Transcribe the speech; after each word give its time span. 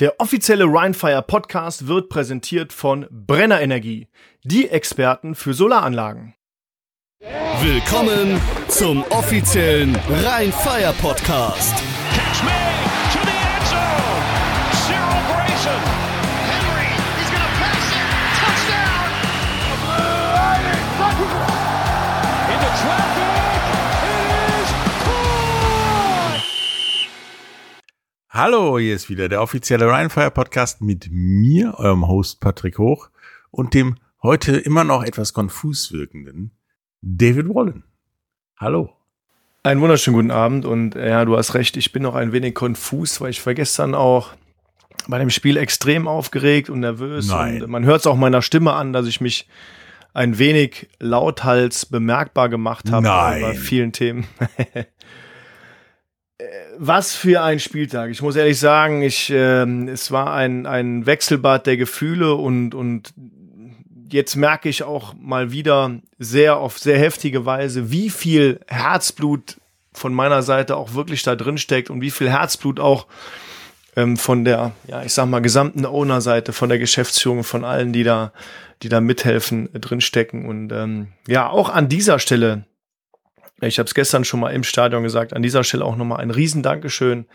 Der 0.00 0.18
offizielle 0.18 0.64
Rhinefire 0.64 1.22
Podcast 1.22 1.86
wird 1.86 2.08
präsentiert 2.08 2.72
von 2.72 3.06
Brenner 3.12 3.60
Energie, 3.60 4.08
die 4.42 4.68
Experten 4.68 5.36
für 5.36 5.54
Solaranlagen. 5.54 6.34
Willkommen 7.62 8.40
zum 8.66 9.04
offiziellen 9.10 9.94
Rheinfire 10.24 10.92
Podcast. 11.00 11.76
Catch 12.12 12.42
me 12.42 12.63
Hallo, 28.36 28.80
hier 28.80 28.96
ist 28.96 29.08
wieder 29.08 29.28
der 29.28 29.40
offizielle 29.40 29.86
Rheinfire 29.86 30.32
Podcast 30.32 30.80
mit 30.80 31.06
mir, 31.08 31.74
eurem 31.78 32.08
Host 32.08 32.40
Patrick 32.40 32.78
Hoch 32.78 33.08
und 33.52 33.74
dem 33.74 33.94
heute 34.24 34.56
immer 34.56 34.82
noch 34.82 35.04
etwas 35.04 35.32
konfus 35.34 35.92
wirkenden 35.92 36.50
David 37.00 37.48
Wallen. 37.48 37.84
Hallo. 38.56 38.90
Einen 39.62 39.80
wunderschönen 39.80 40.16
guten 40.16 40.30
Abend 40.32 40.64
und 40.64 40.96
äh, 40.96 41.10
ja, 41.10 41.24
du 41.24 41.36
hast 41.36 41.54
recht, 41.54 41.76
ich 41.76 41.92
bin 41.92 42.02
noch 42.02 42.16
ein 42.16 42.32
wenig 42.32 42.56
konfus, 42.56 43.20
weil 43.20 43.30
ich 43.30 43.46
war 43.46 43.54
gestern 43.54 43.94
auch 43.94 44.32
bei 45.06 45.20
dem 45.20 45.30
Spiel 45.30 45.56
extrem 45.56 46.08
aufgeregt 46.08 46.70
und 46.70 46.80
nervös. 46.80 47.28
Nein. 47.28 47.62
Und 47.62 47.70
man 47.70 47.84
hört 47.84 48.00
es 48.00 48.06
auch 48.08 48.16
meiner 48.16 48.42
Stimme 48.42 48.72
an, 48.72 48.92
dass 48.92 49.06
ich 49.06 49.20
mich 49.20 49.46
ein 50.12 50.38
wenig 50.40 50.88
lauthals 50.98 51.86
bemerkbar 51.86 52.48
gemacht 52.48 52.90
habe 52.90 53.06
Nein. 53.06 53.42
bei 53.42 53.54
vielen 53.54 53.92
Themen. 53.92 54.26
Was 56.78 57.14
für 57.14 57.42
ein 57.42 57.60
Spieltag. 57.60 58.10
Ich 58.10 58.20
muss 58.20 58.34
ehrlich 58.34 58.58
sagen, 58.58 59.02
ich, 59.02 59.30
ähm, 59.30 59.86
es 59.86 60.10
war 60.10 60.34
ein, 60.34 60.66
ein 60.66 61.06
Wechselbad 61.06 61.66
der 61.66 61.76
Gefühle 61.76 62.34
und, 62.34 62.74
und 62.74 63.14
jetzt 64.10 64.34
merke 64.34 64.68
ich 64.68 64.82
auch 64.82 65.14
mal 65.14 65.52
wieder 65.52 66.00
sehr 66.18 66.56
auf 66.56 66.78
sehr 66.78 66.98
heftige 66.98 67.46
Weise, 67.46 67.90
wie 67.92 68.10
viel 68.10 68.60
Herzblut 68.66 69.58
von 69.92 70.12
meiner 70.12 70.42
Seite 70.42 70.76
auch 70.76 70.94
wirklich 70.94 71.22
da 71.22 71.36
drin 71.36 71.56
steckt 71.56 71.88
und 71.88 72.00
wie 72.00 72.10
viel 72.10 72.28
Herzblut 72.28 72.80
auch 72.80 73.06
ähm, 73.96 74.16
von 74.16 74.44
der, 74.44 74.72
ja, 74.88 75.02
ich 75.02 75.12
sag 75.12 75.26
mal, 75.26 75.40
gesamten 75.40 75.86
Owner-Seite, 75.86 76.52
von 76.52 76.68
der 76.68 76.78
Geschäftsführung, 76.78 77.44
von 77.44 77.64
allen, 77.64 77.92
die 77.92 78.02
da, 78.02 78.32
die 78.82 78.88
da 78.88 79.00
mithelfen, 79.00 79.72
äh, 79.74 79.78
drinstecken. 79.78 80.46
Und 80.46 80.72
ähm, 80.72 81.08
ja, 81.28 81.48
auch 81.48 81.68
an 81.68 81.88
dieser 81.88 82.18
Stelle, 82.18 82.64
ich 83.60 83.78
habe 83.78 83.86
es 83.86 83.94
gestern 83.94 84.24
schon 84.24 84.40
mal 84.40 84.50
im 84.50 84.64
Stadion 84.64 85.02
gesagt, 85.02 85.32
an 85.32 85.42
dieser 85.42 85.64
Stelle 85.64 85.84
auch 85.84 85.96
nochmal 85.96 86.20
ein 86.20 86.30
Riesendankeschön 86.30 87.26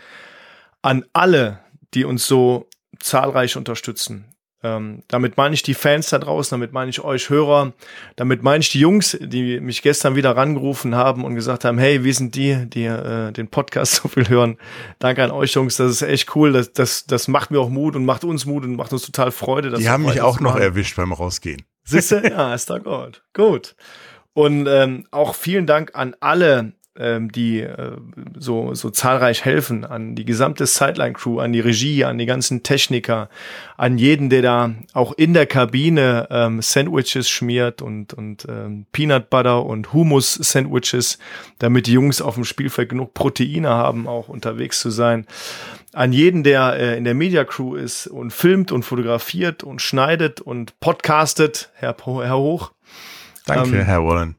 an 0.81 1.05
alle, 1.13 1.59
die 1.93 2.05
uns 2.05 2.25
so 2.27 2.67
zahlreich 2.99 3.57
unterstützen. 3.57 4.25
Ähm, 4.61 5.03
damit 5.07 5.37
meine 5.37 5.55
ich 5.55 5.63
die 5.63 5.73
Fans 5.73 6.09
da 6.09 6.19
draußen, 6.19 6.53
damit 6.53 6.73
meine 6.73 6.89
ich 6.89 7.01
euch 7.01 7.29
Hörer, 7.29 7.71
damit 8.17 8.43
meine 8.43 8.59
ich 8.61 8.69
die 8.69 8.81
Jungs, 8.81 9.17
die 9.21 9.61
mich 9.61 9.81
gestern 9.81 10.17
wieder 10.17 10.35
rangerufen 10.35 10.95
haben 10.95 11.23
und 11.23 11.35
gesagt 11.35 11.63
haben, 11.63 11.77
hey, 11.77 12.03
wir 12.03 12.13
sind 12.13 12.35
die, 12.35 12.65
die 12.69 12.83
äh, 12.83 13.31
den 13.31 13.47
Podcast 13.47 13.95
so 14.03 14.09
viel 14.09 14.27
hören. 14.27 14.57
Danke 14.99 15.23
an 15.23 15.31
euch 15.31 15.53
Jungs, 15.53 15.77
das 15.77 15.91
ist 15.91 16.01
echt 16.01 16.35
cool, 16.35 16.51
das, 16.51 16.73
das, 16.73 17.05
das 17.05 17.29
macht 17.29 17.51
mir 17.51 17.59
auch 17.61 17.69
Mut 17.69 17.95
und 17.95 18.03
macht 18.03 18.25
uns 18.25 18.45
Mut 18.45 18.65
und 18.65 18.75
macht 18.75 18.91
uns 18.91 19.03
total 19.03 19.31
Freude. 19.31 19.69
das 19.69 19.79
Die 19.79 19.89
haben 19.89 20.03
mich 20.03 20.19
auch 20.19 20.41
noch 20.41 20.55
machen. 20.55 20.61
erwischt 20.63 20.97
beim 20.97 21.13
Rausgehen. 21.13 21.63
Siehste? 21.85 22.21
Ja, 22.29 22.53
ist 22.53 22.69
da 22.69 22.79
gut. 22.79 23.23
Gut. 23.33 23.75
Und 24.33 24.67
ähm, 24.67 25.05
auch 25.11 25.35
vielen 25.35 25.65
Dank 25.65 25.91
an 25.95 26.15
alle, 26.19 26.73
ähm, 26.97 27.31
die 27.31 27.61
äh, 27.61 27.97
so, 28.37 28.73
so 28.73 28.89
zahlreich 28.89 29.45
helfen, 29.45 29.85
an 29.85 30.15
die 30.15 30.25
gesamte 30.25 30.65
Sideline-Crew, 30.65 31.39
an 31.39 31.53
die 31.53 31.59
Regie, 31.61 32.03
an 32.03 32.17
die 32.17 32.25
ganzen 32.25 32.61
Techniker, 32.61 33.29
an 33.77 33.97
jeden, 33.97 34.29
der 34.29 34.41
da 34.41 34.75
auch 34.93 35.13
in 35.13 35.33
der 35.33 35.45
Kabine 35.45 36.27
ähm, 36.29 36.61
Sandwiches 36.61 37.29
schmiert 37.29 37.81
und, 37.81 38.13
und 38.13 38.45
ähm, 38.49 38.85
Peanut 38.91 39.29
Butter 39.29 39.65
und 39.65 39.93
Hummus-Sandwiches, 39.93 41.19
damit 41.57 41.87
die 41.87 41.93
Jungs 41.93 42.21
auf 42.21 42.35
dem 42.35 42.45
Spielfeld 42.45 42.89
genug 42.89 43.13
Proteine 43.13 43.69
haben, 43.69 44.07
auch 44.07 44.29
unterwegs 44.29 44.79
zu 44.79 44.89
sein 44.89 45.25
an 45.93 46.13
jeden, 46.13 46.43
der 46.43 46.73
äh, 46.73 46.97
in 46.97 47.03
der 47.03 47.13
Media 47.15 47.43
Crew 47.45 47.75
ist 47.75 48.07
und 48.07 48.31
filmt 48.31 48.71
und 48.71 48.83
fotografiert 48.83 49.63
und 49.63 49.81
schneidet 49.81 50.39
und 50.41 50.79
podcastet, 50.79 51.71
Herr, 51.73 51.95
Herr 52.05 52.37
Hoch. 52.37 52.71
Danke, 53.55 53.79
Ähm, 53.79 53.85
Herr 53.85 54.05
Wallen. 54.05 54.35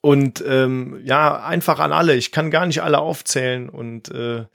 Und 0.00 0.44
ähm, 0.46 1.00
ja, 1.04 1.42
einfach 1.42 1.80
an 1.80 1.92
alle. 1.92 2.14
Ich 2.14 2.30
kann 2.30 2.50
gar 2.50 2.66
nicht 2.66 2.82
alle 2.82 2.98
aufzählen. 2.98 3.68
Und 3.68 4.10
äh, 4.10 4.46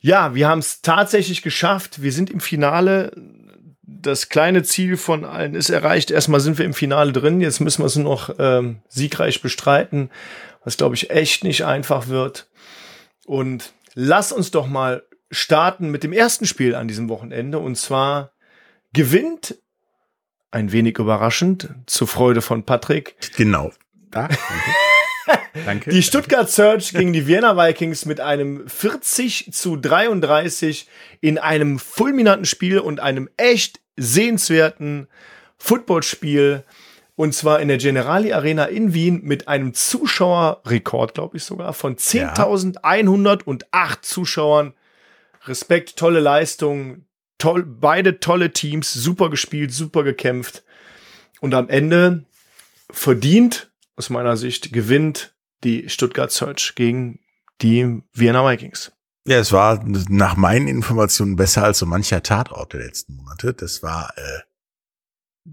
ja, 0.00 0.34
wir 0.34 0.48
haben 0.48 0.60
es 0.60 0.80
tatsächlich 0.80 1.42
geschafft. 1.42 2.02
Wir 2.02 2.12
sind 2.12 2.30
im 2.30 2.40
Finale. 2.40 3.12
Das 3.82 4.28
kleine 4.28 4.62
Ziel 4.62 4.96
von 4.96 5.24
allen 5.24 5.54
ist 5.54 5.70
erreicht. 5.70 6.10
Erstmal 6.10 6.40
sind 6.40 6.56
wir 6.58 6.64
im 6.64 6.74
Finale 6.74 7.12
drin. 7.12 7.40
Jetzt 7.40 7.60
müssen 7.60 7.82
wir 7.82 7.86
es 7.86 7.96
nur 7.96 8.10
noch 8.10 8.34
ähm, 8.38 8.80
siegreich 8.88 9.42
bestreiten, 9.42 10.10
was 10.64 10.76
glaube 10.76 10.94
ich 10.94 11.10
echt 11.10 11.44
nicht 11.44 11.64
einfach 11.64 12.08
wird. 12.08 12.48
Und 13.26 13.72
lass 13.94 14.32
uns 14.32 14.50
doch 14.50 14.66
mal 14.66 15.02
starten 15.30 15.90
mit 15.90 16.02
dem 16.02 16.12
ersten 16.12 16.46
Spiel 16.46 16.74
an 16.74 16.88
diesem 16.88 17.08
Wochenende. 17.08 17.58
Und 17.58 17.76
zwar 17.76 18.32
gewinnt, 18.92 19.56
ein 20.50 20.72
wenig 20.72 20.98
überraschend, 20.98 21.68
zur 21.86 22.08
Freude 22.08 22.42
von 22.42 22.64
Patrick, 22.64 23.14
Genau. 23.36 23.70
Da. 24.10 24.28
Danke. 25.66 25.90
Die 25.90 26.02
Stuttgart 26.02 26.48
Search 26.48 26.92
gegen 26.92 27.12
die 27.12 27.26
Vienna 27.26 27.54
Vikings 27.56 28.06
mit 28.06 28.20
einem 28.20 28.66
40 28.66 29.52
zu 29.52 29.76
33 29.76 30.88
in 31.20 31.36
einem 31.38 31.78
fulminanten 31.78 32.46
Spiel 32.46 32.78
und 32.78 33.00
einem 33.00 33.28
echt 33.36 33.80
sehenswerten 33.96 35.08
Footballspiel. 35.58 36.64
Und 37.16 37.34
zwar 37.34 37.60
in 37.60 37.68
der 37.68 37.76
Generali 37.78 38.32
Arena 38.32 38.64
in 38.64 38.94
Wien 38.94 39.20
mit 39.24 39.48
einem 39.48 39.74
Zuschauerrekord, 39.74 41.12
glaube 41.14 41.36
ich 41.36 41.44
sogar, 41.44 41.74
von 41.74 41.96
10.108 41.96 44.02
Zuschauern. 44.02 44.74
Respekt, 45.46 45.96
tolle 45.96 46.20
Leistung, 46.20 47.04
toll, 47.38 47.64
beide 47.64 48.20
tolle 48.20 48.52
Teams, 48.52 48.92
super 48.92 49.30
gespielt, 49.30 49.72
super 49.72 50.02
gekämpft. 50.02 50.64
Und 51.40 51.54
am 51.54 51.68
Ende 51.68 52.26
verdient, 52.90 53.70
aus 53.96 54.10
meiner 54.10 54.36
Sicht, 54.36 54.72
gewinnt 54.72 55.34
die 55.64 55.88
Stuttgart 55.88 56.30
Search 56.30 56.74
gegen 56.74 57.20
die 57.62 58.02
Vienna 58.12 58.48
Vikings. 58.48 58.92
Ja, 59.26 59.38
es 59.38 59.52
war 59.52 59.84
nach 60.08 60.36
meinen 60.36 60.68
Informationen 60.68 61.36
besser 61.36 61.64
als 61.64 61.78
so 61.78 61.86
mancher 61.86 62.22
Tatort 62.22 62.72
der 62.72 62.80
letzten 62.80 63.16
Monate. 63.16 63.52
Das 63.52 63.82
war 63.82 64.12
äh, 64.16 64.40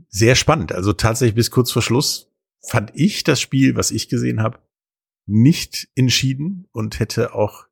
sehr 0.07 0.35
spannend. 0.35 0.71
Also 0.71 0.93
tatsächlich 0.93 1.35
bis 1.35 1.51
kurz 1.51 1.71
vor 1.71 1.81
Schluss 1.81 2.31
fand 2.61 2.91
ich 2.95 3.23
das 3.23 3.41
Spiel, 3.41 3.75
was 3.75 3.91
ich 3.91 4.07
gesehen 4.07 4.41
habe, 4.41 4.59
nicht 5.25 5.89
entschieden 5.95 6.67
und 6.71 6.99
hätte 6.99 7.33
auch 7.33 7.65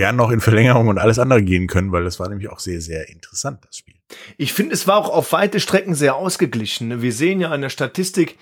gern 0.00 0.16
noch 0.16 0.30
in 0.30 0.40
Verlängerung 0.40 0.88
und 0.88 0.96
alles 0.96 1.18
andere 1.18 1.42
gehen 1.42 1.66
können, 1.66 1.92
weil 1.92 2.04
das 2.04 2.18
war 2.18 2.26
nämlich 2.30 2.48
auch 2.48 2.58
sehr, 2.58 2.80
sehr 2.80 3.10
interessant, 3.10 3.58
das 3.66 3.76
Spiel. 3.76 3.96
Ich 4.38 4.54
finde, 4.54 4.72
es 4.72 4.86
war 4.86 4.96
auch 4.96 5.10
auf 5.10 5.32
weite 5.32 5.60
Strecken 5.60 5.94
sehr 5.94 6.16
ausgeglichen. 6.16 6.88
ne? 6.88 7.02
Wir 7.02 7.12
sehen 7.12 7.38
ja 7.38 7.50
an 7.50 7.60
der 7.60 7.68
Statistik, 7.68 8.38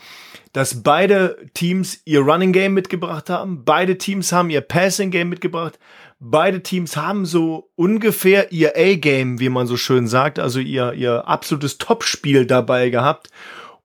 dass 0.52 0.84
beide 0.84 1.36
Teams 1.54 2.00
ihr 2.04 2.20
Running 2.20 2.52
Game 2.52 2.74
mitgebracht 2.74 3.28
haben. 3.28 3.64
Beide 3.64 3.98
Teams 3.98 4.30
haben 4.30 4.50
ihr 4.50 4.60
Passing 4.60 5.10
Game 5.10 5.30
mitgebracht. 5.30 5.80
Beide 6.20 6.62
Teams 6.62 6.96
haben 6.96 7.26
so 7.26 7.72
ungefähr 7.74 8.52
ihr 8.52 8.74
A-Game, 8.76 9.40
wie 9.40 9.48
man 9.48 9.66
so 9.66 9.76
schön 9.76 10.06
sagt, 10.06 10.38
also 10.38 10.60
ihr, 10.60 10.92
ihr 10.92 11.26
absolutes 11.26 11.78
Topspiel 11.78 12.46
dabei 12.46 12.88
gehabt. 12.90 13.30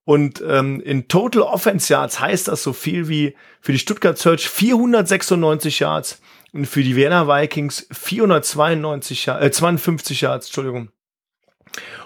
Und 0.06 0.44
ähm, 0.47 0.79
in 0.79 1.07
Total 1.07 1.41
Offense 1.41 1.91
Yards 1.91 2.19
heißt 2.19 2.50
das 2.50 2.62
so 2.62 2.72
viel 2.72 3.07
wie 3.07 3.35
für 3.62 3.72
die 3.72 3.79
Stuttgart 3.79 4.19
Search 4.19 4.47
496 4.47 5.79
Yards 5.79 6.22
und 6.53 6.68
für 6.68 6.84
die 6.84 6.96
Vienna 6.96 7.28
Vikings 7.28 7.88
492 7.91 9.25
Yards, 9.25 9.46
äh, 9.46 9.52
52 9.52 10.22
Yards, 10.22 10.47
Entschuldigung. 10.47 10.90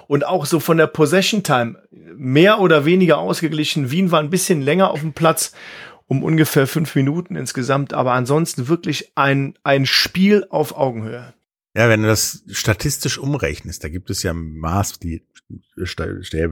Und 0.08 0.26
auch 0.26 0.46
so 0.46 0.62
von 0.62 0.78
der 0.78 0.88
Possession 0.88 1.44
Time 1.44 1.84
mehr 2.16 2.60
oder 2.60 2.86
weniger 2.86 3.18
ausgeglichen. 3.18 3.92
Wien 3.92 4.10
war 4.12 4.22
ein 4.22 4.30
bisschen 4.30 4.62
länger 4.62 4.90
auf 4.92 5.02
dem 5.02 5.12
Platz, 5.12 5.52
um 6.08 6.24
ungefähr 6.24 6.66
fünf 6.66 6.96
Minuten 6.96 7.36
insgesamt, 7.36 7.94
aber 7.94 8.14
ansonsten 8.14 8.70
wirklich 8.70 9.12
ein, 9.16 9.58
ein 9.64 9.86
Spiel 9.86 10.48
auf 10.50 10.78
Augenhöhe. 10.78 11.34
Ja, 11.76 11.90
wenn 11.90 12.02
du 12.02 12.08
das 12.08 12.44
statistisch 12.50 13.18
umrechnest, 13.18 13.84
da 13.84 13.90
gibt 13.90 14.10
es 14.10 14.24
ja 14.24 14.34
Maßstäbe 14.34 15.26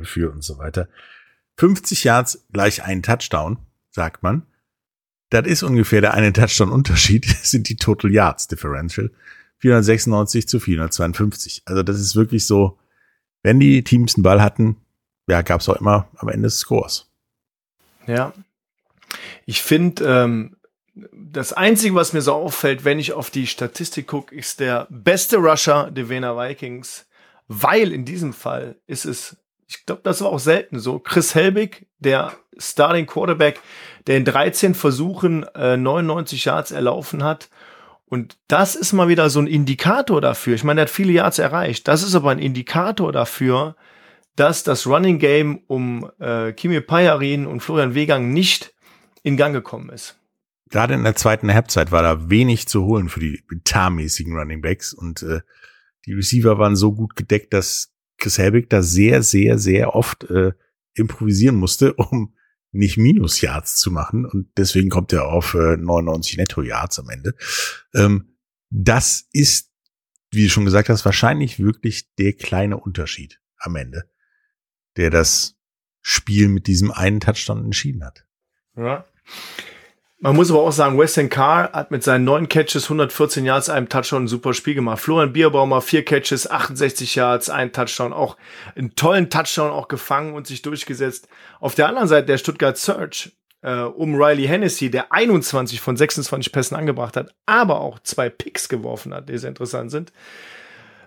für 0.03 0.31
und 0.31 0.43
so 0.43 0.57
weiter. 0.57 0.89
50 1.57 2.03
Yards 2.03 2.45
gleich 2.51 2.83
ein 2.83 3.01
Touchdown, 3.01 3.59
sagt 3.89 4.21
man. 4.21 4.45
Das 5.35 5.47
ist 5.47 5.63
ungefähr 5.63 6.01
der 6.01 6.13
eine 6.13 6.33
Touchdown-Unterschied, 6.33 7.25
das 7.29 7.51
sind 7.51 7.69
die 7.69 7.75
Total 7.75 8.11
Yards 8.11 8.47
Differential. 8.47 9.11
496 9.59 10.47
zu 10.47 10.59
452. 10.59 11.63
Also 11.65 11.81
das 11.81 11.99
ist 11.99 12.15
wirklich 12.15 12.45
so, 12.45 12.77
wenn 13.41 13.59
die 13.59 13.83
Teams 13.83 14.15
einen 14.15 14.23
Ball 14.23 14.41
hatten, 14.41 14.77
ja, 15.27 15.41
gab 15.41 15.61
es 15.61 15.69
auch 15.69 15.77
immer 15.77 16.07
am 16.17 16.29
Ende 16.29 16.47
des 16.47 16.59
Scores. 16.59 17.09
Ja. 18.05 18.33
Ich 19.45 19.61
finde, 19.61 20.03
ähm, 20.05 20.57
das 20.93 21.53
Einzige, 21.53 21.95
was 21.95 22.13
mir 22.13 22.21
so 22.21 22.33
auffällt, 22.33 22.85
wenn 22.85 22.99
ich 22.99 23.13
auf 23.13 23.29
die 23.29 23.47
Statistik 23.47 24.07
gucke, 24.07 24.35
ist 24.35 24.59
der 24.59 24.87
beste 24.89 25.37
Rusher 25.37 25.89
der 25.89 26.09
Wiener 26.09 26.37
Vikings 26.37 27.05
weil 27.47 27.91
in 27.91 28.05
diesem 28.05 28.33
Fall 28.33 28.75
ist 28.87 29.05
es, 29.05 29.37
ich 29.67 29.85
glaube, 29.85 30.01
das 30.03 30.21
war 30.21 30.29
auch 30.29 30.39
selten 30.39 30.79
so, 30.79 30.99
Chris 30.99 31.35
Helbig, 31.35 31.87
der 31.99 32.33
Starting 32.57 33.05
Quarterback, 33.05 33.59
der 34.07 34.17
in 34.17 34.25
13 34.25 34.75
Versuchen 34.75 35.43
äh, 35.55 35.77
99 35.77 36.45
Yards 36.45 36.71
erlaufen 36.71 37.23
hat. 37.23 37.49
Und 38.05 38.37
das 38.47 38.75
ist 38.75 38.93
mal 38.93 39.07
wieder 39.07 39.29
so 39.29 39.39
ein 39.39 39.47
Indikator 39.47 40.21
dafür. 40.21 40.55
Ich 40.55 40.63
meine, 40.63 40.81
er 40.81 40.83
hat 40.83 40.89
viele 40.91 41.11
Yards 41.11 41.39
erreicht. 41.39 41.87
Das 41.87 42.03
ist 42.03 42.15
aber 42.15 42.31
ein 42.31 42.39
Indikator 42.39 43.11
dafür, 43.11 43.75
dass 44.35 44.63
das 44.63 44.85
Running 44.85 45.17
Game 45.17 45.61
um 45.67 46.09
äh, 46.19 46.51
Kimi 46.53 46.81
Payarin 46.81 47.47
und 47.47 47.61
Florian 47.61 47.95
Wegang 47.95 48.31
nicht 48.31 48.73
in 49.23 49.37
Gang 49.37 49.53
gekommen 49.53 49.89
ist. 49.89 50.17
Gerade 50.69 50.93
in 50.93 51.03
der 51.03 51.15
zweiten 51.15 51.53
Halbzeit 51.53 51.91
war 51.91 52.03
da 52.03 52.29
wenig 52.29 52.67
zu 52.67 52.83
holen 52.85 53.09
für 53.09 53.19
die 53.19 53.41
tarmäßigen 53.63 54.35
Running 54.37 54.61
Backs 54.61 54.93
und 54.93 55.23
äh, 55.23 55.41
die 56.05 56.13
Receiver 56.13 56.59
waren 56.59 56.75
so 56.75 56.93
gut 56.93 57.15
gedeckt, 57.15 57.53
dass 57.53 57.91
Chris 58.17 58.37
Helbig 58.37 58.69
da 58.69 58.81
sehr, 58.81 59.23
sehr, 59.23 59.57
sehr 59.57 59.95
oft 59.95 60.29
äh, 60.29 60.51
improvisieren 60.93 61.55
musste, 61.55 61.93
um 61.95 62.34
nicht 62.75 62.97
Minus-Yards 62.97 63.77
zu 63.77 63.91
machen. 63.91 64.25
Und 64.25 64.49
deswegen 64.57 64.89
kommt 64.89 65.13
er 65.13 65.27
auf 65.27 65.53
äh, 65.53 65.77
99 65.77 66.37
Netto-Yards 66.37 66.99
am 66.99 67.09
Ende. 67.09 67.35
Ähm, 67.93 68.37
das 68.69 69.27
ist, 69.31 69.71
wie 70.31 70.43
du 70.43 70.49
schon 70.49 70.65
gesagt 70.65 70.89
hast, 70.89 71.05
wahrscheinlich 71.05 71.59
wirklich 71.59 72.13
der 72.15 72.33
kleine 72.33 72.77
Unterschied 72.77 73.41
am 73.57 73.75
Ende, 73.75 74.09
der 74.97 75.09
das 75.09 75.55
Spiel 76.01 76.49
mit 76.49 76.67
diesem 76.67 76.91
einen 76.91 77.19
Touchdown 77.19 77.65
entschieden 77.65 78.03
hat. 78.03 78.27
Ja. 78.75 79.05
Man 80.19 80.35
muss 80.35 80.49
aber 80.49 80.61
auch 80.61 80.71
sagen, 80.71 80.97
Weston 80.97 81.29
Carr 81.29 81.73
hat 81.73 81.91
mit 81.91 82.03
seinen 82.03 82.23
neun 82.23 82.47
Catches 82.47 82.85
114 82.85 83.45
Yards, 83.45 83.69
einem 83.69 83.89
Touchdown 83.89 84.23
ein 84.23 84.27
super 84.27 84.53
Spiel 84.53 84.73
gemacht. 84.73 84.99
Florian 84.99 85.33
Bierbaumer 85.33 85.81
vier 85.81 86.05
Catches, 86.05 86.49
68 86.49 87.15
Yards, 87.15 87.49
ein 87.49 87.73
Touchdown, 87.73 88.13
auch 88.13 88.37
einen 88.75 88.95
tollen 88.95 89.29
Touchdown 89.29 89.71
auch 89.71 89.89
gefangen 89.89 90.33
und 90.33 90.47
sich 90.47 90.61
durchgesetzt. 90.61 91.27
Auf 91.59 91.75
der 91.75 91.89
anderen 91.89 92.07
Seite 92.07 92.27
der 92.27 92.37
Stuttgart 92.37 92.77
Search 92.77 93.33
äh, 93.61 93.81
um 93.81 94.15
Riley 94.15 94.47
Hennessy, 94.47 94.89
der 94.89 95.11
21 95.11 95.81
von 95.81 95.97
26 95.97 96.53
Pässen 96.53 96.77
angebracht 96.77 97.17
hat, 97.17 97.35
aber 97.45 97.81
auch 97.81 97.99
zwei 97.99 98.29
Picks 98.29 98.69
geworfen 98.69 99.13
hat, 99.13 99.27
die 99.27 99.37
sehr 99.37 99.49
interessant 99.49 99.91
sind, 99.91 100.13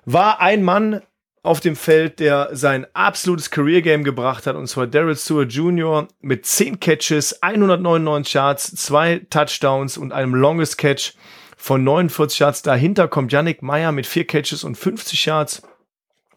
war 0.04 0.40
ein 0.40 0.62
Mann 0.62 1.00
auf 1.42 1.60
dem 1.60 1.76
Feld, 1.76 2.20
der 2.20 2.50
sein 2.52 2.86
absolutes 2.94 3.50
Career 3.50 3.82
Game 3.82 4.04
gebracht 4.04 4.46
hat, 4.46 4.56
und 4.56 4.66
zwar 4.66 4.86
Daryl 4.86 5.16
Stewart 5.16 5.52
Jr. 5.52 6.08
mit 6.20 6.46
10 6.46 6.80
Catches, 6.80 7.42
199 7.42 8.34
Yards, 8.34 8.74
zwei 8.74 9.26
Touchdowns 9.30 9.96
und 9.96 10.12
einem 10.12 10.34
Longest 10.34 10.78
Catch 10.78 11.14
von 11.56 11.84
49 11.84 12.38
Yards. 12.38 12.62
Dahinter 12.62 13.08
kommt 13.08 13.32
Yannick 13.32 13.62
Meyer 13.62 13.92
mit 13.92 14.06
4 14.06 14.26
Catches 14.26 14.64
und 14.64 14.76
50 14.76 15.26
Yards 15.26 15.62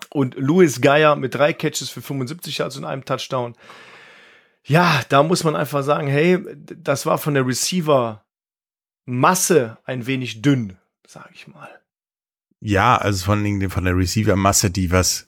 und 0.09 0.35
Louis 0.35 0.81
Geier 0.81 1.15
mit 1.15 1.35
3 1.35 1.53
Catches 1.53 1.89
für 1.89 2.01
75 2.01 2.57
Yards 2.57 2.77
und 2.77 2.85
einem 2.85 3.05
Touchdown. 3.05 3.55
Ja, 4.63 5.01
da 5.09 5.23
muss 5.23 5.43
man 5.43 5.55
einfach 5.55 5.83
sagen, 5.83 6.07
hey, 6.07 6.39
das 6.55 7.05
war 7.05 7.17
von 7.17 7.33
der 7.33 7.45
Receiver 7.45 8.23
Masse 9.05 9.77
ein 9.85 10.05
wenig 10.05 10.41
dünn, 10.41 10.77
sage 11.07 11.29
ich 11.33 11.47
mal. 11.47 11.80
Ja, 12.61 12.95
also 12.95 13.25
von, 13.25 13.69
von 13.69 13.85
der 13.85 13.97
Receiver-Masse, 13.97 14.69
die 14.69 14.91
was 14.91 15.27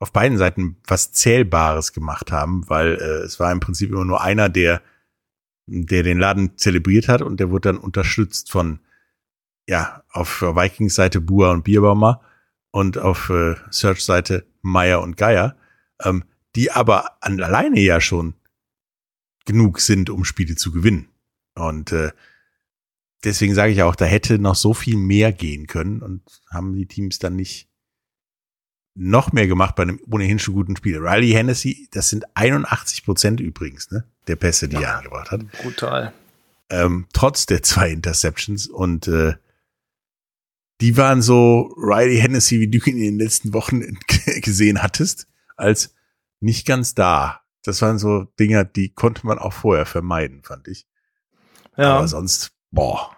auf 0.00 0.12
beiden 0.12 0.36
Seiten 0.36 0.76
was 0.84 1.12
Zählbares 1.12 1.92
gemacht 1.92 2.32
haben, 2.32 2.68
weil 2.68 2.94
äh, 2.94 3.24
es 3.24 3.38
war 3.38 3.52
im 3.52 3.60
Prinzip 3.60 3.90
immer 3.90 4.04
nur 4.04 4.20
einer, 4.20 4.48
der, 4.48 4.82
der 5.66 6.02
den 6.02 6.18
Laden 6.18 6.58
zelebriert 6.58 7.06
hat 7.06 7.22
und 7.22 7.38
der 7.38 7.50
wurde 7.50 7.68
dann 7.68 7.78
unterstützt 7.78 8.50
von, 8.50 8.80
ja, 9.68 10.02
auf 10.10 10.42
Vikings 10.42 10.96
Seite 10.96 11.20
Bua 11.20 11.52
und 11.52 11.62
Bierbaumer 11.62 12.20
und 12.72 12.98
auf 12.98 13.30
äh, 13.30 13.54
Search 13.70 14.04
Seite 14.04 14.44
Meyer 14.60 15.02
und 15.02 15.16
Geier, 15.16 15.56
ähm, 16.02 16.24
die 16.56 16.72
aber 16.72 17.22
an, 17.22 17.40
alleine 17.40 17.78
ja 17.78 18.00
schon 18.00 18.34
genug 19.44 19.78
sind, 19.78 20.10
um 20.10 20.24
Spiele 20.24 20.56
zu 20.56 20.72
gewinnen. 20.72 21.08
Und 21.54 21.92
äh, 21.92 22.10
deswegen 23.24 23.54
sage 23.54 23.72
ich 23.72 23.82
auch, 23.82 23.94
da 23.94 24.04
hätte 24.04 24.38
noch 24.38 24.54
so 24.54 24.74
viel 24.74 24.96
mehr 24.96 25.32
gehen 25.32 25.66
können 25.66 26.02
und 26.02 26.22
haben 26.50 26.74
die 26.74 26.86
Teams 26.86 27.18
dann 27.18 27.36
nicht 27.36 27.68
noch 28.94 29.32
mehr 29.32 29.46
gemacht 29.46 29.74
bei 29.74 29.84
einem 29.84 30.00
ohnehin 30.10 30.38
schon 30.38 30.54
guten 30.54 30.76
Spiel. 30.76 30.98
Riley 30.98 31.30
Hennessy, 31.30 31.88
das 31.92 32.10
sind 32.10 32.24
81 32.36 33.04
Prozent 33.04 33.40
übrigens, 33.40 33.90
ne, 33.90 34.04
der 34.26 34.36
Pässe, 34.36 34.68
die 34.68 34.76
ja, 34.76 34.82
er 34.82 34.98
angebracht 34.98 35.30
hat. 35.30 35.50
Brutal. 35.62 36.12
Ähm, 36.68 37.06
trotz 37.12 37.46
der 37.46 37.62
zwei 37.62 37.90
Interceptions 37.90 38.66
und 38.66 39.08
äh, 39.08 39.34
die 40.80 40.96
waren 40.96 41.22
so 41.22 41.72
Riley 41.76 42.18
Hennessy, 42.18 42.60
wie 42.60 42.68
du 42.68 42.78
ihn 42.78 42.96
in 42.96 43.02
den 43.02 43.18
letzten 43.18 43.52
Wochen 43.52 43.82
gesehen 44.42 44.82
hattest, 44.82 45.28
als 45.56 45.94
nicht 46.40 46.66
ganz 46.66 46.94
da. 46.94 47.42
Das 47.62 47.80
waren 47.82 47.98
so 47.98 48.24
Dinger, 48.38 48.64
die 48.64 48.92
konnte 48.92 49.26
man 49.26 49.38
auch 49.38 49.52
vorher 49.52 49.86
vermeiden, 49.86 50.42
fand 50.42 50.66
ich. 50.68 50.86
Ja. 51.76 51.96
Aber 51.96 52.08
sonst 52.08 52.52
Boah. 52.72 53.10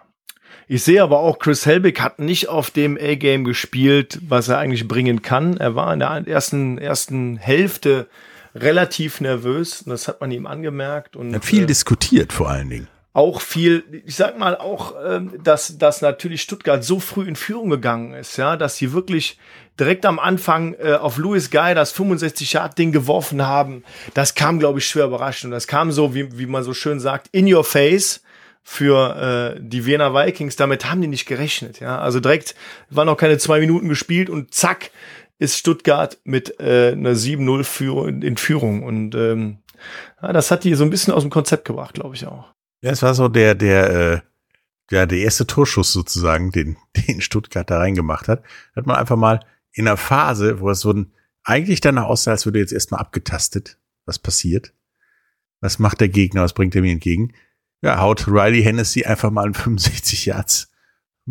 Ich 0.67 0.83
sehe 0.83 1.01
aber 1.01 1.19
auch, 1.19 1.39
Chris 1.39 1.65
Helbig 1.65 2.01
hat 2.01 2.19
nicht 2.19 2.49
auf 2.49 2.71
dem 2.71 2.97
A-Game 2.99 3.43
gespielt, 3.45 4.19
was 4.27 4.49
er 4.49 4.57
eigentlich 4.57 4.87
bringen 4.87 5.21
kann. 5.21 5.57
Er 5.57 5.75
war 5.75 5.93
in 5.93 5.99
der 5.99 6.27
ersten, 6.27 6.77
ersten 6.77 7.37
Hälfte 7.37 8.07
relativ 8.55 9.21
nervös. 9.21 9.83
Das 9.85 10.07
hat 10.07 10.21
man 10.21 10.31
ihm 10.31 10.47
angemerkt. 10.47 11.15
Und, 11.15 11.31
er 11.31 11.35
hat 11.35 11.45
viel 11.45 11.63
äh, 11.63 11.67
diskutiert 11.67 12.33
vor 12.33 12.49
allen 12.49 12.69
Dingen. 12.69 12.87
Auch 13.13 13.41
viel, 13.41 13.83
ich 14.05 14.15
sag 14.15 14.37
mal 14.39 14.57
auch, 14.57 14.93
ähm, 15.05 15.33
dass, 15.41 15.77
dass 15.77 16.01
natürlich 16.01 16.41
Stuttgart 16.41 16.83
so 16.83 16.99
früh 16.99 17.27
in 17.27 17.35
Führung 17.35 17.69
gegangen 17.69 18.13
ist, 18.13 18.35
ja, 18.35 18.57
dass 18.57 18.75
sie 18.75 18.91
wirklich 18.91 19.37
direkt 19.79 20.05
am 20.05 20.19
Anfang 20.19 20.73
äh, 20.73 20.93
auf 20.93 21.17
Louis 21.17 21.51
Guy 21.51 21.75
das 21.75 21.91
65 21.91 22.53
Yard 22.53 22.77
Ding 22.77 22.91
geworfen 22.91 23.45
haben. 23.45 23.83
Das 24.15 24.35
kam, 24.35 24.59
glaube 24.59 24.79
ich, 24.79 24.87
schwer 24.87 25.05
überraschend. 25.05 25.45
Und 25.45 25.51
das 25.51 25.67
kam 25.67 25.91
so, 25.91 26.15
wie, 26.15 26.37
wie 26.37 26.45
man 26.47 26.63
so 26.63 26.73
schön 26.73 26.99
sagt, 26.99 27.27
in 27.31 27.53
your 27.53 27.63
face 27.63 28.21
für 28.67 29.53
äh, 29.55 29.59
die 29.61 29.85
Wiener 29.85 30.13
Vikings. 30.13 30.55
Damit 30.55 30.89
haben 30.89 30.99
die 30.99 31.07
nicht 31.07 31.27
gerechnet. 31.27 31.79
Ja, 31.79 31.99
also 31.99 32.19
direkt 32.19 32.55
waren 32.89 33.05
noch 33.05 33.15
keine 33.15 33.37
zwei 33.37 33.59
Minuten 33.59 33.87
gespielt 33.87 34.29
und 34.29 34.53
zack 34.53 34.89
ist 35.37 35.57
Stuttgart 35.57 36.17
mit 36.23 36.59
äh, 36.59 36.93
einer 36.93 37.11
7-0 37.11 38.23
in 38.23 38.37
Führung 38.37 38.83
und 38.83 39.13
ähm, 39.15 39.59
ja, 40.21 40.33
das 40.33 40.49
hat 40.49 40.63
die 40.63 40.73
so 40.73 40.83
ein 40.83 40.89
bisschen 40.89 41.13
aus 41.13 41.21
dem 41.23 41.29
Konzept 41.29 41.65
gebracht, 41.65 41.93
glaube 41.93 42.15
ich 42.15 42.25
auch. 42.25 42.53
Ja, 42.81 42.91
es 42.91 43.03
war 43.03 43.13
so 43.13 43.27
der 43.27 43.53
der 43.53 43.89
äh, 43.89 44.19
ja 44.89 45.05
der 45.05 45.19
erste 45.19 45.45
Torschuss 45.45 45.91
sozusagen, 45.93 46.51
den 46.51 46.77
den 47.07 47.21
Stuttgart 47.21 47.69
da 47.69 47.77
reingemacht 47.77 48.27
hat. 48.27 48.41
Hat 48.75 48.87
man 48.87 48.95
einfach 48.95 49.17
mal 49.17 49.41
in 49.73 49.87
einer 49.87 49.97
Phase, 49.97 50.59
wo 50.59 50.71
es 50.71 50.79
so 50.79 50.91
ein 50.91 51.13
eigentlich 51.43 51.81
danach 51.81 52.05
aussah, 52.05 52.31
als 52.31 52.45
würde 52.45 52.59
jetzt 52.59 52.73
erstmal 52.73 53.01
abgetastet, 53.01 53.77
was 54.05 54.17
passiert. 54.17 54.73
Was 55.61 55.77
macht 55.77 56.01
der 56.01 56.09
Gegner, 56.09 56.41
was 56.41 56.53
bringt 56.53 56.75
er 56.75 56.81
mir 56.81 56.91
entgegen? 56.91 57.33
Ja, 57.81 57.99
haut 57.99 58.27
Riley 58.27 58.63
Hennessy 58.63 59.05
einfach 59.05 59.31
mal 59.31 59.45
einen 59.45 59.53
65 59.55 60.25
Yards 60.25 60.71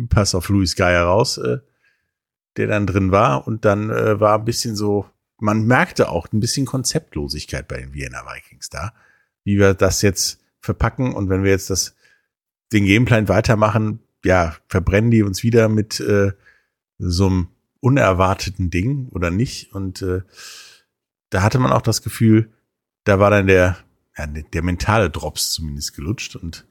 Pass 0.09 0.35
auf 0.35 0.49
Louis 0.49 0.75
Geier 0.75 1.03
raus, 1.03 1.37
äh, 1.37 1.59
der 2.57 2.67
dann 2.67 2.85
drin 2.85 3.11
war. 3.11 3.47
Und 3.47 3.65
dann 3.65 3.89
äh, 3.89 4.19
war 4.19 4.37
ein 4.37 4.45
bisschen 4.45 4.75
so, 4.75 5.09
man 5.37 5.65
merkte 5.65 6.09
auch 6.09 6.27
ein 6.31 6.39
bisschen 6.39 6.65
Konzeptlosigkeit 6.65 7.67
bei 7.67 7.77
den 7.77 7.93
Vienna 7.93 8.23
Vikings 8.25 8.69
da, 8.69 8.93
wie 9.43 9.57
wir 9.57 9.73
das 9.73 10.01
jetzt 10.01 10.41
verpacken. 10.59 11.13
Und 11.13 11.29
wenn 11.29 11.43
wir 11.43 11.51
jetzt 11.51 11.69
das, 11.69 11.95
den 12.73 12.85
Gameplan 12.85 13.29
weitermachen, 13.29 13.99
ja, 14.23 14.55
verbrennen 14.67 15.11
die 15.11 15.23
uns 15.23 15.43
wieder 15.43 15.69
mit 15.69 15.99
äh, 15.99 16.33
so 16.97 17.27
einem 17.27 17.47
unerwarteten 17.79 18.69
Ding 18.69 19.07
oder 19.09 19.31
nicht. 19.31 19.73
Und 19.73 20.01
äh, 20.01 20.23
da 21.29 21.41
hatte 21.41 21.59
man 21.59 21.71
auch 21.71 21.81
das 21.81 22.01
Gefühl, 22.01 22.51
da 23.05 23.19
war 23.19 23.29
dann 23.29 23.47
der 23.47 23.77
ja, 24.17 24.27
der 24.27 24.63
mentale 24.63 25.09
Drops 25.09 25.51
zumindest 25.51 25.95
gelutscht 25.95 26.35
und 26.35 26.65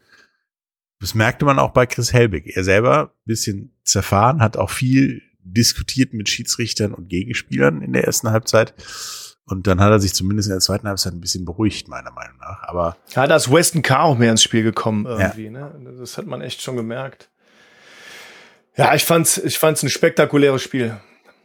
das 1.00 1.14
merkte 1.14 1.44
man 1.44 1.58
auch 1.58 1.72
bei 1.72 1.86
Chris 1.86 2.12
Helbig. 2.12 2.56
Er 2.56 2.64
selber 2.64 3.12
bisschen 3.26 3.76
zerfahren, 3.82 4.40
hat 4.40 4.56
auch 4.56 4.70
viel 4.70 5.22
diskutiert 5.40 6.14
mit 6.14 6.28
Schiedsrichtern 6.28 6.94
und 6.94 7.08
Gegenspielern 7.08 7.82
in 7.82 7.92
der 7.92 8.04
ersten 8.04 8.30
Halbzeit. 8.30 8.74
Und 9.46 9.66
dann 9.66 9.80
hat 9.80 9.90
er 9.90 10.00
sich 10.00 10.14
zumindest 10.14 10.48
in 10.48 10.54
der 10.54 10.60
zweiten 10.60 10.88
Halbzeit 10.88 11.12
ein 11.12 11.20
bisschen 11.20 11.44
beruhigt, 11.44 11.88
meiner 11.88 12.10
Meinung 12.10 12.38
nach. 12.38 12.62
Aber 12.62 12.96
ja, 13.14 13.26
da 13.26 13.36
ist 13.36 13.52
Weston 13.52 13.82
Carr 13.82 14.04
auch 14.04 14.16
mehr 14.16 14.30
ins 14.30 14.42
Spiel 14.42 14.62
gekommen 14.62 15.04
irgendwie. 15.04 15.44
Ja. 15.44 15.50
Ne? 15.50 15.94
Das 15.98 16.16
hat 16.16 16.26
man 16.26 16.40
echt 16.40 16.62
schon 16.62 16.76
gemerkt. 16.76 17.28
Ja, 18.76 18.94
ich 18.94 19.04
fand's, 19.04 19.36
ich 19.36 19.58
fand's 19.58 19.82
ein 19.82 19.90
spektakuläres 19.90 20.62
Spiel. 20.62 20.98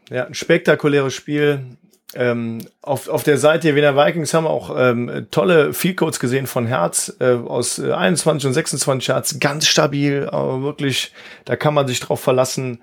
Ja, 0.09 0.25
ein 0.25 0.33
spektakuläres 0.33 1.13
Spiel. 1.13 1.77
Ähm, 2.15 2.65
auf, 2.81 3.07
auf 3.07 3.21
der 3.21 3.37
Seite 3.37 3.67
der 3.67 3.75
Wiener 3.75 3.95
Vikings 3.95 4.33
haben 4.33 4.45
wir 4.45 4.49
auch 4.49 4.75
ähm, 4.75 5.27
tolle 5.29 5.73
Field 5.73 5.97
Codes 5.97 6.19
gesehen 6.19 6.47
von 6.47 6.65
Herz 6.65 7.15
äh, 7.19 7.33
aus 7.33 7.77
äh, 7.77 7.91
21 7.91 8.47
und 8.47 8.53
26 8.53 9.07
Yards. 9.07 9.39
Ganz 9.39 9.67
stabil, 9.67 10.27
aber 10.27 10.63
wirklich, 10.63 11.13
da 11.45 11.55
kann 11.55 11.75
man 11.75 11.87
sich 11.87 11.99
drauf 11.99 12.19
verlassen. 12.19 12.79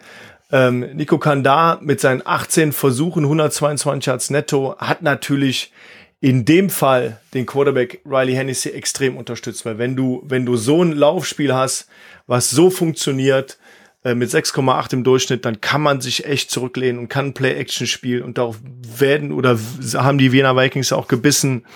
Ähm, 0.53 0.81
Nico 0.95 1.19
Kandar 1.19 1.81
mit 1.83 2.01
seinen 2.01 2.23
18 2.25 2.73
Versuchen, 2.73 3.25
122 3.25 4.07
Yards 4.07 4.31
netto, 4.31 4.77
hat 4.79 5.03
natürlich 5.03 5.73
in 6.21 6.45
dem 6.45 6.71
Fall 6.71 7.21
den 7.35 7.47
Quarterback 7.47 8.01
Riley 8.07 8.35
Hennessy 8.35 8.71
extrem 8.71 9.17
unterstützt, 9.17 9.67
weil 9.67 9.79
wenn 9.79 9.97
du, 9.97 10.23
wenn 10.25 10.47
du 10.47 10.57
so 10.57 10.83
ein 10.83 10.93
Laufspiel 10.93 11.53
hast, 11.53 11.89
was 12.29 12.51
so 12.51 12.71
funktioniert, 12.71 13.59
äh, 14.07 14.15
mit 14.15 14.31
6,8 14.31 14.93
im 14.93 15.03
Durchschnitt, 15.03 15.45
dann 15.45 15.61
kann 15.61 15.83
man 15.83 16.01
sich 16.01 16.27
echt 16.27 16.53
zurücklehnen 16.53 17.01
und 17.01 17.09
kann 17.09 17.35
Play-Action 17.35 17.89
spielen 17.89 18.23
und 18.23 18.39
darauf 18.39 18.61
werden 18.63 19.33
oder 19.33 19.59
haben 19.95 20.19
die 20.19 20.31
Wiener 20.31 20.55
Vikings 20.55 20.93
auch 20.93 21.09
gebissen. 21.09 21.67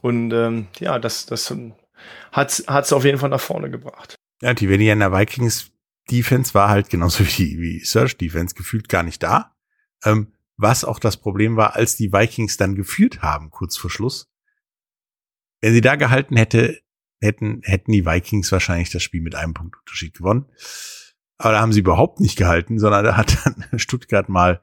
Und 0.00 0.32
ähm, 0.32 0.68
ja, 0.78 0.98
das, 0.98 1.26
das 1.26 1.54
hat 2.32 2.60
es 2.70 2.92
auf 2.94 3.04
jeden 3.04 3.18
Fall 3.18 3.28
nach 3.28 3.42
vorne 3.42 3.70
gebracht. 3.70 4.14
Ja, 4.40 4.54
die 4.54 4.70
Wiener 4.70 5.12
Vikings 5.12 5.70
Defense 6.10 6.54
war 6.54 6.70
halt 6.70 6.88
genauso 6.88 7.26
wie, 7.26 7.60
wie 7.60 7.84
Search 7.84 8.16
Defense 8.16 8.54
gefühlt 8.54 8.88
gar 8.88 9.02
nicht 9.02 9.22
da. 9.22 9.54
Ähm, 10.02 10.32
was 10.56 10.82
auch 10.82 10.98
das 10.98 11.18
Problem 11.18 11.56
war, 11.56 11.76
als 11.76 11.94
die 11.94 12.10
Vikings 12.10 12.56
dann 12.56 12.74
geführt 12.74 13.20
haben, 13.20 13.50
kurz 13.50 13.76
vor 13.76 13.90
Schluss. 13.90 14.30
Wenn 15.60 15.74
sie 15.74 15.82
da 15.82 15.96
gehalten 15.96 16.38
hätte, 16.38 16.80
hätten, 17.20 17.60
hätten 17.64 17.92
die 17.92 18.06
Vikings 18.06 18.50
wahrscheinlich 18.50 18.88
das 18.88 19.02
Spiel 19.02 19.20
mit 19.20 19.34
einem 19.34 19.52
Punkt 19.52 19.76
Unterschied 19.78 20.14
gewonnen. 20.14 20.46
Aber 21.40 21.54
da 21.54 21.60
haben 21.60 21.72
sie 21.72 21.80
überhaupt 21.80 22.20
nicht 22.20 22.36
gehalten, 22.36 22.78
sondern 22.78 23.02
da 23.02 23.16
hat 23.16 23.38
dann 23.44 23.64
Stuttgart 23.78 24.28
mal 24.28 24.60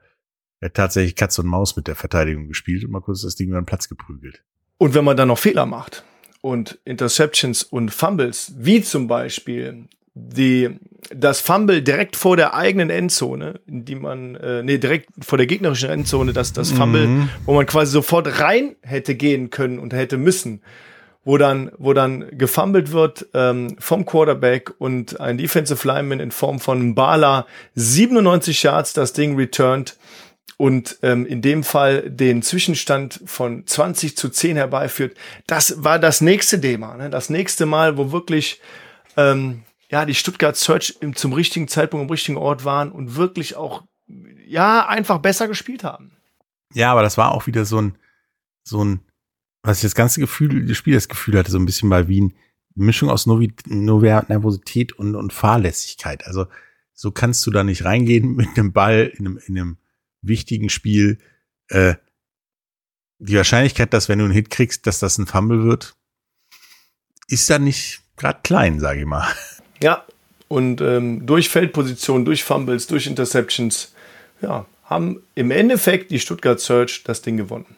ja, 0.62 0.68
tatsächlich 0.68 1.16
Katz 1.16 1.36
und 1.40 1.46
Maus 1.46 1.74
mit 1.74 1.88
der 1.88 1.96
Verteidigung 1.96 2.46
gespielt 2.46 2.84
und 2.84 2.92
mal 2.92 3.00
kurz 3.00 3.22
das 3.22 3.34
Ding 3.34 3.48
über 3.48 3.60
den 3.60 3.66
Platz 3.66 3.88
geprügelt. 3.88 4.44
Und 4.78 4.94
wenn 4.94 5.04
man 5.04 5.16
dann 5.16 5.26
noch 5.26 5.38
Fehler 5.40 5.66
macht 5.66 6.04
und 6.40 6.78
Interceptions 6.84 7.64
und 7.64 7.90
Fumbles, 7.92 8.52
wie 8.58 8.80
zum 8.80 9.08
Beispiel 9.08 9.88
die, 10.14 10.70
das 11.12 11.40
Fumble 11.40 11.82
direkt 11.82 12.14
vor 12.14 12.36
der 12.36 12.54
eigenen 12.54 12.90
Endzone, 12.90 13.60
in 13.66 13.84
die 13.84 13.96
man, 13.96 14.36
äh, 14.36 14.62
nee, 14.62 14.78
direkt 14.78 15.08
vor 15.18 15.36
der 15.36 15.48
gegnerischen 15.48 15.90
Endzone, 15.90 16.32
das, 16.32 16.52
das 16.52 16.70
Fumble, 16.70 17.08
mhm. 17.08 17.28
wo 17.44 17.54
man 17.54 17.66
quasi 17.66 17.90
sofort 17.90 18.40
rein 18.40 18.76
hätte 18.82 19.16
gehen 19.16 19.50
können 19.50 19.80
und 19.80 19.92
hätte 19.92 20.16
müssen, 20.16 20.62
wo 21.24 21.36
dann, 21.36 21.70
wo 21.78 21.92
dann 21.92 22.26
gefummelt 22.36 22.92
wird 22.92 23.26
ähm, 23.34 23.76
vom 23.78 24.06
Quarterback 24.06 24.72
und 24.78 25.20
ein 25.20 25.38
Defensive 25.38 25.86
Lineman 25.86 26.20
in 26.20 26.30
Form 26.30 26.60
von 26.60 26.94
Bala 26.94 27.46
97 27.74 28.62
Yards 28.62 28.92
das 28.92 29.12
Ding 29.12 29.36
returned 29.36 29.96
und 30.56 30.98
ähm, 31.02 31.26
in 31.26 31.42
dem 31.42 31.64
Fall 31.64 32.10
den 32.10 32.42
Zwischenstand 32.42 33.20
von 33.26 33.66
20 33.66 34.16
zu 34.16 34.28
10 34.28 34.56
herbeiführt. 34.56 35.16
Das 35.46 35.84
war 35.84 35.98
das 35.98 36.20
nächste 36.20 36.60
Thema, 36.60 36.96
ne? 36.96 37.10
das 37.10 37.30
nächste 37.30 37.66
Mal, 37.66 37.96
wo 37.96 38.10
wirklich 38.10 38.60
ähm, 39.16 39.62
ja, 39.90 40.04
die 40.04 40.14
Stuttgart 40.14 40.56
Search 40.56 40.96
im, 41.00 41.14
zum 41.16 41.32
richtigen 41.32 41.68
Zeitpunkt 41.68 42.04
am 42.04 42.10
richtigen 42.10 42.38
Ort 42.38 42.64
waren 42.64 42.92
und 42.92 43.16
wirklich 43.16 43.56
auch, 43.56 43.84
ja, 44.46 44.86
einfach 44.86 45.18
besser 45.18 45.48
gespielt 45.48 45.84
haben. 45.84 46.16
Ja, 46.74 46.92
aber 46.92 47.02
das 47.02 47.16
war 47.16 47.32
auch 47.32 47.46
wieder 47.46 47.64
so 47.64 47.80
ein, 47.80 47.98
so 48.62 48.84
ein, 48.84 49.00
was 49.68 49.78
ich 49.78 49.82
das 49.82 49.94
ganze 49.94 50.20
Gefühl, 50.20 50.66
das 50.66 50.78
Spiel 50.78 50.94
das 50.94 51.10
Gefühl 51.10 51.38
hatte, 51.38 51.50
so 51.50 51.58
ein 51.58 51.66
bisschen 51.66 51.90
mal 51.90 52.08
wie 52.08 52.22
eine 52.22 52.32
Mischung 52.74 53.10
aus 53.10 53.26
Novi, 53.26 53.52
Nervosität 53.66 54.94
und, 54.94 55.14
und 55.14 55.32
Fahrlässigkeit. 55.32 56.26
Also, 56.26 56.46
so 56.94 57.10
kannst 57.10 57.46
du 57.46 57.50
da 57.50 57.62
nicht 57.62 57.84
reingehen 57.84 58.34
mit 58.34 58.48
einem 58.56 58.72
Ball 58.72 59.12
in 59.14 59.26
einem, 59.26 59.40
in 59.46 59.58
einem 59.58 59.76
wichtigen 60.22 60.70
Spiel. 60.70 61.18
Äh, 61.68 61.96
die 63.18 63.36
Wahrscheinlichkeit, 63.36 63.92
dass 63.92 64.08
wenn 64.08 64.20
du 64.20 64.24
einen 64.24 64.32
Hit 64.32 64.48
kriegst, 64.48 64.86
dass 64.86 65.00
das 65.00 65.18
ein 65.18 65.26
Fumble 65.26 65.64
wird, 65.64 65.96
ist 67.26 67.50
da 67.50 67.58
nicht 67.58 68.00
gerade 68.16 68.40
klein, 68.42 68.80
sage 68.80 69.00
ich 69.00 69.06
mal. 69.06 69.28
Ja, 69.80 70.04
und 70.48 70.80
ähm, 70.80 71.24
durch 71.24 71.50
Feldposition, 71.50 72.24
durch 72.24 72.42
Fumbles, 72.42 72.88
durch 72.88 73.06
Interceptions, 73.06 73.94
ja, 74.42 74.66
haben 74.82 75.22
im 75.36 75.52
Endeffekt 75.52 76.10
die 76.10 76.18
Stuttgart 76.18 76.58
Search 76.58 77.04
das 77.04 77.22
Ding 77.22 77.36
gewonnen. 77.36 77.76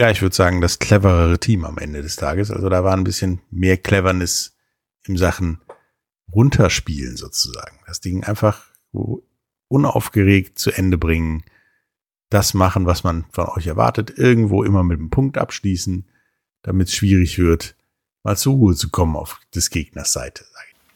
Ja, 0.00 0.10
ich 0.10 0.22
würde 0.22 0.34
sagen, 0.34 0.62
das 0.62 0.78
cleverere 0.78 1.38
Team 1.38 1.66
am 1.66 1.76
Ende 1.76 2.00
des 2.00 2.16
Tages. 2.16 2.50
Also 2.50 2.70
da 2.70 2.82
war 2.84 2.96
ein 2.96 3.04
bisschen 3.04 3.42
mehr 3.50 3.76
Cleverness 3.76 4.56
im 5.04 5.18
Sachen 5.18 5.60
runterspielen 6.32 7.18
sozusagen. 7.18 7.80
Das 7.86 8.00
Ding 8.00 8.24
einfach 8.24 8.64
unaufgeregt 9.68 10.58
zu 10.58 10.70
Ende 10.70 10.96
bringen, 10.96 11.44
das 12.30 12.54
machen, 12.54 12.86
was 12.86 13.04
man 13.04 13.26
von 13.30 13.48
euch 13.48 13.66
erwartet, 13.66 14.16
irgendwo 14.16 14.64
immer 14.64 14.82
mit 14.84 14.98
einem 14.98 15.10
Punkt 15.10 15.36
abschließen, 15.36 16.08
damit 16.62 16.88
es 16.88 16.94
schwierig 16.94 17.38
wird, 17.38 17.76
mal 18.22 18.38
zur 18.38 18.54
Ruhe 18.54 18.74
zu 18.74 18.88
kommen 18.88 19.16
auf 19.16 19.38
des 19.54 19.68
Gegners 19.68 20.14
Seite, 20.14 20.46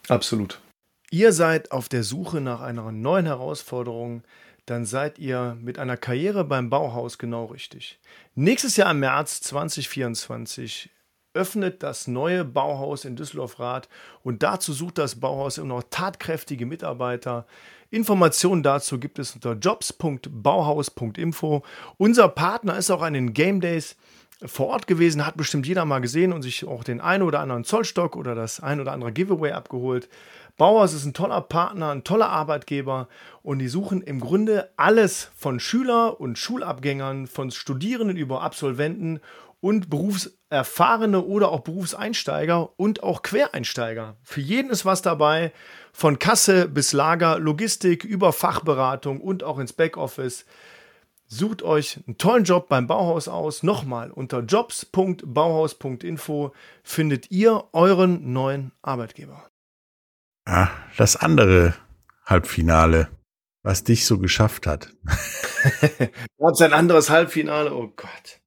Absolut. 0.09 0.63
Ihr 1.11 1.35
seid 1.35 1.73
auf 1.73 1.91
der 1.91 2.05
Suche 2.05 2.41
nach 2.41 2.63
einer 2.63 2.91
neuen 2.91 3.27
Herausforderung, 3.27 4.23
dann 4.67 4.85
seid 4.85 5.19
ihr 5.19 5.57
mit 5.61 5.79
einer 5.79 5.97
Karriere 5.97 6.45
beim 6.45 6.71
Bauhaus 6.71 7.19
genau 7.19 7.47
richtig. 7.47 7.99
Nächstes 8.35 8.77
Jahr 8.77 8.91
im 8.91 9.01
März 9.01 9.41
2024 9.43 10.91
öffnet 11.35 11.83
das 11.83 12.07
neue 12.07 12.45
Bauhaus 12.45 13.05
in 13.05 13.17
Düsseldorf-Rath 13.17 13.89
und 14.23 14.43
dazu 14.43 14.73
sucht 14.73 14.99
das 14.99 15.17
Bauhaus 15.17 15.59
immer 15.59 15.69
noch 15.69 15.83
tatkräftige 15.91 16.65
Mitarbeiter. 16.65 17.47
Informationen 17.91 18.63
dazu 18.63 18.99
gibt 18.99 19.19
es 19.19 19.35
unter 19.35 19.53
jobs.bauhaus.info. 19.55 21.63
Unser 21.97 22.29
Partner 22.29 22.79
ist 22.79 22.91
auch 22.91 23.03
an 23.03 23.15
den 23.15 23.35
Game 23.35 23.61
Days 23.61 23.97
vor 24.45 24.69
Ort 24.69 24.87
gewesen, 24.87 25.27
hat 25.27 25.37
bestimmt 25.37 25.67
jeder 25.67 25.85
mal 25.85 26.01
gesehen 26.01 26.33
und 26.33 26.43
sich 26.43 26.67
auch 26.67 26.85
den 26.85 27.01
einen 27.01 27.23
oder 27.23 27.41
anderen 27.41 27.65
Zollstock 27.65 28.17
oder 28.17 28.35
das 28.35 28.61
ein 28.61 28.81
oder 28.81 28.93
andere 28.93 29.13
Giveaway 29.13 29.53
abgeholt. 29.53 30.09
Bauers 30.57 30.93
ist 30.93 31.05
ein 31.05 31.15
toller 31.15 31.41
Partner, 31.41 31.91
ein 31.91 32.05
toller 32.05 32.29
Arbeitgeber 32.29 33.09
und 33.43 33.59
die 33.59 33.67
suchen 33.67 34.03
im 34.03 34.21
Grunde 34.21 34.71
alles 34.77 35.33
von 35.35 35.59
Schüler 35.59 36.21
und 36.21 36.39
Schulabgängern, 36.39 37.27
von 37.27 37.51
Studierenden 37.51 38.17
über 38.17 38.43
Absolventen 38.43 39.19
und 39.61 39.91
Berufserfahrene 39.91 41.23
oder 41.23 41.51
auch 41.51 41.63
Berufseinsteiger 41.63 42.79
und 42.79 43.03
auch 43.03 43.23
Quereinsteiger. 43.23 44.15
Für 44.23 44.43
jeden 44.43 44.71
ist 44.71 44.85
was 44.85 45.03
dabei, 45.03 45.53
von 45.93 46.21
Kasse 46.21 46.69
bis 46.69 46.93
Lager, 46.93 47.39
Logistik 47.39 48.05
über 48.05 48.33
Fachberatung 48.33 49.21
und 49.21 49.43
auch 49.43 49.59
ins 49.59 49.73
Backoffice. 49.73 50.45
Sucht 51.27 51.63
euch 51.63 52.01
einen 52.07 52.19
tollen 52.19 52.45
Job 52.45 52.69
beim 52.69 52.87
Bauhaus 52.87 53.27
aus. 53.27 53.63
Nochmal, 53.63 54.11
unter 54.11 54.41
jobs.bauhaus.info 54.41 56.53
findet 56.83 57.31
ihr 57.31 57.65
euren 57.73 58.31
neuen 58.33 58.73
Arbeitgeber. 58.83 59.43
Ja, 60.47 60.71
das 60.97 61.17
andere 61.17 61.75
Halbfinale, 62.27 63.09
was 63.63 63.85
dich 63.85 64.07
so 64.07 64.19
geschafft 64.19 64.67
hat. 64.67 64.91
Gab 66.39 66.53
es 66.53 66.61
ein 66.61 66.73
anderes 66.73 67.11
Halbfinale? 67.11 67.75
Oh 67.75 67.89
Gott. 67.89 68.41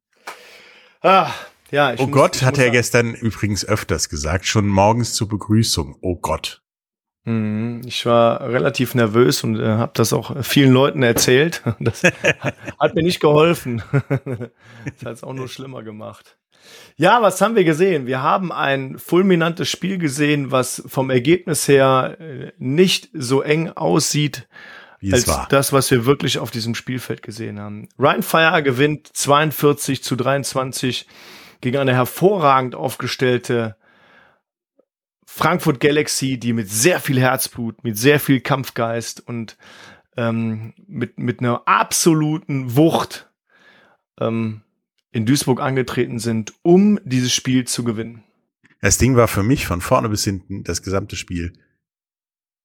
Ah, 1.02 1.32
ja, 1.72 1.94
oh 1.98 2.04
muss, 2.04 2.12
Gott, 2.12 2.42
hat 2.44 2.58
er 2.58 2.70
gestern 2.70 3.14
übrigens 3.14 3.66
öfters 3.66 4.10
gesagt, 4.10 4.46
schon 4.46 4.68
morgens 4.68 5.14
zur 5.14 5.28
Begrüßung. 5.28 5.98
Oh 6.02 6.16
Gott. 6.16 6.62
Mhm. 7.26 7.82
Ich 7.86 8.06
war 8.06 8.42
relativ 8.42 8.96
nervös 8.96 9.44
und 9.44 9.60
äh, 9.60 9.66
habe 9.66 9.92
das 9.96 10.14
auch 10.14 10.44
vielen 10.46 10.72
Leuten 10.72 11.04
erzählt. 11.04 11.62
Das 11.80 12.04
hat 12.04 12.96
mir 12.96 13.04
nicht 13.04 13.20
geholfen. 13.20 13.84
das 13.92 15.06
hat 15.06 15.14
es 15.14 15.24
auch 15.24 15.34
nur 15.34 15.50
schlimmer 15.50 15.84
gemacht. 15.84 16.38
Ja, 16.96 17.22
was 17.22 17.40
haben 17.42 17.56
wir 17.56 17.64
gesehen? 17.64 18.08
Wir 18.08 18.24
haben 18.24 18.52
ein 18.52 18.98
fulminantes 18.98 19.70
Spiel 19.70 20.00
gesehen, 20.00 20.52
was 20.52 20.82
vom 20.88 21.12
Ergebnis 21.12 21.68
her 21.68 22.18
äh, 22.20 22.52
nicht 22.58 23.10
so 23.14 23.42
eng 23.42 23.70
aussieht 23.70 24.48
Wie 25.00 25.14
als 25.14 25.26
das, 25.50 25.72
was 25.72 25.92
wir 25.92 26.06
wirklich 26.06 26.40
auf 26.40 26.50
diesem 26.50 26.74
Spielfeld 26.74 27.22
gesehen 27.22 27.60
haben. 27.60 27.88
Ryan 28.00 28.24
Fire 28.24 28.64
gewinnt 28.64 29.10
42 29.14 30.04
zu 30.04 30.16
23 30.16 31.06
gegen 31.62 31.78
eine 31.78 31.94
hervorragend 31.94 32.74
aufgestellte 32.74 33.76
Frankfurt 35.26 35.80
Galaxy, 35.80 36.40
die 36.40 36.54
mit 36.54 36.68
sehr 36.68 37.00
viel 37.00 37.20
Herzblut, 37.20 37.84
mit 37.84 37.96
sehr 37.96 38.20
viel 38.20 38.40
Kampfgeist 38.40 39.28
und 39.28 39.56
ähm, 40.16 40.74
mit, 40.88 41.20
mit 41.20 41.42
einer 41.42 41.68
absoluten 41.68 42.76
Wucht 42.76 43.30
ähm, 44.20 44.62
in 45.18 45.26
Duisburg 45.26 45.60
angetreten 45.60 46.20
sind, 46.20 46.54
um 46.62 47.00
dieses 47.04 47.34
Spiel 47.34 47.66
zu 47.66 47.84
gewinnen. 47.84 48.24
Das 48.82 49.00
Ding 49.00 49.16
war 49.16 49.28
für 49.28 49.42
mich 49.42 49.66
von 49.66 49.82
vorne 49.82 50.10
bis 50.10 50.24
hinten 50.24 50.64
das 50.64 50.84
gesamte 50.84 51.16
Spiel 51.16 51.54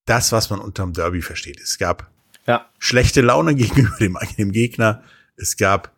das, 0.05 0.31
was 0.31 0.51
man 0.51 0.59
unterm 0.59 0.93
Derby 0.93 1.23
versteht. 1.23 1.59
Es 1.59 1.79
gab 1.79 2.11
ja. 2.45 2.69
schlechte 2.77 3.21
Laune 3.21 3.55
gegenüber 3.55 3.95
dem, 3.99 4.17
dem 4.37 4.51
Gegner. 4.51 5.03
Es 5.35 5.57
gab 5.57 5.95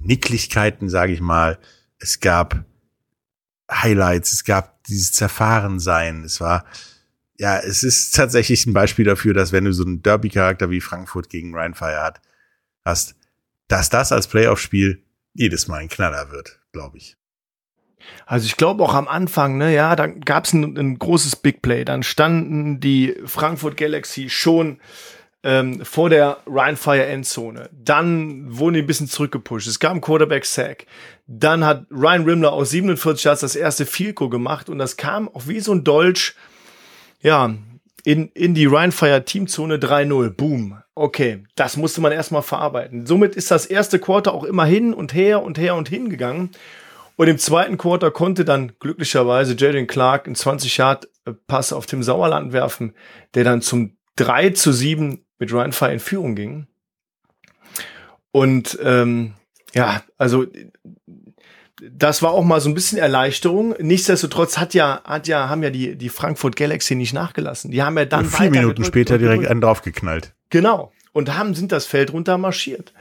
Nicklichkeiten, 0.00 0.88
sage 0.88 1.12
ich 1.12 1.20
mal. 1.20 1.58
Es 1.98 2.20
gab 2.20 2.64
Highlights, 3.70 4.32
es 4.32 4.44
gab 4.44 4.82
dieses 4.84 5.12
Zerfahrensein. 5.12 6.24
Es 6.24 6.40
war, 6.40 6.64
ja, 7.36 7.58
es 7.58 7.82
ist 7.82 8.14
tatsächlich 8.14 8.64
ein 8.64 8.72
Beispiel 8.72 9.04
dafür, 9.04 9.34
dass 9.34 9.52
wenn 9.52 9.64
du 9.64 9.74
so 9.74 9.84
einen 9.84 10.02
Derby-Charakter 10.02 10.70
wie 10.70 10.80
Frankfurt 10.80 11.28
gegen 11.28 11.54
Ryan 11.54 11.74
Fire 11.74 12.00
hat, 12.00 12.22
hast, 12.82 13.14
dass 13.66 13.90
das 13.90 14.10
als 14.10 14.26
Playoff-Spiel 14.26 15.04
jedes 15.38 15.68
Mal 15.68 15.78
ein 15.78 15.88
Knaller 15.88 16.30
wird, 16.30 16.58
glaube 16.72 16.98
ich. 16.98 17.16
Also 18.26 18.46
ich 18.46 18.56
glaube 18.56 18.82
auch 18.82 18.94
am 18.94 19.08
Anfang, 19.08 19.58
ne, 19.58 19.72
ja, 19.72 19.94
da 19.96 20.06
gab 20.06 20.44
es 20.44 20.52
ein, 20.52 20.76
ein, 20.76 20.98
großes 20.98 21.36
Big 21.36 21.62
Play. 21.62 21.84
Dann 21.84 22.02
standen 22.02 22.80
die 22.80 23.14
Frankfurt 23.24 23.76
Galaxy 23.76 24.30
schon 24.30 24.80
ähm, 25.42 25.84
vor 25.84 26.10
der 26.10 26.38
Ryan 26.46 26.76
Fire 26.76 27.06
Endzone. 27.06 27.70
Dann 27.72 28.58
wurden 28.58 28.74
die 28.74 28.80
ein 28.80 28.86
bisschen 28.86 29.08
zurückgepusht. 29.08 29.68
Es 29.68 29.78
gab 29.78 29.92
einen 29.92 30.00
Quarterback 30.00 30.44
Sack. 30.44 30.86
Dann 31.26 31.64
hat 31.64 31.86
Ryan 31.90 32.24
Rimler 32.24 32.52
aus 32.52 32.70
47 32.70 33.24
Yards 33.24 33.40
das 33.42 33.56
erste 33.56 33.86
Field 33.86 34.16
Goal 34.16 34.30
gemacht 34.30 34.68
und 34.68 34.78
das 34.78 34.96
kam 34.96 35.28
auch 35.28 35.46
wie 35.46 35.60
so 35.60 35.72
ein 35.72 35.84
Dolch, 35.84 36.34
ja, 37.20 37.54
in, 38.08 38.28
in 38.28 38.54
die 38.54 38.64
Rheinfire 38.64 39.26
Teamzone 39.26 39.76
3-0. 39.76 40.30
Boom. 40.30 40.78
Okay, 40.94 41.44
das 41.56 41.76
musste 41.76 42.00
man 42.00 42.10
erstmal 42.10 42.40
verarbeiten. 42.40 43.04
Somit 43.04 43.36
ist 43.36 43.50
das 43.50 43.66
erste 43.66 43.98
Quarter 43.98 44.32
auch 44.32 44.44
immer 44.44 44.64
hin 44.64 44.94
und 44.94 45.12
her 45.12 45.42
und 45.42 45.58
her 45.58 45.74
und 45.74 45.90
hin 45.90 46.08
gegangen. 46.08 46.52
Und 47.16 47.28
im 47.28 47.36
zweiten 47.36 47.76
Quarter 47.76 48.10
konnte 48.10 48.46
dann 48.46 48.72
glücklicherweise 48.80 49.56
Jadon 49.58 49.86
Clark 49.86 50.24
einen 50.24 50.36
20 50.36 50.74
Yard 50.78 51.08
Pass 51.48 51.74
auf 51.74 51.84
dem 51.84 52.02
Sauerland 52.02 52.54
werfen, 52.54 52.94
der 53.34 53.44
dann 53.44 53.60
zum 53.60 53.98
3 54.16 54.50
zu 54.50 54.72
7 54.72 55.26
mit 55.38 55.52
Rheinfire 55.52 55.92
in 55.92 56.00
Führung 56.00 56.34
ging. 56.34 56.66
Und 58.30 58.78
ähm, 58.82 59.34
ja, 59.74 60.02
also 60.16 60.46
das 61.80 62.22
war 62.22 62.32
auch 62.32 62.44
mal 62.44 62.60
so 62.60 62.68
ein 62.68 62.74
bisschen 62.74 62.98
Erleichterung. 62.98 63.74
Nichtsdestotrotz 63.78 64.58
hat 64.58 64.74
ja, 64.74 65.00
hat 65.04 65.28
ja, 65.28 65.48
haben 65.48 65.62
ja 65.62 65.70
die, 65.70 65.96
die 65.96 66.08
Frankfurt 66.08 66.56
Galaxy 66.56 66.94
nicht 66.94 67.12
nachgelassen. 67.12 67.70
Die 67.70 67.82
haben 67.82 67.96
ja 67.96 68.04
dann 68.04 68.24
Und 68.24 68.30
vier 68.30 68.50
Minuten 68.50 68.84
später 68.84 69.18
direkt 69.18 69.46
einen 69.46 69.60
draufgeknallt. 69.60 70.34
Genau. 70.50 70.92
Und 71.12 71.36
haben, 71.36 71.54
sind 71.54 71.72
das 71.72 71.86
Feld 71.86 72.12
runter 72.12 72.38
marschiert. 72.38 72.92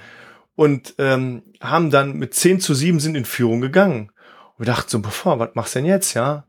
Und 0.56 0.96
ähm, 0.98 1.44
haben 1.62 1.92
dann 1.92 2.14
mit 2.14 2.34
10 2.34 2.60
zu 2.60 2.74
7 2.74 3.00
sind 3.00 3.16
in 3.16 3.26
Führung 3.26 3.62
gegangen. 3.62 4.12
Und 4.58 4.66
wir 4.66 4.74
dachten 4.74 4.90
so, 4.90 5.00
bevor, 5.00 5.40
was 5.40 5.50
machst 5.54 5.76
du 5.76 5.80
denn 5.80 5.86
jetzt, 5.88 6.14
ja? 6.14 6.46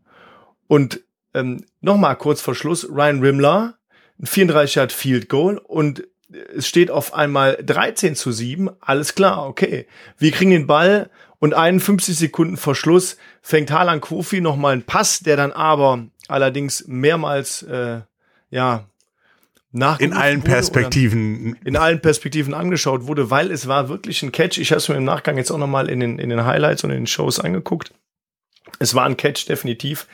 Und 0.66 1.00
ähm, 1.34 1.64
nochmal 1.80 2.16
kurz 2.16 2.40
vor 2.40 2.54
Schluss, 2.54 2.88
Ryan 2.90 3.20
Rimler, 3.20 3.78
ein 4.20 4.26
34 4.26 4.74
Yard 4.76 4.92
Field 4.92 5.28
Goal 5.28 5.58
und 5.58 6.04
es 6.54 6.68
steht 6.68 6.90
auf 6.90 7.14
einmal 7.14 7.58
13 7.64 8.14
zu 8.14 8.32
7, 8.32 8.68
alles 8.80 9.14
klar, 9.14 9.46
okay. 9.46 9.86
Wir 10.18 10.30
kriegen 10.30 10.50
den 10.50 10.66
Ball 10.66 11.10
und 11.38 11.54
51 11.54 12.16
Sekunden 12.16 12.56
vor 12.56 12.74
Schluss 12.74 13.16
fängt 13.42 13.70
Harlan 13.70 14.00
Kofi 14.00 14.40
nochmal 14.40 14.72
einen 14.72 14.82
Pass, 14.82 15.20
der 15.20 15.36
dann 15.36 15.52
aber 15.52 16.06
allerdings 16.26 16.84
mehrmals, 16.86 17.62
äh, 17.62 18.00
ja, 18.50 18.88
nach 19.70 20.00
in 20.00 20.14
allen 20.14 20.42
Perspektiven 20.42 21.54
in 21.62 21.76
allen 21.76 22.00
Perspektiven 22.00 22.54
angeschaut 22.54 23.06
wurde, 23.06 23.30
weil 23.30 23.50
es 23.50 23.68
war 23.68 23.88
wirklich 23.88 24.22
ein 24.22 24.32
Catch. 24.32 24.58
Ich 24.58 24.70
habe 24.70 24.78
es 24.78 24.88
mir 24.88 24.96
im 24.96 25.04
Nachgang 25.04 25.36
jetzt 25.36 25.50
auch 25.50 25.58
nochmal 25.58 25.90
in 25.90 26.00
den, 26.00 26.18
in 26.18 26.30
den 26.30 26.44
Highlights 26.46 26.84
und 26.84 26.90
in 26.90 26.96
den 26.96 27.06
Shows 27.06 27.38
angeguckt. 27.38 27.92
Es 28.78 28.94
war 28.94 29.04
ein 29.04 29.16
Catch, 29.16 29.46
definitiv. 29.46 30.06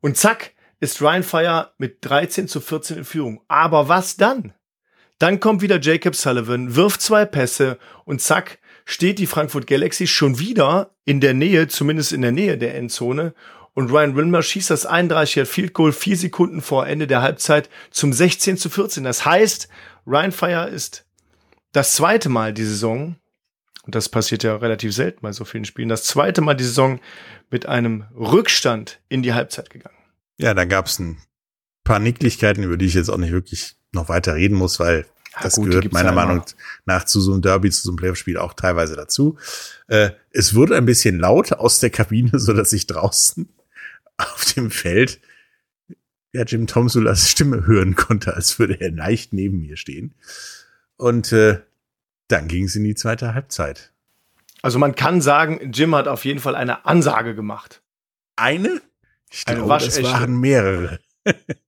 Und 0.00 0.16
zack, 0.16 0.52
ist 0.80 1.02
Ryan 1.02 1.22
Fire 1.22 1.72
mit 1.78 1.98
13 2.00 2.48
zu 2.48 2.60
14 2.60 2.98
in 2.98 3.04
Führung. 3.04 3.40
Aber 3.48 3.88
was 3.88 4.16
dann? 4.16 4.54
Dann 5.18 5.40
kommt 5.40 5.62
wieder 5.62 5.80
Jacob 5.80 6.14
Sullivan, 6.14 6.76
wirft 6.76 7.02
zwei 7.02 7.24
Pässe 7.24 7.78
und 8.04 8.22
zack, 8.22 8.58
steht 8.88 9.18
die 9.18 9.26
Frankfurt 9.26 9.66
Galaxy 9.66 10.06
schon 10.06 10.38
wieder 10.38 10.94
in 11.04 11.20
der 11.20 11.34
Nähe, 11.34 11.68
zumindest 11.68 12.10
in 12.14 12.22
der 12.22 12.32
Nähe 12.32 12.56
der 12.56 12.74
Endzone. 12.74 13.34
Und 13.74 13.92
Ryan 13.92 14.16
Wilmer 14.16 14.42
schießt 14.42 14.70
das 14.70 14.86
31 14.86 15.34
Yard 15.34 15.48
Field 15.48 15.74
Goal 15.74 15.92
vier 15.92 16.16
Sekunden 16.16 16.62
vor 16.62 16.86
Ende 16.86 17.06
der 17.06 17.20
Halbzeit 17.20 17.68
zum 17.90 18.14
16 18.14 18.56
zu 18.56 18.70
14. 18.70 19.04
Das 19.04 19.26
heißt, 19.26 19.68
Ryan 20.06 20.32
Fire 20.32 20.68
ist 20.68 21.04
das 21.72 21.92
zweite 21.92 22.30
Mal 22.30 22.54
die 22.54 22.64
Saison, 22.64 23.16
und 23.82 23.94
das 23.94 24.08
passiert 24.08 24.42
ja 24.42 24.56
relativ 24.56 24.94
selten 24.94 25.20
bei 25.20 25.32
so 25.32 25.44
vielen 25.44 25.66
Spielen, 25.66 25.90
das 25.90 26.04
zweite 26.04 26.40
Mal 26.40 26.54
die 26.54 26.64
Saison 26.64 26.98
mit 27.50 27.66
einem 27.66 28.06
Rückstand 28.16 29.00
in 29.10 29.22
die 29.22 29.34
Halbzeit 29.34 29.68
gegangen. 29.68 29.98
Ja, 30.38 30.54
da 30.54 30.64
gab 30.64 30.86
es 30.86 30.98
ein 30.98 31.18
paar 31.84 31.98
Nicklichkeiten, 31.98 32.64
über 32.64 32.78
die 32.78 32.86
ich 32.86 32.94
jetzt 32.94 33.10
auch 33.10 33.18
nicht 33.18 33.32
wirklich 33.32 33.76
noch 33.92 34.08
weiter 34.08 34.34
reden 34.34 34.56
muss, 34.56 34.80
weil 34.80 35.04
das 35.42 35.56
gut, 35.56 35.70
gehört 35.70 35.92
meiner 35.92 36.12
Meinung 36.12 36.42
nach 36.84 37.04
zu 37.04 37.20
so 37.20 37.32
einem 37.32 37.42
Derby, 37.42 37.70
zu 37.70 37.82
so 37.82 37.90
einem 37.90 37.96
Playoff-Spiel 37.96 38.38
auch 38.38 38.54
teilweise 38.54 38.96
dazu. 38.96 39.36
Äh, 39.86 40.10
es 40.30 40.54
wurde 40.54 40.76
ein 40.76 40.86
bisschen 40.86 41.18
laut 41.18 41.52
aus 41.52 41.80
der 41.80 41.90
Kabine, 41.90 42.30
so 42.38 42.52
dass 42.52 42.72
ich 42.72 42.86
draußen 42.86 43.48
auf 44.16 44.44
dem 44.54 44.70
Feld 44.70 45.20
ja, 46.32 46.42
Jim 46.42 46.66
Tomsulas 46.66 47.30
Stimme 47.30 47.66
hören 47.66 47.94
konnte, 47.94 48.34
als 48.34 48.58
würde 48.58 48.80
er 48.80 48.90
leicht 48.90 49.32
neben 49.32 49.60
mir 49.60 49.76
stehen. 49.76 50.14
Und 50.96 51.32
äh, 51.32 51.60
dann 52.28 52.48
ging 52.48 52.64
es 52.64 52.76
in 52.76 52.84
die 52.84 52.94
zweite 52.94 53.34
Halbzeit. 53.34 53.92
Also 54.60 54.78
man 54.78 54.94
kann 54.94 55.20
sagen, 55.20 55.72
Jim 55.72 55.94
hat 55.94 56.08
auf 56.08 56.24
jeden 56.24 56.40
Fall 56.40 56.54
eine 56.54 56.84
Ansage 56.84 57.34
gemacht. 57.34 57.82
Eine? 58.36 58.82
Ich 59.30 59.44
glaube, 59.44 59.76
es 59.76 60.02
waren 60.02 60.38
mehrere. 60.38 61.00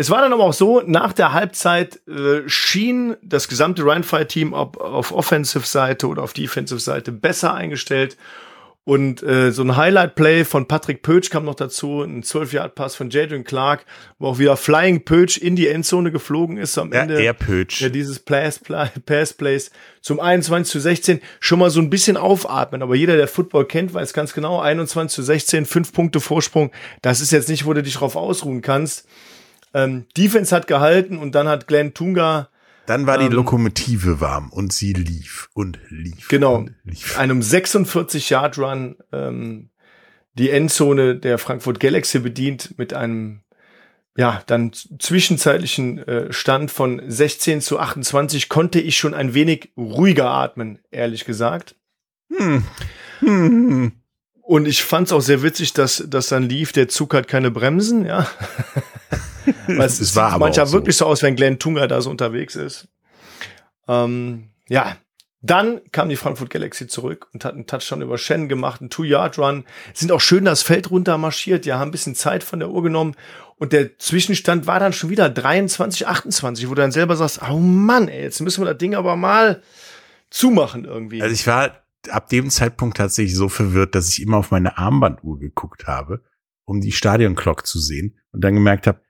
Es 0.00 0.10
war 0.10 0.22
dann 0.22 0.32
aber 0.32 0.44
auch 0.44 0.52
so, 0.52 0.80
nach 0.86 1.12
der 1.12 1.32
Halbzeit 1.32 1.98
äh, 2.06 2.48
schien 2.48 3.16
das 3.20 3.48
gesamte 3.48 3.84
Rheinfire-Team 3.84 4.52
ob 4.52 4.76
auf 4.76 5.10
Offensive-Seite 5.10 6.06
oder 6.06 6.22
auf 6.22 6.32
Defensive-Seite 6.32 7.10
besser 7.10 7.52
eingestellt. 7.52 8.16
Und 8.84 9.24
äh, 9.24 9.50
so 9.50 9.62
ein 9.62 9.76
Highlight-Play 9.76 10.44
von 10.44 10.68
Patrick 10.68 11.02
Pötsch 11.02 11.30
kam 11.30 11.44
noch 11.44 11.56
dazu, 11.56 12.02
ein 12.02 12.22
12-Yard-Pass 12.22 12.94
von 12.94 13.10
Jadon 13.10 13.42
Clark, 13.42 13.86
wo 14.20 14.28
auch 14.28 14.38
wieder 14.38 14.56
Flying 14.56 15.04
Pötsch 15.04 15.36
in 15.36 15.56
die 15.56 15.66
Endzone 15.66 16.12
geflogen 16.12 16.58
ist 16.58 16.78
am 16.78 16.92
ja, 16.92 17.00
Ende. 17.00 17.20
Er 17.20 17.34
Pötsch. 17.34 17.80
Ja, 17.80 17.88
dieses 17.88 18.20
Pass, 18.20 18.60
Pass 19.04 19.32
Plays 19.34 19.72
zum 20.00 20.20
21 20.20 20.70
zu 20.70 20.78
16 20.78 21.20
schon 21.40 21.58
mal 21.58 21.70
so 21.70 21.80
ein 21.80 21.90
bisschen 21.90 22.16
aufatmen. 22.16 22.82
Aber 22.82 22.94
jeder, 22.94 23.16
der 23.16 23.26
Football 23.26 23.64
kennt, 23.64 23.94
weiß 23.94 24.12
ganz 24.12 24.32
genau, 24.32 24.60
21 24.60 25.12
zu 25.12 25.24
16, 25.24 25.66
fünf 25.66 25.92
Punkte 25.92 26.20
Vorsprung. 26.20 26.70
Das 27.02 27.20
ist 27.20 27.32
jetzt 27.32 27.48
nicht, 27.48 27.66
wo 27.66 27.72
du 27.72 27.82
dich 27.82 27.94
drauf 27.94 28.14
ausruhen 28.14 28.62
kannst. 28.62 29.08
Ähm, 29.74 30.06
Defense 30.16 30.54
hat 30.54 30.66
gehalten 30.66 31.18
und 31.18 31.34
dann 31.34 31.48
hat 31.48 31.66
Glenn 31.66 31.94
Tunga 31.94 32.48
dann 32.88 33.06
war 33.06 33.18
die 33.18 33.26
ähm, 33.26 33.32
Lokomotive 33.32 34.22
warm 34.22 34.48
und 34.48 34.72
sie 34.72 34.94
lief 34.94 35.50
und 35.52 35.78
lief. 35.90 36.28
Genau. 36.28 36.54
Und 36.54 36.74
lief. 36.84 37.18
Einem 37.18 37.40
46-Yard-Run 37.40 38.96
ähm, 39.12 39.68
die 40.38 40.48
Endzone 40.48 41.16
der 41.16 41.36
Frankfurt 41.36 41.80
Galaxy 41.80 42.20
bedient 42.20 42.78
mit 42.78 42.94
einem 42.94 43.42
ja, 44.16 44.42
dann 44.46 44.72
zwischenzeitlichen 44.72 45.98
äh, 45.98 46.32
Stand 46.32 46.70
von 46.70 47.02
16 47.06 47.60
zu 47.60 47.78
28 47.78 48.48
konnte 48.48 48.80
ich 48.80 48.96
schon 48.96 49.12
ein 49.12 49.34
wenig 49.34 49.70
ruhiger 49.76 50.30
atmen, 50.30 50.78
ehrlich 50.90 51.26
gesagt. 51.26 51.76
Hm. 52.34 52.64
Hm. 53.20 53.92
Und 54.40 54.66
ich 54.66 54.82
fand 54.82 55.08
es 55.08 55.12
auch 55.12 55.20
sehr 55.20 55.42
witzig, 55.42 55.74
dass 55.74 56.02
das 56.08 56.28
dann 56.28 56.48
lief, 56.48 56.72
der 56.72 56.88
Zug 56.88 57.12
hat 57.12 57.28
keine 57.28 57.50
Bremsen, 57.50 58.06
ja. 58.06 58.26
Weil 59.66 59.80
es, 59.86 60.00
es 60.00 60.16
war 60.16 60.38
manchmal 60.38 60.66
so. 60.66 60.72
wirklich 60.74 60.96
so 60.96 61.06
aus, 61.06 61.22
wenn 61.22 61.36
Glenn 61.36 61.58
Tunga 61.58 61.86
da 61.86 62.00
so 62.00 62.10
unterwegs 62.10 62.56
ist. 62.56 62.88
Ähm, 63.86 64.50
ja, 64.68 64.96
dann 65.40 65.80
kam 65.92 66.08
die 66.08 66.16
Frankfurt 66.16 66.50
Galaxy 66.50 66.88
zurück 66.88 67.28
und 67.32 67.44
hat 67.44 67.54
einen 67.54 67.66
Touchdown 67.66 68.02
über 68.02 68.18
Shen 68.18 68.48
gemacht, 68.48 68.80
einen 68.80 68.90
Two-Yard-Run. 68.90 69.64
Sind 69.94 70.10
auch 70.10 70.20
schön 70.20 70.44
das 70.44 70.62
Feld 70.62 70.90
runter 70.90 71.16
marschiert, 71.16 71.64
ja, 71.64 71.78
haben 71.78 71.88
ein 71.88 71.92
bisschen 71.92 72.16
Zeit 72.16 72.42
von 72.42 72.58
der 72.58 72.70
Uhr 72.70 72.82
genommen. 72.82 73.14
Und 73.56 73.72
der 73.72 73.98
Zwischenstand 73.98 74.66
war 74.66 74.80
dann 74.80 74.92
schon 74.92 75.10
wieder 75.10 75.30
23, 75.30 76.06
28, 76.06 76.68
wo 76.68 76.74
du 76.74 76.82
dann 76.82 76.92
selber 76.92 77.16
sagst, 77.16 77.40
oh 77.48 77.58
Mann, 77.58 78.08
ey, 78.08 78.22
jetzt 78.22 78.40
müssen 78.40 78.62
wir 78.62 78.70
das 78.70 78.78
Ding 78.78 78.94
aber 78.94 79.16
mal 79.16 79.62
zumachen 80.30 80.84
irgendwie. 80.84 81.22
Also 81.22 81.34
ich 81.34 81.46
war 81.46 81.82
ab 82.10 82.28
dem 82.28 82.50
Zeitpunkt 82.50 82.96
tatsächlich 82.96 83.36
so 83.36 83.48
verwirrt, 83.48 83.94
dass 83.94 84.08
ich 84.08 84.22
immer 84.22 84.38
auf 84.38 84.50
meine 84.50 84.76
Armbanduhr 84.76 85.38
geguckt 85.38 85.86
habe, 85.86 86.22
um 86.64 86.80
die 86.80 86.92
Stadionclock 86.92 87.66
zu 87.66 87.78
sehen 87.78 88.18
und 88.32 88.42
dann 88.42 88.54
gemerkt 88.54 88.86
habe, 88.86 89.00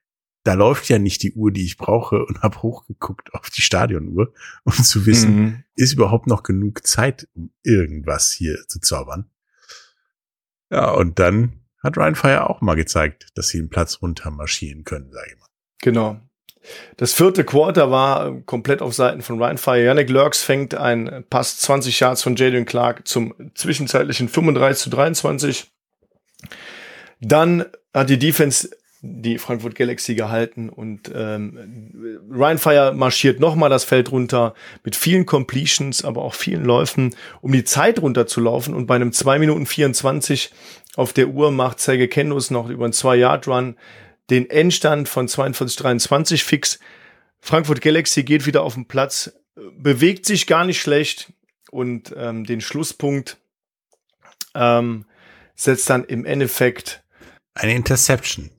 da 0.48 0.54
läuft 0.54 0.88
ja 0.88 0.98
nicht 0.98 1.22
die 1.22 1.34
Uhr, 1.34 1.52
die 1.52 1.66
ich 1.66 1.76
brauche 1.76 2.24
und 2.24 2.40
habe 2.40 2.62
hochgeguckt 2.62 3.34
auf 3.34 3.50
die 3.50 3.60
Stadionuhr, 3.60 4.32
um 4.64 4.72
zu 4.72 5.04
wissen, 5.04 5.36
mhm. 5.36 5.64
ist 5.74 5.92
überhaupt 5.92 6.26
noch 6.26 6.42
genug 6.42 6.86
Zeit, 6.86 7.28
um 7.34 7.50
irgendwas 7.62 8.32
hier 8.32 8.56
zu 8.66 8.80
zaubern. 8.80 9.28
Ja, 10.70 10.90
und 10.92 11.18
dann 11.18 11.60
hat 11.82 11.98
Ryan 11.98 12.14
Fire 12.14 12.48
auch 12.48 12.62
mal 12.62 12.76
gezeigt, 12.76 13.26
dass 13.34 13.48
sie 13.48 13.58
den 13.58 13.68
Platz 13.68 14.00
runter 14.00 14.30
marschieren 14.30 14.84
können, 14.84 15.12
sage 15.12 15.26
ich 15.32 15.38
mal. 15.38 15.48
Genau. 15.82 16.20
Das 16.96 17.12
vierte 17.12 17.44
Quarter 17.44 17.90
war 17.90 18.40
komplett 18.46 18.80
auf 18.80 18.94
Seiten 18.94 19.20
von 19.20 19.36
Ryan 19.36 19.58
Fire. 19.58 19.84
Yannick 19.84 20.08
Lurks 20.08 20.42
fängt 20.42 20.74
ein 20.74 21.26
Pass 21.28 21.58
20 21.58 22.00
Yards 22.00 22.22
von 22.22 22.36
Jadon 22.36 22.64
Clark 22.64 23.06
zum 23.06 23.34
zwischenzeitlichen 23.54 24.30
35 24.30 24.82
zu 24.82 24.88
23. 24.88 25.70
Dann 27.20 27.66
hat 27.92 28.08
die 28.08 28.18
Defense 28.18 28.70
die 29.00 29.38
Frankfurt 29.38 29.76
Galaxy 29.76 30.14
gehalten 30.14 30.68
und 30.68 31.10
ähm, 31.14 32.20
Fire 32.58 32.92
marschiert 32.94 33.38
nochmal 33.38 33.70
das 33.70 33.84
Feld 33.84 34.10
runter 34.10 34.54
mit 34.82 34.96
vielen 34.96 35.24
Completions, 35.24 36.04
aber 36.04 36.22
auch 36.22 36.34
vielen 36.34 36.64
Läufen, 36.64 37.14
um 37.40 37.52
die 37.52 37.64
Zeit 37.64 38.00
runterzulaufen 38.02 38.74
und 38.74 38.86
bei 38.86 38.96
einem 38.96 39.12
2 39.12 39.38
Minuten 39.38 39.66
24 39.66 40.52
auf 40.96 41.12
der 41.12 41.28
Uhr 41.28 41.52
macht 41.52 41.80
Sergei 41.80 42.08
Kendus 42.08 42.50
noch 42.50 42.68
über 42.68 42.84
einen 42.84 42.92
2-Yard-Run 42.92 43.76
den 44.30 44.50
Endstand 44.50 45.08
von 45.08 45.28
42-23 45.28 46.44
fix. 46.44 46.78
Frankfurt 47.40 47.80
Galaxy 47.80 48.24
geht 48.24 48.46
wieder 48.46 48.62
auf 48.62 48.74
den 48.74 48.86
Platz, 48.86 49.32
bewegt 49.54 50.26
sich 50.26 50.46
gar 50.46 50.64
nicht 50.64 50.80
schlecht 50.80 51.32
und 51.70 52.14
ähm, 52.16 52.44
den 52.44 52.60
Schlusspunkt 52.60 53.38
ähm, 54.54 55.06
setzt 55.54 55.88
dann 55.88 56.04
im 56.04 56.24
Endeffekt 56.24 57.02
eine 57.54 57.74
Interception. 57.74 58.50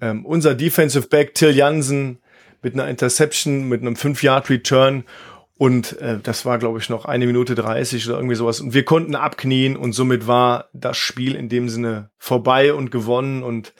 Ähm, 0.00 0.24
unser 0.24 0.54
Defensive 0.54 1.08
Back 1.08 1.34
Till 1.34 1.50
Jansen 1.50 2.18
mit 2.62 2.74
einer 2.74 2.88
Interception, 2.88 3.68
mit 3.68 3.80
einem 3.80 3.94
5-Yard-Return 3.94 5.04
und 5.60 5.98
äh, 5.98 6.18
das 6.22 6.46
war, 6.46 6.58
glaube 6.58 6.78
ich, 6.78 6.88
noch 6.88 7.04
eine 7.04 7.26
Minute 7.26 7.54
30 7.54 8.08
oder 8.08 8.16
irgendwie 8.16 8.34
sowas. 8.34 8.62
Und 8.62 8.72
wir 8.72 8.86
konnten 8.86 9.14
abknien 9.14 9.76
und 9.76 9.92
somit 9.92 10.26
war 10.26 10.70
das 10.72 10.96
Spiel 10.96 11.34
in 11.34 11.50
dem 11.50 11.68
Sinne 11.68 12.08
vorbei 12.16 12.72
und 12.72 12.90
gewonnen. 12.90 13.42
Und 13.42 13.74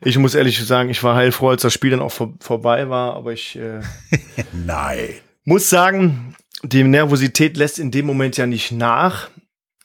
Ich 0.00 0.16
muss 0.16 0.34
ehrlich 0.34 0.58
sagen, 0.64 0.88
ich 0.88 1.02
war 1.02 1.16
heilfroh, 1.16 1.50
als 1.50 1.60
das 1.60 1.74
Spiel 1.74 1.90
dann 1.90 2.00
auch 2.00 2.12
vor, 2.12 2.32
vorbei 2.40 2.88
war, 2.88 3.16
aber 3.16 3.34
ich 3.34 3.56
äh, 3.56 3.82
Nein. 4.52 5.10
muss 5.44 5.68
sagen, 5.68 6.34
die 6.62 6.82
Nervosität 6.84 7.58
lässt 7.58 7.78
in 7.78 7.90
dem 7.90 8.06
Moment 8.06 8.38
ja 8.38 8.46
nicht 8.46 8.72
nach, 8.72 9.28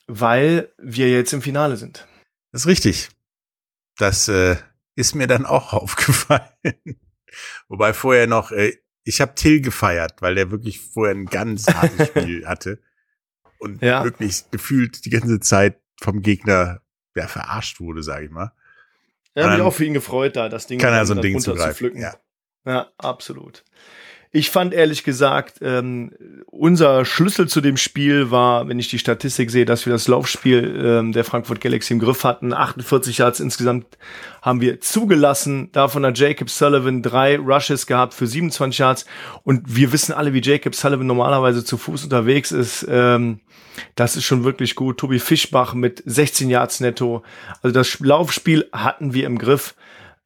weil 0.08 0.70
wir 0.78 1.10
jetzt 1.12 1.34
im 1.34 1.42
Finale 1.42 1.76
sind. 1.76 2.08
Das 2.54 2.62
ist 2.62 2.68
richtig. 2.68 3.10
Das 3.98 4.30
äh, 4.30 4.56
ist 4.96 5.16
mir 5.16 5.28
dann 5.28 5.46
auch 5.46 5.74
aufgefallen. 5.74 6.50
Wobei 7.68 7.94
vorher 7.94 8.28
noch, 8.28 8.52
äh, 8.52 8.74
ich 9.04 9.22
habe 9.22 9.36
Till 9.36 9.62
gefeiert, 9.62 10.22
weil 10.22 10.36
der 10.36 10.52
wirklich 10.52 10.80
vorher 10.82 11.14
ein 11.16 11.26
ganz 11.26 11.68
hartes 11.68 12.08
Spiel 12.08 12.48
hatte 12.48 12.82
und 13.60 13.82
Ja. 13.82 14.04
wirklich 14.04 14.50
gefühlt 14.52 15.06
die 15.06 15.10
ganze 15.10 15.40
Zeit 15.40 15.80
vom 16.02 16.22
Gegner 16.22 16.82
ja, 17.16 17.28
verarscht 17.28 17.80
wurde, 17.80 18.04
sage 18.04 18.26
ich 18.26 18.32
mal. 18.32 18.52
Ja, 19.36 19.44
habe 19.44 19.52
mich 19.52 19.60
Dann 19.60 19.68
auch 19.68 19.74
für 19.74 19.86
ihn 19.86 19.94
gefreut, 19.94 20.36
da 20.36 20.50
das 20.50 20.68
Ding 20.68 20.80
Kann 20.80 20.94
er 20.94 21.06
so 21.06 21.14
ein 21.14 21.22
Ding 21.22 21.34
runter 21.36 21.52
zugreifen. 21.52 21.72
zu 21.74 21.78
pflücken. 21.78 22.02
Ja. 22.02 22.16
Ja, 22.66 22.92
absolut. 22.98 23.64
Ich 24.36 24.50
fand 24.50 24.74
ehrlich 24.74 25.06
gesagt, 25.06 25.60
ähm, 25.62 26.12
unser 26.48 27.06
Schlüssel 27.06 27.48
zu 27.48 27.62
dem 27.62 27.78
Spiel 27.78 28.32
war, 28.32 28.68
wenn 28.68 28.80
ich 28.80 28.90
die 28.90 29.00
Statistik 29.00 29.50
sehe, 29.50 29.64
dass 29.64 29.86
wir 29.86 29.94
das 29.94 30.10
Laufspiel 30.10 30.78
ähm, 30.86 31.14
der 31.14 31.24
Frankfurt 31.24 31.62
Galaxy 31.62 31.94
im 31.94 32.00
Griff 32.00 32.26
hatten. 32.26 32.52
48 32.52 33.20
Yards 33.20 33.40
insgesamt 33.40 33.98
haben 34.42 34.60
wir 34.60 34.82
zugelassen. 34.82 35.70
Davon 35.72 36.06
hat 36.06 36.20
Jacob 36.20 36.50
Sullivan 36.50 37.02
drei 37.02 37.38
Rushes 37.38 37.88
gehabt 37.88 38.14
für 38.14 38.28
27 38.28 38.78
Yards. 38.78 39.06
Und 39.44 39.74
wir 39.74 39.94
wissen 39.94 40.12
alle, 40.12 40.34
wie 40.34 40.42
Jacob 40.42 40.76
Sullivan 40.76 41.08
normalerweise 41.08 41.64
zu 41.64 41.78
Fuß 41.78 42.04
unterwegs 42.04 42.52
ist. 42.52 42.86
Ähm, 42.90 43.40
das 43.96 44.18
ist 44.18 44.26
schon 44.26 44.44
wirklich 44.44 44.76
gut. 44.76 44.98
Tobi 44.98 45.20
Fischbach 45.20 45.74
mit 45.74 46.04
16 46.06 46.50
Yards 46.50 46.82
netto. 46.82 47.24
Also 47.62 47.74
das 47.74 47.98
Laufspiel 48.02 48.68
hatten 48.74 49.14
wir 49.14 49.28
im 49.28 49.38
Griff. 49.38 49.76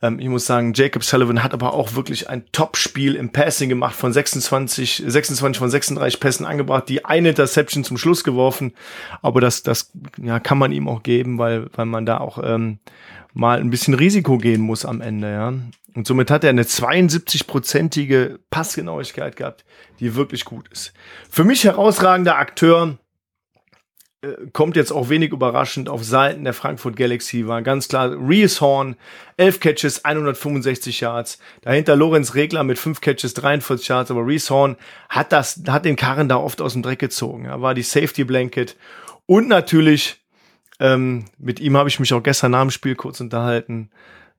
Ähm, 0.01 0.19
ich 0.19 0.27
muss 0.27 0.45
sagen, 0.45 0.73
Jacob 0.73 1.03
Sullivan 1.03 1.43
hat 1.43 1.53
aber 1.53 1.73
auch 1.73 1.95
wirklich 1.95 2.29
ein 2.29 2.43
Top-Spiel 2.51 3.15
im 3.15 3.31
Passing 3.31 3.69
gemacht 3.69 3.95
von 3.95 4.13
26, 4.13 5.03
26 5.05 5.59
von 5.59 5.69
36 5.69 6.19
Pässen 6.19 6.45
angebracht, 6.45 6.89
die 6.89 7.05
eine 7.05 7.29
Interception 7.29 7.83
zum 7.83 7.97
Schluss 7.97 8.23
geworfen. 8.23 8.73
Aber 9.21 9.41
das, 9.41 9.63
das 9.63 9.91
ja, 10.17 10.39
kann 10.39 10.57
man 10.57 10.71
ihm 10.71 10.87
auch 10.87 11.03
geben, 11.03 11.37
weil, 11.37 11.67
weil 11.75 11.85
man 11.85 12.05
da 12.05 12.19
auch 12.19 12.39
ähm, 12.43 12.79
mal 13.33 13.59
ein 13.59 13.69
bisschen 13.69 13.93
Risiko 13.93 14.37
gehen 14.37 14.61
muss 14.61 14.85
am 14.85 15.01
Ende, 15.01 15.31
ja. 15.31 15.53
Und 15.95 16.05
somit 16.05 16.29
hat 16.29 16.43
er 16.43 16.51
eine 16.51 16.63
72-prozentige 16.63 18.37
Passgenauigkeit 18.51 19.35
gehabt, 19.35 19.65
die 19.99 20.15
wirklich 20.15 20.45
gut 20.45 20.67
ist. 20.69 20.93
Für 21.29 21.43
mich 21.43 21.63
herausragender 21.63 22.37
Akteur, 22.37 22.97
kommt 24.51 24.75
jetzt 24.75 24.91
auch 24.91 25.07
wenig 25.07 25.31
überraschend 25.31 25.87
auf 25.87 26.03
Seiten 26.03 26.43
der 26.43 26.53
Frankfurt 26.53 26.97
Galaxy, 26.97 27.47
war 27.47 27.61
ganz 27.61 27.87
klar 27.87 28.11
Reese 28.19 28.59
Horn, 28.59 28.95
11 29.37 29.59
Catches, 29.61 30.03
165 30.03 30.99
Yards. 30.99 31.39
Dahinter 31.61 31.95
Lorenz 31.95 32.35
Regler 32.35 32.65
mit 32.65 32.77
5 32.77 32.99
Catches, 32.99 33.33
43 33.35 33.87
Yards, 33.87 34.11
aber 34.11 34.27
Reese 34.27 34.53
Horn 34.53 34.75
hat 35.07 35.31
das, 35.31 35.61
hat 35.67 35.85
den 35.85 35.95
Karren 35.95 36.27
da 36.27 36.35
oft 36.35 36.61
aus 36.61 36.73
dem 36.73 36.81
Dreck 36.81 36.99
gezogen. 36.99 37.45
Er 37.45 37.61
war 37.61 37.73
die 37.73 37.81
Safety 37.81 38.25
Blanket. 38.25 38.75
Und 39.25 39.47
natürlich, 39.47 40.17
ähm, 40.81 41.25
mit 41.37 41.61
ihm 41.61 41.77
habe 41.77 41.87
ich 41.87 41.99
mich 42.01 42.13
auch 42.13 42.23
gestern 42.23 42.51
nach 42.51 42.61
dem 42.61 42.71
Spiel 42.71 42.95
kurz 42.95 43.21
unterhalten. 43.21 43.89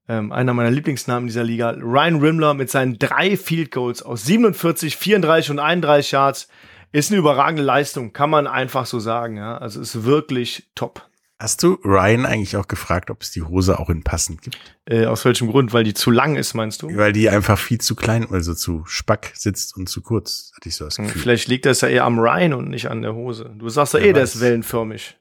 Ähm, 0.08 0.30
einer 0.30 0.52
meiner 0.52 0.70
Lieblingsnamen 0.70 1.26
dieser 1.26 1.44
Liga, 1.44 1.70
Ryan 1.70 2.20
Rimler 2.20 2.52
mit 2.52 2.68
seinen 2.70 2.98
drei 2.98 3.36
Field 3.38 3.70
Goals 3.70 4.02
aus 4.02 4.24
47, 4.24 4.96
34 4.96 5.52
und 5.52 5.58
31 5.58 6.12
Yards. 6.12 6.48
Ist 6.92 7.11
eine 7.11 7.18
überragende 7.18 7.62
Leistung, 7.62 8.12
kann 8.12 8.31
man 8.31 8.46
einfach 8.46 8.87
so 8.87 8.98
sagen. 8.98 9.37
Ja? 9.37 9.59
Also 9.59 9.81
ist 9.81 10.05
wirklich 10.05 10.70
top. 10.74 11.07
Hast 11.38 11.62
du 11.62 11.79
Ryan 11.85 12.26
eigentlich 12.26 12.57
auch 12.59 12.68
gefragt, 12.68 13.11
ob 13.11 13.22
es 13.22 13.31
die 13.31 13.40
Hose 13.40 13.79
auch 13.79 13.88
in 13.88 14.03
passend 14.03 14.42
gibt? 14.42 14.59
Äh, 14.85 15.07
aus 15.07 15.24
welchem 15.24 15.48
Grund? 15.48 15.72
Weil 15.72 15.85
die 15.85 15.94
zu 15.94 16.11
lang 16.11 16.37
ist, 16.37 16.53
meinst 16.53 16.83
du? 16.83 16.94
Weil 16.94 17.14
die 17.14 17.31
einfach 17.31 17.59
viel 17.59 17.81
zu 17.81 17.94
klein, 17.94 18.29
also 18.31 18.53
zu 18.53 18.85
spack 18.85 19.33
sitzt 19.35 19.74
und 19.74 19.88
zu 19.88 20.03
kurz, 20.03 20.53
hatte 20.55 20.68
ich 20.68 20.76
so 20.76 20.85
das 20.85 20.96
Gefühl. 20.96 21.22
Vielleicht 21.22 21.48
liegt 21.48 21.64
das 21.64 21.81
ja 21.81 21.88
eher 21.88 22.05
am 22.05 22.18
Ryan 22.18 22.53
und 22.53 22.68
nicht 22.68 22.90
an 22.90 23.00
der 23.00 23.14
Hose. 23.14 23.55
Du 23.57 23.70
sagst 23.70 23.94
ja 23.94 24.00
eh, 24.00 24.12
der 24.12 24.24
ist 24.24 24.40
wellenförmig. 24.40 25.16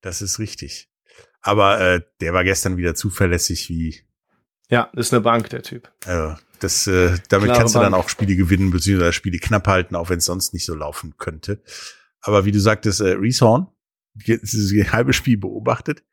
Das 0.00 0.22
ist 0.22 0.40
richtig. 0.40 0.88
Aber 1.40 1.80
äh, 1.80 2.00
der 2.20 2.32
war 2.32 2.42
gestern 2.42 2.76
wieder 2.76 2.96
zuverlässig 2.96 3.68
wie 3.68 4.00
Ja, 4.70 4.88
das 4.94 5.06
ist 5.08 5.12
eine 5.12 5.20
Bank, 5.20 5.50
der 5.50 5.62
Typ. 5.62 5.90
Also 6.06 6.36
das, 6.60 6.86
äh, 6.86 7.18
damit 7.28 7.46
Klare 7.46 7.58
kannst 7.58 7.74
du 7.74 7.80
dann 7.80 7.92
Bank. 7.92 8.04
auch 8.04 8.08
Spiele 8.08 8.36
gewinnen, 8.36 8.70
beziehungsweise 8.70 9.12
Spiele 9.12 9.38
knapp 9.38 9.66
halten, 9.66 9.96
auch 9.96 10.08
wenn 10.10 10.18
es 10.18 10.24
sonst 10.24 10.54
nicht 10.54 10.64
so 10.64 10.74
laufen 10.74 11.14
könnte. 11.18 11.62
Aber 12.20 12.44
wie 12.44 12.52
du 12.52 12.60
sagtest, 12.60 13.00
äh, 13.00 13.12
Reese 13.12 13.44
Horn, 13.44 13.68
ein 14.28 14.92
halbes 14.92 15.16
Spiel 15.16 15.38
beobachtet, 15.38 16.04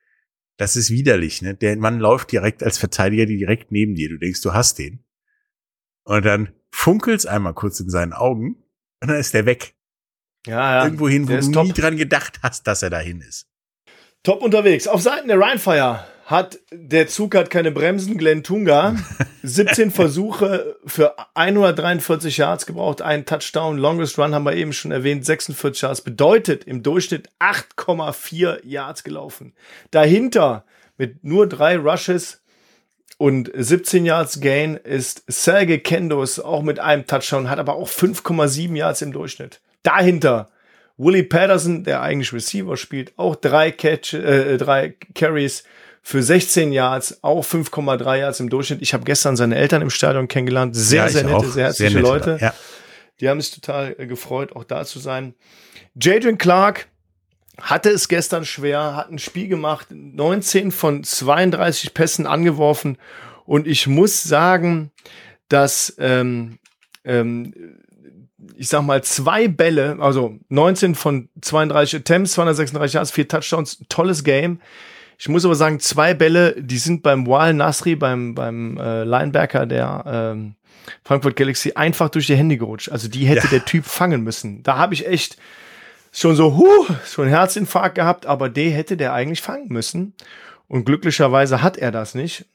das 0.58 0.76
ist 0.76 0.89
widerlich, 0.89 1.41
ne? 1.41 1.54
Der 1.54 1.78
Mann 1.78 2.00
läuft 2.00 2.32
direkt 2.32 2.63
als 2.63 2.80
Verteidiger 2.80 3.28
direkt 3.28 3.72
neben 3.72 3.93
dir. 3.93 4.10
Du 4.10 4.17
denkst, 4.17 4.41
du 4.41 4.54
hast 4.54 4.80
den. 4.80 5.04
Und 6.04 6.26
dann 6.26 6.54
funkelt's 6.72 7.26
einmal 7.26 7.54
kurz 7.54 7.80
in 7.80 7.89
seinen 7.89 8.13
Augen 8.13 8.56
und 9.02 9.10
dann 9.10 9.20
ist 9.20 9.34
der 9.34 9.46
weg. 9.46 9.76
Ja, 10.48 10.78
ja. 10.78 10.84
Irgendwo 10.86 11.08
hin, 11.10 11.28
wo 11.28 11.36
du 11.36 11.52
top. 11.52 11.65
nie 11.67 11.74
dran 11.74 11.98
gedacht 11.98 12.39
hast, 12.41 12.65
dass 12.65 12.82
er 12.82 12.89
dahin 12.89 13.22
ist. 13.22 13.48
Top 14.24 14.41
unterwegs. 14.41 14.88
Auf 14.88 15.02
Seiten 15.02 15.28
der 15.28 15.39
Rheinfire 15.39 16.06
hat 16.28 16.60
der 16.72 17.08
Zug 17.08 17.36
hat 17.36 17.50
keine 17.50 17.72
Bremsen. 17.72 18.18
Glenn 18.18 18.44
Tunga 18.44 18.98
17 19.44 19.92
Versuche 19.92 20.76
für 20.86 21.16
143 21.36 22.36
Yards 22.36 22.66
gebraucht, 22.66 23.02
einen 23.02 23.26
Touchdown. 23.26 23.78
Longest 23.78 24.20
Run 24.20 24.36
haben 24.36 24.44
wir 24.44 24.54
eben 24.54 24.74
schon 24.74 24.92
erwähnt, 24.92 25.26
46 25.26 25.82
Yards. 25.82 26.02
Bedeutet 26.02 26.66
im 26.66 26.84
Durchschnitt 26.84 27.30
8,4 27.40 28.60
Yards 28.66 29.06
gelaufen. 29.06 29.54
Dahinter 29.92 30.66
mit 30.98 31.24
nur 31.24 31.48
drei 31.48 31.78
Rushes 31.78 32.42
und 33.18 33.50
17 33.56 34.06
Yards 34.06 34.42
Gain 34.42 34.76
ist 34.76 35.24
Sergei 35.28 35.78
Kendos 35.78 36.42
auch 36.42 36.62
mit 36.62 36.80
einem 36.80 37.08
Touchdown, 37.08 37.50
hat 37.50 37.58
aber 37.58 37.76
auch 37.76 37.88
5,7 37.88 38.76
Yards 38.76 39.02
im 39.02 39.13
Durchschnitt. 39.13 39.62
Dahinter 39.82 40.50
Willie 40.98 41.24
Patterson, 41.24 41.86
der 41.86 42.02
eigentlich 42.02 42.34
Receiver 42.34 42.76
spielt, 42.76 43.18
auch 43.18 43.38
drei 43.38 43.72
Catch, 43.72 44.13
äh, 44.13 44.58
drei 44.58 44.96
Carries 45.16 45.63
für 46.08 46.24
16 46.24 46.72
Yards, 46.72 47.22
auch 47.22 47.43
5,3 47.43 48.20
Yards 48.20 48.39
im 48.39 48.50
Durchschnitt. 48.50 48.82
Ich 48.82 48.93
habe 48.93 49.04
gestern 49.04 49.36
seine 49.36 49.58
Eltern 49.58 49.82
im 49.82 49.89
Stadion 49.89 50.30
kennengelernt. 50.30 50.74
Sehr, 50.74 51.04
Ja, 51.04 51.10
sehr 51.10 51.24
nette, 51.26 51.36
auch. 51.36 51.43
sehr 51.43 51.65
herzliche 51.65 51.96
nette 51.96 52.08
Leute. 52.08 52.38
Ja. 52.39 52.54
Die 53.20 53.28
haben 53.28 53.41
sich 53.41 53.52
total 53.52 53.93
äh, 53.98 54.08
gefreut, 54.08 54.56
auch 54.56 54.63
da 54.63 54.86
zu 54.86 55.00
sein. 55.00 55.34
Jadrian 56.02 56.38
Clark 56.38 56.88
hatte 57.60 57.89
es 57.89 58.08
gestern 58.08 58.46
schwer, 58.46 58.96
hat 58.96 59.12
ein 59.12 59.20
Spiel 59.20 59.50
gemacht, 59.50 59.88
19 59.89 60.72
von 60.72 61.04
32 61.04 61.93
Pässen 61.93 62.26
angeworfen. 62.26 62.98
Und 63.43 63.67
ich 63.67 63.86
muss 63.88 64.24
sagen, 64.24 64.91
dass 65.50 65.93
ähm, 66.00 66.58
ähm, 67.04 67.54
ich 68.56 68.70
sag 68.70 68.84
mal, 68.84 69.04
zwei 69.04 69.50
Bälle, 69.50 69.98
also 70.00 70.39
19 70.48 70.96
von 70.96 71.28
32 71.41 72.00
Attempts, 72.00 72.32
236 72.32 72.93
Yards, 72.93 73.12
vier 73.12 73.28
Touchdowns, 73.28 73.84
tolles 73.89 74.24
Game. 74.24 74.62
Ich 75.17 75.27
muss 75.30 75.45
aber 75.45 75.56
sagen, 75.56 75.80
zwei 75.80 76.13
Bälle, 76.13 76.56
die 76.62 76.77
sind 76.77 77.01
beim 77.03 77.25
Wal 77.25 77.53
Nasri, 77.53 77.95
beim, 77.95 78.36
beim 78.36 78.77
äh, 78.77 79.03
Linebacker 79.03 79.65
der 79.65 80.03
ähm, 80.06 80.56
Frankfurt 81.03 81.36
Galaxy, 81.36 81.73
einfach 81.73 82.10
durch 82.10 82.27
die 82.27 82.36
Hände 82.36 82.58
gerutscht. 82.58 82.89
Also 82.89 83.08
die 83.08 83.25
hätte 83.25 83.45
Ja. 83.45 83.49
der 83.51 83.65
Typ 83.65 83.86
fangen 83.86 84.23
müssen. 84.23 84.62
Da 84.63 84.77
habe 84.77 84.93
ich 84.93 85.08
echt 85.08 85.38
schon 86.12 86.36
so, 86.36 86.56
huh, 86.58 86.86
schon 87.06 87.25
einen 87.25 87.34
Herzinfarkt 87.34 87.95
gehabt, 87.95 88.25
aber 88.25 88.49
den 88.49 88.71
hätte 88.71 88.95
der 88.95 89.13
eigentlich 89.13 89.41
fangen 89.41 89.67
müssen. 89.69 90.13
Und 90.67 90.86
glücklicherweise 90.86 91.62
hat 91.62 91.77
er 91.77 91.91
das 91.91 92.13
nicht. 92.13 92.45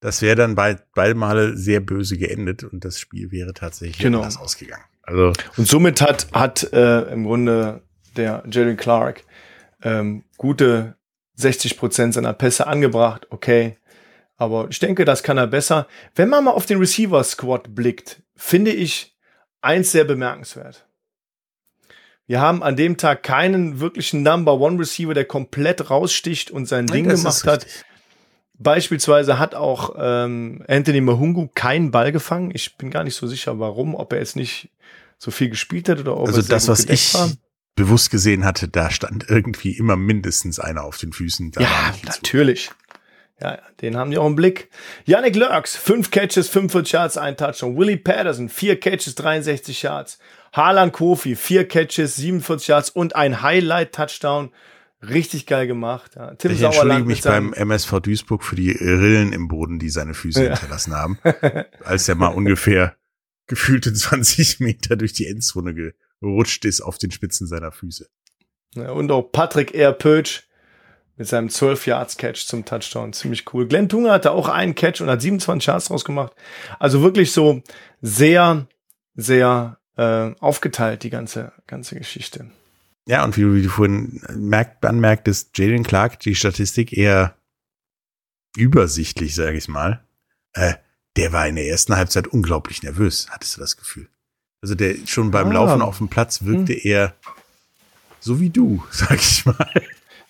Das 0.00 0.22
wäre 0.22 0.36
dann 0.36 0.54
bei, 0.54 0.76
beide 0.94 1.14
Male 1.14 1.56
sehr 1.56 1.80
böse 1.80 2.16
geendet 2.18 2.62
und 2.64 2.84
das 2.84 2.98
Spiel 3.00 3.30
wäre 3.32 3.52
tatsächlich 3.54 3.98
Genau. 3.98 4.18
anders 4.18 4.36
ausgegangen. 4.38 4.84
Also 5.02 5.32
Und 5.56 5.66
somit 5.68 6.00
hat, 6.00 6.28
hat 6.32 6.72
äh, 6.72 7.02
im 7.12 7.24
Grunde 7.24 7.82
der 8.16 8.42
Jerry 8.50 8.76
Clark 8.76 9.22
ähm, 9.82 10.24
gute 10.36 10.94
60 11.38 11.78
Prozent 11.78 12.14
seiner 12.14 12.32
Pässe 12.32 12.66
angebracht. 12.66 13.26
Okay. 13.30 13.76
Aber 14.36 14.68
ich 14.70 14.78
denke, 14.78 15.04
das 15.04 15.22
kann 15.22 15.38
er 15.38 15.46
besser. 15.46 15.86
Wenn 16.14 16.28
man 16.28 16.44
mal 16.44 16.50
auf 16.52 16.66
den 16.66 16.78
Receiver 16.78 17.22
Squad 17.24 17.74
blickt, 17.74 18.22
finde 18.36 18.72
ich 18.72 19.16
eins 19.60 19.92
sehr 19.92 20.04
bemerkenswert. 20.04 20.86
Wir 22.26 22.40
haben 22.40 22.62
an 22.62 22.76
dem 22.76 22.96
Tag 22.96 23.22
keinen 23.22 23.80
wirklichen 23.80 24.22
Number 24.22 24.60
One 24.60 24.78
Receiver, 24.78 25.14
der 25.14 25.24
komplett 25.24 25.90
raussticht 25.90 26.50
und 26.50 26.66
sein 26.66 26.86
Ding 26.86 27.08
das 27.08 27.22
gemacht 27.22 27.46
hat. 27.46 27.66
Beispielsweise 28.58 29.38
hat 29.38 29.54
auch 29.54 29.94
ähm, 29.98 30.64
Anthony 30.68 31.00
Mahungu 31.00 31.48
keinen 31.54 31.90
Ball 31.90 32.12
gefangen. 32.12 32.50
Ich 32.52 32.76
bin 32.76 32.90
gar 32.90 33.04
nicht 33.04 33.14
so 33.14 33.26
sicher, 33.26 33.58
warum, 33.60 33.94
ob 33.94 34.12
er 34.12 34.18
jetzt 34.18 34.36
nicht 34.36 34.70
so 35.16 35.30
viel 35.30 35.48
gespielt 35.48 35.88
hat 35.88 36.00
oder 36.00 36.16
ob 36.16 36.28
Also 36.28 36.40
er 36.40 36.48
das, 36.48 36.68
was 36.68 36.84
ich 36.84 37.14
war. 37.14 37.30
Bewusst 37.78 38.10
gesehen 38.10 38.44
hatte, 38.44 38.68
da 38.68 38.90
stand 38.90 39.24
irgendwie 39.28 39.72
immer 39.76 39.96
mindestens 39.96 40.58
einer 40.60 40.84
auf 40.84 40.98
den 40.98 41.12
Füßen. 41.12 41.52
Da 41.52 41.62
Ja, 41.62 41.94
natürlich. 42.04 42.70
Ja, 43.40 43.58
den 43.80 43.96
haben 43.96 44.10
die 44.10 44.18
auch 44.18 44.26
im 44.26 44.34
Blick. 44.34 44.68
Yannick 45.04 45.36
Lurks, 45.36 45.76
fünf 45.76 46.10
Catches, 46.10 46.48
45 46.48 46.92
Yards, 46.92 47.16
ein 47.16 47.36
Touchdown. 47.36 47.76
Willie 47.76 47.96
Patterson, 47.96 48.48
vier 48.48 48.78
Catches, 48.80 49.14
63 49.14 49.80
Yards. 49.82 50.18
Harlan 50.52 50.90
Kofi, 50.90 51.36
vier 51.36 51.68
Catches, 51.68 52.16
47 52.16 52.66
Yards 52.68 52.90
und 52.90 53.14
ein 53.14 53.40
Highlight-Touchdown. 53.42 54.50
Richtig 55.02 55.46
geil 55.46 55.68
gemacht. 55.68 56.16
Ja. 56.16 56.34
Tim 56.34 56.50
Ich 56.50 56.60
entschuldige 56.62 57.04
mich 57.04 57.22
beim 57.22 57.52
MSV 57.52 58.00
Duisburg 58.00 58.42
für 58.42 58.56
die 58.56 58.72
Rillen 58.72 59.32
im 59.32 59.46
Boden, 59.46 59.78
die 59.78 59.90
seine 59.90 60.14
Füße 60.14 60.42
Ja. 60.42 60.50
hinterlassen 60.54 60.94
haben, 60.96 61.18
als 61.84 62.08
er 62.08 62.16
mal 62.16 62.28
ungefähr 62.28 62.96
gefühlte 63.46 63.92
20 63.94 64.58
Meter 64.58 64.96
durch 64.96 65.12
die 65.12 65.26
Endzone 65.28 65.74
gerutscht 66.20 66.64
ist 66.64 66.80
auf 66.80 66.98
den 66.98 67.10
Spitzen 67.10 67.46
seiner 67.46 67.72
Füße. 67.72 68.08
Ja, 68.74 68.90
und 68.90 69.10
auch 69.10 69.22
Patrick 69.22 69.74
R. 69.74 69.92
Pötsch 69.92 70.44
mit 71.16 71.26
seinem 71.26 71.48
12-Yards-Catch 71.48 72.46
zum 72.46 72.64
Touchdown. 72.64 73.12
Ziemlich 73.12 73.52
cool. 73.52 73.66
Glenn 73.66 73.88
Tunge 73.88 74.10
hatte 74.10 74.30
auch 74.30 74.48
einen 74.48 74.74
Catch 74.74 75.00
und 75.00 75.10
hat 75.10 75.20
27 75.20 75.66
Yards 75.66 75.86
draus 75.86 76.04
gemacht. 76.04 76.32
Also 76.78 77.02
wirklich 77.02 77.32
so 77.32 77.62
sehr, 78.00 78.68
sehr 79.14 79.78
äh, 79.96 80.32
aufgeteilt, 80.38 81.02
die 81.02 81.10
ganze, 81.10 81.52
ganze 81.66 81.96
Geschichte. 81.96 82.50
Ja, 83.06 83.24
und 83.24 83.36
wie 83.36 83.42
du, 83.42 83.54
wie 83.54 83.62
du 83.62 83.68
vorhin 83.68 84.22
merkt, 84.36 84.84
anmerktest, 84.84 85.56
Jalen 85.58 85.82
Clark, 85.82 86.20
die 86.20 86.34
Statistik 86.34 86.92
eher 86.96 87.36
übersichtlich, 88.56 89.34
sage 89.34 89.56
ich 89.56 89.66
mal. 89.66 90.04
Äh, 90.52 90.74
der 91.16 91.32
war 91.32 91.48
in 91.48 91.56
der 91.56 91.66
ersten 91.66 91.96
Halbzeit 91.96 92.28
unglaublich 92.28 92.82
nervös, 92.82 93.28
hattest 93.30 93.56
du 93.56 93.60
das 93.60 93.76
Gefühl. 93.76 94.08
Also 94.62 94.74
der 94.74 94.94
schon 95.06 95.30
beim 95.30 95.48
Ah. 95.48 95.52
Laufen 95.54 95.82
auf 95.82 95.98
dem 95.98 96.08
Platz 96.08 96.44
wirkte 96.44 96.72
er 96.72 97.14
so 98.20 98.40
wie 98.40 98.50
du, 98.50 98.84
sag 98.90 99.14
ich 99.16 99.44
mal. 99.46 99.82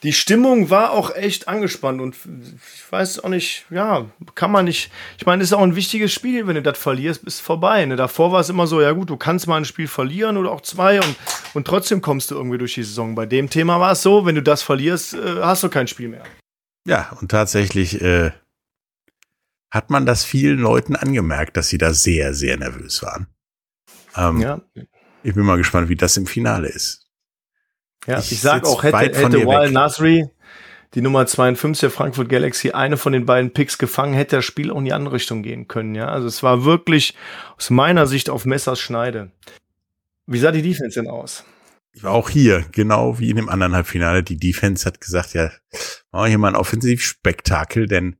Die 0.04 0.12
Stimmung 0.12 0.70
war 0.70 0.92
auch 0.92 1.12
echt 1.16 1.48
angespannt 1.48 2.00
und 2.00 2.14
ich 2.14 2.92
weiß 2.92 3.18
auch 3.24 3.28
nicht, 3.28 3.64
ja, 3.68 4.06
kann 4.36 4.52
man 4.52 4.66
nicht. 4.66 4.92
Ich 5.18 5.26
meine, 5.26 5.42
es 5.42 5.48
ist 5.50 5.54
auch 5.54 5.62
ein 5.62 5.74
wichtiges 5.74 6.12
Spiel, 6.12 6.46
wenn 6.46 6.54
du 6.54 6.62
das 6.62 6.78
verlierst, 6.78 7.24
bist 7.24 7.40
vorbei. 7.40 7.84
Ne? 7.84 7.96
Davor 7.96 8.30
war 8.30 8.38
es 8.38 8.48
immer 8.48 8.68
so, 8.68 8.80
ja 8.80 8.92
gut, 8.92 9.10
du 9.10 9.16
kannst 9.16 9.48
mal 9.48 9.56
ein 9.56 9.64
Spiel 9.64 9.88
verlieren 9.88 10.36
oder 10.36 10.52
auch 10.52 10.60
zwei 10.60 11.00
und, 11.00 11.16
und 11.54 11.66
trotzdem 11.66 12.00
kommst 12.00 12.30
du 12.30 12.36
irgendwie 12.36 12.58
durch 12.58 12.74
die 12.74 12.84
Saison. 12.84 13.16
Bei 13.16 13.26
dem 13.26 13.50
Thema 13.50 13.80
war 13.80 13.90
es 13.90 14.02
so, 14.02 14.24
wenn 14.24 14.36
du 14.36 14.42
das 14.42 14.62
verlierst, 14.62 15.14
äh, 15.14 15.40
hast 15.42 15.64
du 15.64 15.68
kein 15.68 15.88
Spiel 15.88 16.08
mehr. 16.10 16.22
Ja, 16.86 17.10
und 17.20 17.32
tatsächlich 17.32 18.00
äh, 18.00 18.30
hat 19.72 19.90
man 19.90 20.06
das 20.06 20.24
vielen 20.24 20.58
Leuten 20.60 20.94
angemerkt, 20.94 21.56
dass 21.56 21.70
sie 21.70 21.78
da 21.78 21.92
sehr, 21.92 22.34
sehr 22.34 22.56
nervös 22.56 23.02
waren. 23.02 23.26
Ähm, 24.16 24.40
Ja, 24.40 24.60
Ich 25.22 25.34
bin 25.34 25.44
mal 25.44 25.56
gespannt, 25.56 25.88
wie 25.88 25.96
das 25.96 26.16
im 26.16 26.26
Finale 26.26 26.68
ist. 26.68 27.08
ja. 28.06 28.18
Ich 28.18 28.32
ich, 28.32 28.40
sag 28.40 28.64
sitz 28.64 28.74
auch, 28.74 28.82
hätte, 28.82 29.18
hätte 29.18 29.46
Wal. 29.46 29.70
Nasri, 29.70 30.28
die 30.94 31.02
Nummer 31.02 31.26
52 31.26 31.80
der 31.80 31.90
Frankfurt 31.90 32.28
Galaxy, 32.28 32.70
eine 32.70 32.96
von 32.96 33.12
den 33.12 33.26
beiden 33.26 33.52
Picks 33.52 33.78
gefangen, 33.78 34.14
hätte 34.14 34.36
das 34.36 34.44
Spiel 34.44 34.70
auch 34.70 34.78
in 34.78 34.84
die 34.84 34.92
andere 34.92 35.14
Richtung 35.14 35.42
gehen 35.42 35.68
können. 35.68 35.94
Ja, 35.94 36.08
also 36.08 36.26
es 36.26 36.42
war 36.42 36.64
wirklich 36.64 37.14
aus 37.56 37.70
meiner 37.70 38.06
Sicht 38.06 38.30
auf 38.30 38.44
Messers 38.44 38.80
Schneide. 38.80 39.32
Wie 40.26 40.38
sah 40.38 40.52
die 40.52 40.62
Defense 40.62 41.00
denn 41.00 41.10
aus? 41.10 41.44
Ich 41.92 42.04
war 42.04 42.12
auch 42.12 42.30
hier, 42.30 42.64
genau 42.72 43.18
wie 43.18 43.30
in 43.30 43.36
dem 43.36 43.48
anderen 43.48 43.74
Halbfinale. 43.74 44.22
Die 44.22 44.36
Defense 44.36 44.84
hat 44.84 45.00
gesagt, 45.00 45.34
ja, 45.34 45.50
machen 46.12 46.24
wir 46.24 46.26
hier 46.26 46.38
mal 46.38 46.48
ein 46.48 46.56
Offensivspektakel, 46.56 47.86
denn 47.86 48.16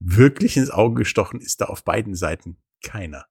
wirklich 0.00 0.56
ins 0.56 0.70
Auge 0.70 1.00
gestochen 1.00 1.40
ist 1.40 1.60
da 1.60 1.66
auf 1.66 1.84
beiden 1.84 2.14
Seiten 2.14 2.56
keiner. 2.82 3.26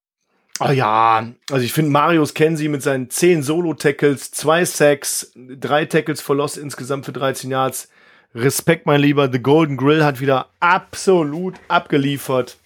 Ah 0.60 0.72
ja, 0.72 1.28
also 1.52 1.64
ich 1.64 1.74
finde 1.74 1.92
Marius 1.92 2.34
Kensi 2.34 2.68
mit 2.68 2.82
seinen 2.82 3.10
10 3.10 3.44
Solo-Tackles, 3.44 4.32
zwei 4.32 4.66
Sacks, 4.66 5.32
drei 5.36 5.86
Tackles 5.86 6.22
for 6.22 6.36
Loss 6.36 6.58
insgesamt 6.58 7.06
für 7.06 7.14
13 7.14 7.52
Yards. 7.52 7.90
Respekt, 8.34 8.86
mein 8.86 9.02
Lieber. 9.02 9.32
The 9.32 9.40
Golden 9.40 9.78
Grill 9.78 10.04
hat 10.04 10.20
wieder 10.20 10.50
absolut 10.60 11.56
abgeliefert 11.68 12.58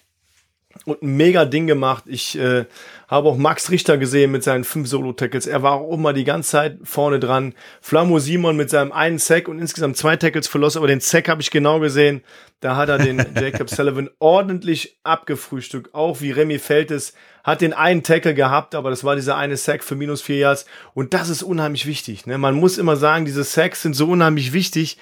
und 0.86 1.02
ein 1.02 1.16
mega 1.18 1.46
Ding 1.46 1.68
gemacht. 1.68 2.06
Ich 2.08 2.38
äh, 2.38 2.66
habe 3.08 3.30
auch 3.30 3.38
Max 3.38 3.70
Richter 3.70 3.98
gesehen 3.98 4.32
mit 4.32 4.44
seinen 4.44 4.64
fünf 4.64 4.88
Solo-Tackles. 4.88 5.48
Er 5.48 5.64
war 5.64 5.74
auch 5.74 5.94
immer 5.94 6.14
die 6.14 6.24
ganze 6.24 6.52
Zeit 6.52 6.78
vorne 6.84 7.20
dran. 7.20 7.54
Flamo 7.82 8.20
Simon 8.20 8.56
mit 8.56 8.70
seinem 8.70 8.92
einen 8.92 9.20
Sack 9.20 9.48
und 9.48 9.60
insgesamt 9.60 9.98
zwei 9.98 10.16
Tackles 10.16 10.48
for 10.48 10.62
Loss, 10.62 10.78
aber 10.78 10.88
den 10.88 11.02
Sack 11.02 11.30
habe 11.30 11.42
ich 11.42 11.52
genau 11.52 11.80
gesehen. 11.80 12.24
Da 12.62 12.76
hat 12.76 12.90
er 12.90 13.00
den 13.00 13.18
Jacob 13.36 13.70
Sullivan 13.70 14.10
ordentlich 14.20 14.98
abgefrühstückt. 15.04 15.94
Auch 15.94 16.22
wie 16.22 16.32
Remy 16.32 16.60
Feltes 16.60 17.14
hat 17.44 17.62
den 17.62 17.74
einen 17.74 18.04
Tackle 18.04 18.34
gehabt, 18.34 18.76
aber 18.76 18.90
das 18.90 19.04
war 19.04 19.16
dieser 19.16 19.36
eine 19.36 19.58
Sack 19.58 19.84
für 19.84 19.96
minus 19.96 20.22
vier 20.22 20.38
Yards. 20.38 20.66
Und 20.94 21.14
das 21.14 21.30
ist 21.30 21.44
unheimlich 21.44 21.86
wichtig. 21.86 22.28
Ne? 22.28 22.38
Man 22.38 22.56
muss 22.56 22.78
immer 22.78 22.96
sagen, 22.96 23.26
diese 23.26 23.44
Sacks 23.44 23.82
sind 23.82 23.96
so 23.96 24.08
unheimlich 24.08 24.54
wichtig, 24.54 24.98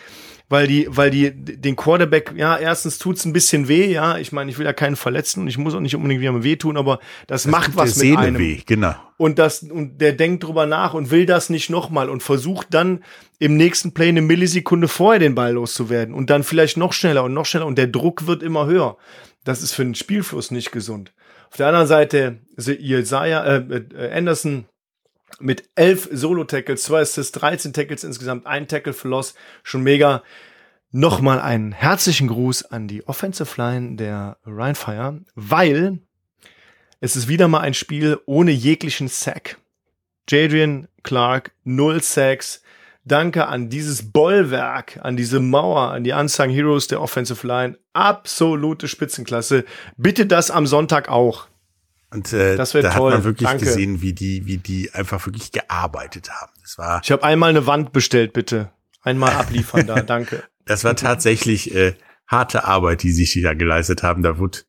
weil 0.49 0.67
die, 0.67 0.88
weil 0.89 1.12
die 1.12 1.31
den 1.31 1.75
Quarterback, 1.75 2.33
ja, 2.35 2.57
erstens 2.57 2.97
tut's 2.97 3.23
ein 3.23 3.33
bisschen 3.33 3.67
weh, 3.67 3.91
ja. 3.91 4.17
Ich 4.17 4.31
meine, 4.31 4.49
ich 4.49 4.57
will 4.57 4.65
ja 4.65 4.73
keinen 4.73 4.95
verletzen 4.95 5.41
und 5.41 5.47
ich 5.47 5.57
muss 5.57 5.75
auch 5.75 5.79
nicht 5.79 5.95
unbedingt 5.95 6.21
jemandem 6.21 6.43
wehtun, 6.43 6.75
aber 6.75 6.99
das, 7.27 7.45
macht 7.45 7.67
Tut 7.67 7.77
was 7.77 7.89
mit 7.89 7.95
Seele 7.95 8.17
einem 8.17 8.39
weh, 8.39 8.62
genau. 8.65 8.95
und 9.17 9.38
das 9.39 9.63
und 9.63 9.99
der 10.01 10.13
denkt 10.13 10.43
drüber 10.43 10.65
nach 10.65 10.95
und 10.95 11.12
will 11.12 11.27
das 11.27 11.49
nicht 11.49 11.69
nochmal 11.69 12.09
und 12.09 12.23
versucht 12.23 12.67
dann 12.71 13.03
im 13.38 13.55
nächsten 13.55 13.93
Play 13.93 14.09
eine 14.09 14.21
Millisekunde 14.21 14.88
vorher 14.88 15.19
den 15.19 15.35
Ball 15.35 15.53
loszuwerden 15.53 16.13
und 16.15 16.29
dann 16.29 16.43
vielleicht 16.43 16.77
noch 16.77 16.93
schneller 16.93 17.23
und 17.23 17.33
noch 17.33 17.45
schneller 17.45 17.67
und 17.67 17.77
der 17.77 17.88
Druck 17.88 18.25
wird 18.25 18.41
immer 18.41 18.65
höher. 18.65 18.97
Das 19.43 19.62
ist 19.62 19.73
für 19.73 19.83
den 19.83 19.95
Spielfluss 19.95 20.51
nicht 20.51 20.71
gesund. 20.71 21.13
Auf 21.49 21.57
der 21.57 21.67
anderen 21.67 21.88
Seite 21.88 22.39
Jesaja, 22.57 23.43
äh, 23.43 23.57
äh, 23.57 24.12
Anderson 24.12 24.65
mit 25.39 25.69
elf 25.75 26.09
Solo-Tackles, 26.11 26.83
zwei 26.83 27.01
Assists, 27.01 27.31
13 27.39 27.73
Tackles 27.73 28.03
insgesamt, 28.03 28.45
ein 28.45 28.67
Tackle 28.67 28.93
für 28.93 29.07
Loss, 29.07 29.35
schon 29.63 29.83
mega. 29.83 30.23
Nochmal 30.91 31.39
einen 31.39 31.71
herzlichen 31.71 32.27
Gruß 32.27 32.65
an 32.65 32.87
die 32.87 33.07
Offensive 33.07 33.61
Line 33.61 33.95
der 33.95 34.37
Rheinfire, 34.43 35.21
weil 35.35 35.99
es 36.99 37.15
ist 37.15 37.27
wieder 37.27 37.47
mal 37.47 37.59
ein 37.59 37.75
Spiel 37.75 38.19
ohne 38.25 38.51
jeglichen 38.51 39.07
Sack. 39.07 39.57
Jadrian 40.27 40.87
Clark, 41.03 41.51
null 41.63 42.01
Sacks. 42.01 42.61
Danke 43.05 43.47
an 43.47 43.69
dieses 43.69 44.11
Bollwerk, 44.11 44.99
an 45.01 45.15
diese 45.15 45.39
Mauer, 45.39 45.91
an 45.91 46.03
die 46.03 46.11
Unsung 46.11 46.49
Heroes 46.49 46.87
der 46.87 47.01
Offensive 47.01 47.45
Line. 47.45 47.77
Absolute 47.93 48.87
Spitzenklasse. 48.87 49.65
Bitte 49.95 50.25
das 50.25 50.51
am 50.51 50.67
Sonntag 50.67 51.09
auch. 51.09 51.48
Und 52.11 52.33
äh, 52.33 52.55
da 52.55 52.65
toll. 52.65 52.83
hat 52.83 52.95
man 52.99 53.23
wirklich 53.23 53.47
Danke. 53.47 53.65
gesehen, 53.65 54.01
wie 54.01 54.13
die, 54.13 54.45
wie 54.45 54.57
die 54.57 54.91
einfach 54.93 55.25
wirklich 55.25 55.51
gearbeitet 55.51 56.31
haben. 56.31 56.51
Das 56.61 56.77
war, 56.77 57.01
Ich 57.03 57.11
habe 57.11 57.23
einmal 57.23 57.51
eine 57.51 57.67
Wand 57.67 57.91
bestellt, 57.91 58.33
bitte. 58.33 58.71
Einmal 59.01 59.31
abliefern 59.33 59.85
da, 59.87 60.01
danke. 60.01 60.43
das 60.65 60.83
war 60.83 60.95
tatsächlich 60.95 61.73
äh, 61.75 61.93
harte 62.27 62.65
Arbeit, 62.65 63.03
die 63.03 63.11
sich 63.11 63.39
da 63.41 63.53
geleistet 63.53 64.03
haben. 64.03 64.23
Da 64.23 64.37
wurde, 64.39 64.59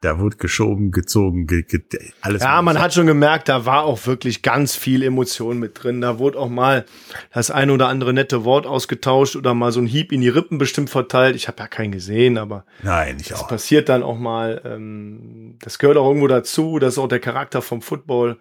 da 0.00 0.18
wurde 0.18 0.36
geschoben, 0.36 0.92
gezogen, 0.92 1.46
ge, 1.46 1.62
ge, 1.62 1.82
alles. 2.22 2.42
Ja, 2.42 2.62
man 2.62 2.80
hat 2.80 2.94
schon 2.94 3.06
gemerkt, 3.06 3.50
da 3.50 3.66
war 3.66 3.84
auch 3.84 4.06
wirklich 4.06 4.40
ganz 4.40 4.74
viel 4.74 5.02
Emotion 5.02 5.58
mit 5.58 5.82
drin. 5.82 6.00
Da 6.00 6.18
wurde 6.18 6.38
auch 6.38 6.48
mal 6.48 6.86
das 7.34 7.50
eine 7.50 7.72
oder 7.72 7.88
andere 7.88 8.14
nette 8.14 8.44
Wort 8.44 8.66
ausgetauscht 8.66 9.36
oder 9.36 9.52
mal 9.52 9.72
so 9.72 9.80
ein 9.80 9.86
Hieb 9.86 10.10
in 10.12 10.22
die 10.22 10.30
Rippen 10.30 10.56
bestimmt 10.56 10.88
verteilt. 10.88 11.36
Ich 11.36 11.48
habe 11.48 11.58
ja 11.58 11.66
keinen 11.66 11.92
gesehen, 11.92 12.38
aber 12.38 12.64
Nein, 12.82 13.18
ich 13.20 13.28
das 13.28 13.42
auch. 13.42 13.48
passiert 13.48 13.90
dann 13.90 14.02
auch 14.02 14.18
mal. 14.18 14.62
Ähm, 14.64 15.56
das 15.60 15.78
gehört 15.78 15.98
auch 15.98 16.08
irgendwo 16.08 16.28
dazu. 16.28 16.78
Das 16.78 16.94
ist 16.94 16.98
auch 16.98 17.08
der 17.08 17.20
Charakter 17.20 17.60
vom 17.60 17.82
Football. 17.82 18.38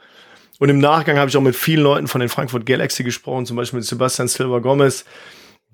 Und 0.60 0.69
im 0.69 0.80
Nachgang 0.80 1.17
habe 1.17 1.30
ich 1.30 1.36
auch 1.36 1.41
mit 1.41 1.56
vielen 1.56 1.84
Leuten 1.84 2.08
von 2.08 2.22
den 2.22 2.30
Frankfurt 2.30 2.65
Galaxy 2.65 3.04
gesprochen, 3.04 3.45
zum 3.45 3.58
Beispiel 3.58 3.80
mit 3.80 3.86
Sebastian 3.86 4.30
Silva 4.30 4.60
Gomez. 4.60 5.04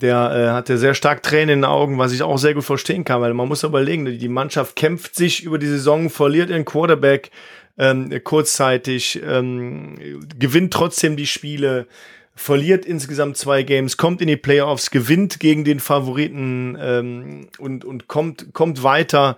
Der 0.01 0.31
äh, 0.31 0.51
hatte 0.51 0.77
sehr 0.77 0.93
stark 0.93 1.23
Tränen 1.23 1.49
in 1.49 1.59
den 1.59 1.65
Augen, 1.65 1.97
was 1.97 2.11
ich 2.11 2.21
auch 2.21 2.37
sehr 2.37 2.53
gut 2.53 2.65
verstehen 2.65 3.05
kann, 3.05 3.21
weil 3.21 3.33
man 3.33 3.47
muss 3.47 3.63
überlegen, 3.63 4.05
die 4.05 4.27
Mannschaft 4.27 4.75
kämpft 4.75 5.15
sich 5.15 5.43
über 5.43 5.57
die 5.57 5.67
Saison, 5.67 6.09
verliert 6.09 6.49
ihren 6.49 6.65
Quarterback 6.65 7.31
ähm, 7.77 8.11
kurzzeitig, 8.23 9.21
ähm, 9.25 9.95
gewinnt 10.37 10.73
trotzdem 10.73 11.15
die 11.15 11.27
Spiele, 11.27 11.87
verliert 12.35 12.85
insgesamt 12.85 13.37
zwei 13.37 13.63
Games, 13.63 13.95
kommt 13.95 14.21
in 14.21 14.27
die 14.27 14.37
Playoffs, 14.37 14.91
gewinnt 14.91 15.39
gegen 15.39 15.63
den 15.63 15.79
Favoriten 15.79 16.77
ähm, 16.79 17.47
und, 17.57 17.85
und 17.85 18.07
kommt, 18.07 18.53
kommt 18.53 18.83
weiter. 18.83 19.37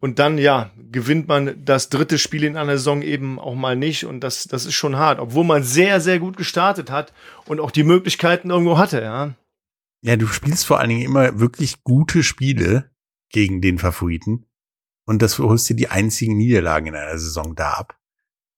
Und 0.00 0.18
dann, 0.18 0.36
ja, 0.36 0.70
gewinnt 0.92 1.28
man 1.28 1.54
das 1.64 1.88
dritte 1.88 2.18
Spiel 2.18 2.44
in 2.44 2.58
einer 2.58 2.76
Saison 2.76 3.00
eben 3.00 3.38
auch 3.38 3.54
mal 3.54 3.74
nicht. 3.74 4.04
Und 4.04 4.20
das, 4.20 4.44
das 4.44 4.66
ist 4.66 4.74
schon 4.74 4.96
hart, 4.96 5.18
obwohl 5.18 5.44
man 5.44 5.62
sehr, 5.62 5.98
sehr 6.00 6.18
gut 6.18 6.36
gestartet 6.36 6.90
hat 6.90 7.14
und 7.46 7.58
auch 7.58 7.70
die 7.70 7.84
Möglichkeiten 7.84 8.50
irgendwo 8.50 8.76
hatte, 8.76 9.00
ja. 9.00 9.34
Ja, 10.04 10.16
du 10.16 10.26
spielst 10.26 10.66
vor 10.66 10.80
allen 10.80 10.90
Dingen 10.90 11.02
immer 11.02 11.40
wirklich 11.40 11.82
gute 11.82 12.22
Spiele 12.22 12.90
gegen 13.30 13.62
den 13.62 13.78
Favoriten. 13.78 14.44
Und 15.06 15.22
das 15.22 15.38
holst 15.38 15.68
dir 15.70 15.76
die 15.76 15.88
einzigen 15.88 16.36
Niederlagen 16.36 16.88
in 16.88 16.94
einer 16.94 17.16
Saison 17.16 17.54
da 17.54 17.72
ab. 17.72 17.98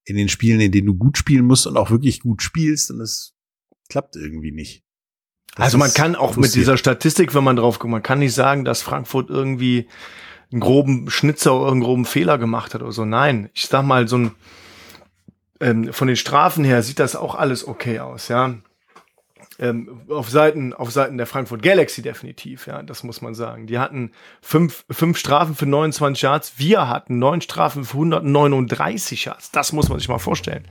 In 0.04 0.16
den 0.16 0.28
Spielen, 0.28 0.61
in 0.61 0.72
denen 0.72 0.88
du 0.88 0.94
gut 0.94 1.16
spielen 1.16 1.44
musst 1.44 1.68
und 1.68 1.76
auch 1.76 1.90
wirklich 1.90 2.18
gut 2.18 2.42
spielst 2.42 2.90
und 2.90 3.00
es 3.00 3.37
klappt 3.88 4.16
irgendwie 4.16 4.50
nicht. 4.50 4.82
Das 5.54 5.66
also 5.66 5.78
man 5.78 5.94
kann 5.94 6.16
auch 6.16 6.37
mit 6.37 6.52
dieser 6.56 6.76
Statistik, 6.76 7.32
wenn 7.32 7.44
man 7.44 7.54
drauf 7.54 7.78
guckt, 7.78 7.92
man 7.92 8.02
kann 8.02 8.18
nicht 8.18 8.35
sagen, 8.35 8.64
dass 8.64 8.82
Frankfurt 8.82 9.30
irgendwie 9.30 9.87
einen 10.50 10.61
groben 10.61 11.11
Schnitzer 11.11 11.61
oder 11.61 11.70
einen 11.70 11.80
groben 11.80 12.06
Fehler 12.06 12.38
gemacht 12.38 12.74
hat 12.74 12.82
oder 12.82 12.92
so. 12.92 13.04
Nein, 13.04 13.50
ich 13.54 13.66
sag 13.66 13.85
mal, 13.85 14.09
so 14.09 14.18
ein 14.18 14.32
ähm, 15.61 15.92
von 15.92 16.09
den 16.09 16.16
Strafen 16.16 16.64
her 16.64 16.82
sieht 16.82 16.98
das 16.98 17.14
auch 17.14 17.37
alles 17.37 17.66
okay 17.66 18.00
aus, 18.00 18.26
ja. 18.26 18.56
Ähm, 19.58 20.02
auf 20.08 20.28
Seiten, 20.28 20.74
auf 20.74 20.90
Seiten 20.90 21.16
der 21.16 21.26
Frankfurt 21.26 21.62
Galaxy 21.62 22.02
definitiv, 22.02 22.66
ja, 22.66 22.82
das 22.82 23.02
muss 23.02 23.22
man 23.22 23.34
sagen. 23.34 23.66
Die 23.66 23.78
hatten 23.78 24.12
fünf, 24.42 24.84
fünf 24.90 25.16
Strafen 25.16 25.54
für 25.54 25.66
29 25.66 26.22
Yards, 26.22 26.52
wir 26.58 26.88
hatten 26.88 27.18
neun 27.18 27.40
Strafen 27.40 27.84
für 27.84 27.94
139 27.94 29.24
Yards. 29.24 29.50
Das 29.52 29.72
muss 29.72 29.88
man 29.88 29.98
sich 29.98 30.08
mal 30.08 30.18
vorstellen. 30.18 30.66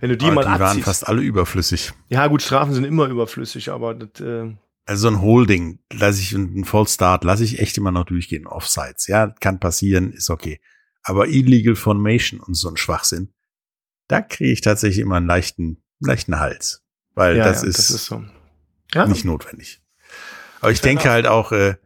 Wenn 0.00 0.10
du 0.10 0.16
die 0.16 0.26
Aber 0.26 0.34
mal 0.34 0.44
die 0.44 0.60
waren 0.60 0.82
fast 0.82 1.08
alle 1.08 1.22
überflüssig. 1.22 1.92
Ja, 2.08 2.26
gut, 2.26 2.42
Strafen 2.42 2.74
sind 2.74 2.84
immer 2.84 3.06
überflüssig, 3.06 3.70
aber 3.70 3.94
das, 3.94 4.20
äh, 4.20 4.52
Also 4.84 5.08
ein 5.08 5.22
Holding 5.22 5.78
lasse 5.92 6.20
ich 6.20 6.32
ein 6.32 6.64
False 6.64 6.94
Start 6.94 7.24
lasse 7.24 7.44
ich 7.44 7.60
echt 7.60 7.78
immer 7.78 7.92
noch 7.92 8.04
durchgehen. 8.04 8.46
Offsides, 8.46 9.06
ja, 9.06 9.28
kann 9.40 9.60
passieren, 9.60 10.12
ist 10.12 10.30
okay. 10.30 10.60
Aber 11.04 11.28
Illegal 11.28 11.76
Formation 11.76 12.40
und 12.40 12.54
so 12.54 12.68
ein 12.68 12.76
Schwachsinn, 12.76 13.32
da 14.08 14.20
kriege 14.20 14.52
ich 14.52 14.60
tatsächlich 14.60 15.00
immer 15.00 15.16
einen 15.16 15.26
leichten, 15.26 15.82
leichten 16.00 16.38
Hals. 16.38 16.83
Weil 17.14 17.36
Ja, 17.36 17.44
das, 17.44 17.62
ja, 17.62 17.68
ist 17.68 17.78
das 17.78 17.90
ist 17.90 18.04
so. 18.06 18.24
Ja, 18.92 19.06
nicht 19.06 19.24
notwendig. 19.24 19.80
Aber 20.60 20.72
ich 20.72 20.80
denke 20.80 21.10
halt 21.10 21.26
auch, 21.26 21.52
äh, 21.52 21.76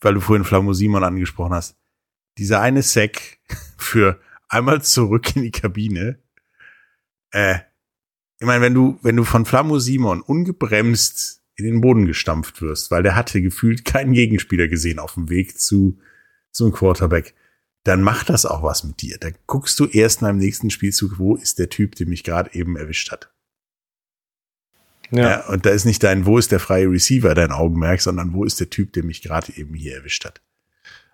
weil 0.00 0.14
du 0.14 0.20
vorhin 0.20 0.44
Flamo 0.44 0.72
Simon 0.72 1.04
angesprochen 1.04 1.54
hast, 1.54 1.76
dieser 2.38 2.60
eine 2.60 2.82
Sack 2.82 3.38
für 3.78 4.20
einmal 4.48 4.82
zurück 4.82 5.36
in 5.36 5.42
die 5.42 5.50
Kabine. 5.50 6.18
Äh, 7.30 7.58
ich 8.38 8.46
meine, 8.46 8.62
wenn 8.62 8.74
du, 8.74 8.98
wenn 9.02 9.16
du 9.16 9.24
von 9.24 9.46
Flamo 9.46 9.78
Simon 9.78 10.20
ungebremst 10.20 11.42
in 11.56 11.64
den 11.64 11.80
Boden 11.80 12.06
gestampft 12.06 12.60
wirst, 12.60 12.90
weil 12.90 13.02
der 13.02 13.16
hatte 13.16 13.40
gefühlt 13.40 13.84
keinen 13.84 14.12
Gegenspieler 14.12 14.68
gesehen 14.68 14.98
auf 14.98 15.14
dem 15.14 15.30
Weg 15.30 15.58
zu 15.58 15.98
zum 16.50 16.72
Quarterback, 16.72 17.34
dann 17.84 18.02
macht 18.02 18.28
das 18.28 18.44
auch 18.44 18.62
was 18.62 18.84
mit 18.84 19.00
dir. 19.00 19.18
Da 19.18 19.28
guckst 19.46 19.78
du 19.78 19.86
erst 19.86 20.20
mal 20.20 20.30
im 20.30 20.38
nächsten 20.38 20.70
Spielzug, 20.70 21.18
wo 21.18 21.36
ist 21.36 21.58
der 21.58 21.68
Typ, 21.68 21.94
der 21.94 22.06
mich 22.06 22.24
gerade 22.24 22.52
eben 22.54 22.76
erwischt 22.76 23.12
hat. 23.12 23.32
Ja. 25.10 25.22
Ja. 25.28 25.46
und 25.48 25.66
da 25.66 25.70
ist 25.70 25.84
nicht 25.84 26.02
dein, 26.02 26.26
wo 26.26 26.38
ist 26.38 26.52
der 26.52 26.60
freie 26.60 26.90
Receiver 26.90 27.34
dein 27.34 27.52
Augenmerk, 27.52 28.00
sondern 28.00 28.32
wo 28.32 28.44
ist 28.44 28.60
der 28.60 28.70
Typ, 28.70 28.92
der 28.92 29.04
mich 29.04 29.22
gerade 29.22 29.52
eben 29.56 29.74
hier 29.74 29.96
erwischt 29.96 30.24
hat. 30.24 30.40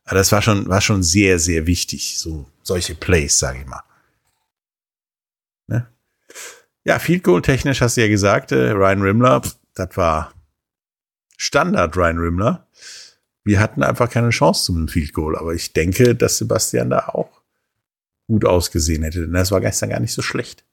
Aber 0.05 0.16
das 0.16 0.33
war 0.33 0.42
schon, 0.42 0.68
war 0.68 0.81
schon 0.81 1.02
sehr, 1.02 1.38
sehr 1.38 1.66
wichtig, 1.66 2.18
so 2.18 2.46
solche 2.62 2.94
Plays, 2.94 3.38
sage 3.38 3.61
ich 3.61 3.66
mal. 3.66 3.83
Ne? 5.68 5.88
Ja, 6.85 6.98
Field 6.98 7.22
Goal 7.22 7.42
technisch 7.42 7.81
hast 7.81 7.96
du 7.96 8.00
ja 8.00 8.09
gesagt, 8.09 8.52
äh, 8.52 8.70
Ryan 8.70 9.02
Rimmler, 9.02 9.42
das 9.74 9.96
war 9.96 10.33
Standard 11.37 11.96
Ryan 11.96 12.18
Rimmler. 12.18 12.66
Wir 13.44 13.61
hatten 13.61 13.83
einfach 13.83 14.09
keine 14.11 14.31
Chance 14.31 14.64
zum 14.66 14.88
Field 14.88 15.12
Goal, 15.12 15.37
aber 15.37 15.55
ich 15.55 15.72
denke, 15.72 16.14
dass 16.14 16.38
Sebastian 16.38 16.90
da 16.90 17.09
auch 17.09 17.42
gut 18.26 18.44
ausgesehen 18.44 19.02
hätte, 19.02 19.20
denn 19.22 19.33
das 19.33 19.50
war 19.50 19.61
gestern 19.61 19.90
gar 19.90 20.00
nicht 20.00 20.12
so 20.12 20.22
schlecht. 20.22 20.64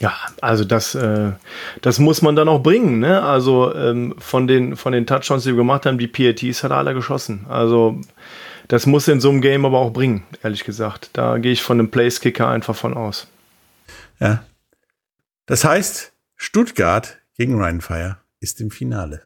Ja, 0.00 0.14
also 0.40 0.64
das, 0.64 0.94
äh, 0.94 1.32
das 1.80 1.98
muss 1.98 2.20
man 2.20 2.34
dann 2.34 2.48
auch 2.48 2.62
bringen. 2.62 2.98
Ne? 2.98 3.22
Also 3.22 3.74
ähm, 3.74 4.14
von 4.18 4.46
den 4.46 4.76
von 4.76 4.92
den 4.92 5.06
Touchdowns, 5.06 5.44
die 5.44 5.50
wir 5.50 5.56
gemacht 5.56 5.86
haben, 5.86 5.98
die 5.98 6.08
PATs 6.08 6.64
hat 6.64 6.72
er 6.72 6.78
alle 6.78 6.94
geschossen. 6.94 7.46
Also 7.48 8.00
das 8.68 8.86
muss 8.86 9.08
in 9.08 9.20
so 9.20 9.30
einem 9.30 9.40
Game 9.40 9.64
aber 9.64 9.78
auch 9.78 9.92
bringen, 9.92 10.24
ehrlich 10.42 10.64
gesagt. 10.64 11.10
Da 11.12 11.38
gehe 11.38 11.52
ich 11.52 11.62
von 11.62 11.78
einem 11.78 11.90
Place-Kicker 11.90 12.48
einfach 12.48 12.74
von 12.74 12.94
aus. 12.94 13.28
Ja. 14.20 14.44
Das 15.46 15.64
heißt, 15.64 16.12
Stuttgart 16.36 17.18
gegen 17.36 17.60
Rheinfire 17.60 18.18
ist 18.40 18.60
im 18.60 18.70
Finale. 18.70 19.22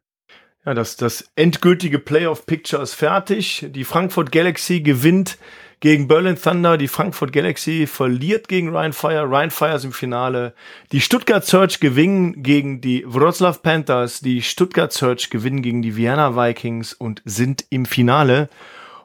Ja, 0.67 0.75
das, 0.75 0.97
das 0.97 1.31
endgültige 1.37 1.99
Playoff-Picture 1.99 2.83
ist 2.83 2.95
fertig. 2.95 3.67
Die 3.71 3.85
Frankfurt 3.85 4.33
Galaxy 4.33 4.81
gewinnt 4.81 5.39
gegen 5.81 6.09
Berlin 6.09 6.37
Thunder. 6.41 6.77
Die 6.77 6.89
Frankfurt 6.89 7.33
Galaxy 7.33 7.87
verliert 7.87 8.49
gegen 8.49 8.69
Ryan 8.71 8.93
Fire. 8.93 9.25
Ryan 9.25 9.51
Fire 9.51 9.75
ist 9.75 9.85
im 9.85 9.93
Finale. 9.93 10.55
Die 10.93 11.01
Stuttgart 11.01 11.45
Search 11.45 11.81
gewinnen 11.81 12.43
gegen 12.43 12.81
die 12.81 13.05
Wroclaw 13.07 13.59
Panthers. 13.63 14.21
Die 14.21 14.43
Stuttgart 14.43 14.93
Search 14.93 15.31
gewinnen 15.31 15.63
gegen 15.63 15.83
die 15.83 15.97
Vienna 15.97 16.37
Vikings 16.37 16.93
und 16.93 17.23
sind 17.25 17.65
im 17.71 17.87
Finale. 17.87 18.49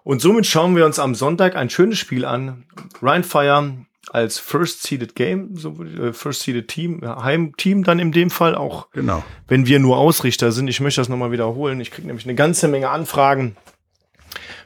Und 0.03 0.21
somit 0.21 0.45
schauen 0.45 0.75
wir 0.75 0.85
uns 0.85 0.99
am 0.99 1.15
Sonntag 1.15 1.55
ein 1.55 1.69
schönes 1.69 1.97
Spiel 1.97 2.25
an. 2.25 2.65
Ryan 3.01 3.23
Fire 3.23 3.73
als 4.11 4.37
First 4.37 4.83
Seeded 4.83 5.15
Game, 5.15 5.55
so 5.55 5.81
äh, 5.81 6.11
First 6.11 6.41
Seeded 6.41 6.67
Team, 6.67 6.99
ja, 7.01 7.23
Heimteam 7.23 7.83
dann 7.83 7.99
in 7.99 8.11
dem 8.11 8.29
Fall 8.29 8.53
auch 8.53 8.87
Genau. 8.91 9.23
wenn 9.47 9.65
wir 9.65 9.79
nur 9.79 9.97
Ausrichter 9.97 10.51
sind. 10.51 10.67
Ich 10.67 10.81
möchte 10.81 10.99
das 11.01 11.07
nochmal 11.09 11.31
wiederholen. 11.31 11.79
Ich 11.79 11.89
kriege 11.89 12.07
nämlich 12.07 12.25
eine 12.25 12.35
ganze 12.35 12.67
Menge 12.67 12.89
Anfragen 12.89 13.55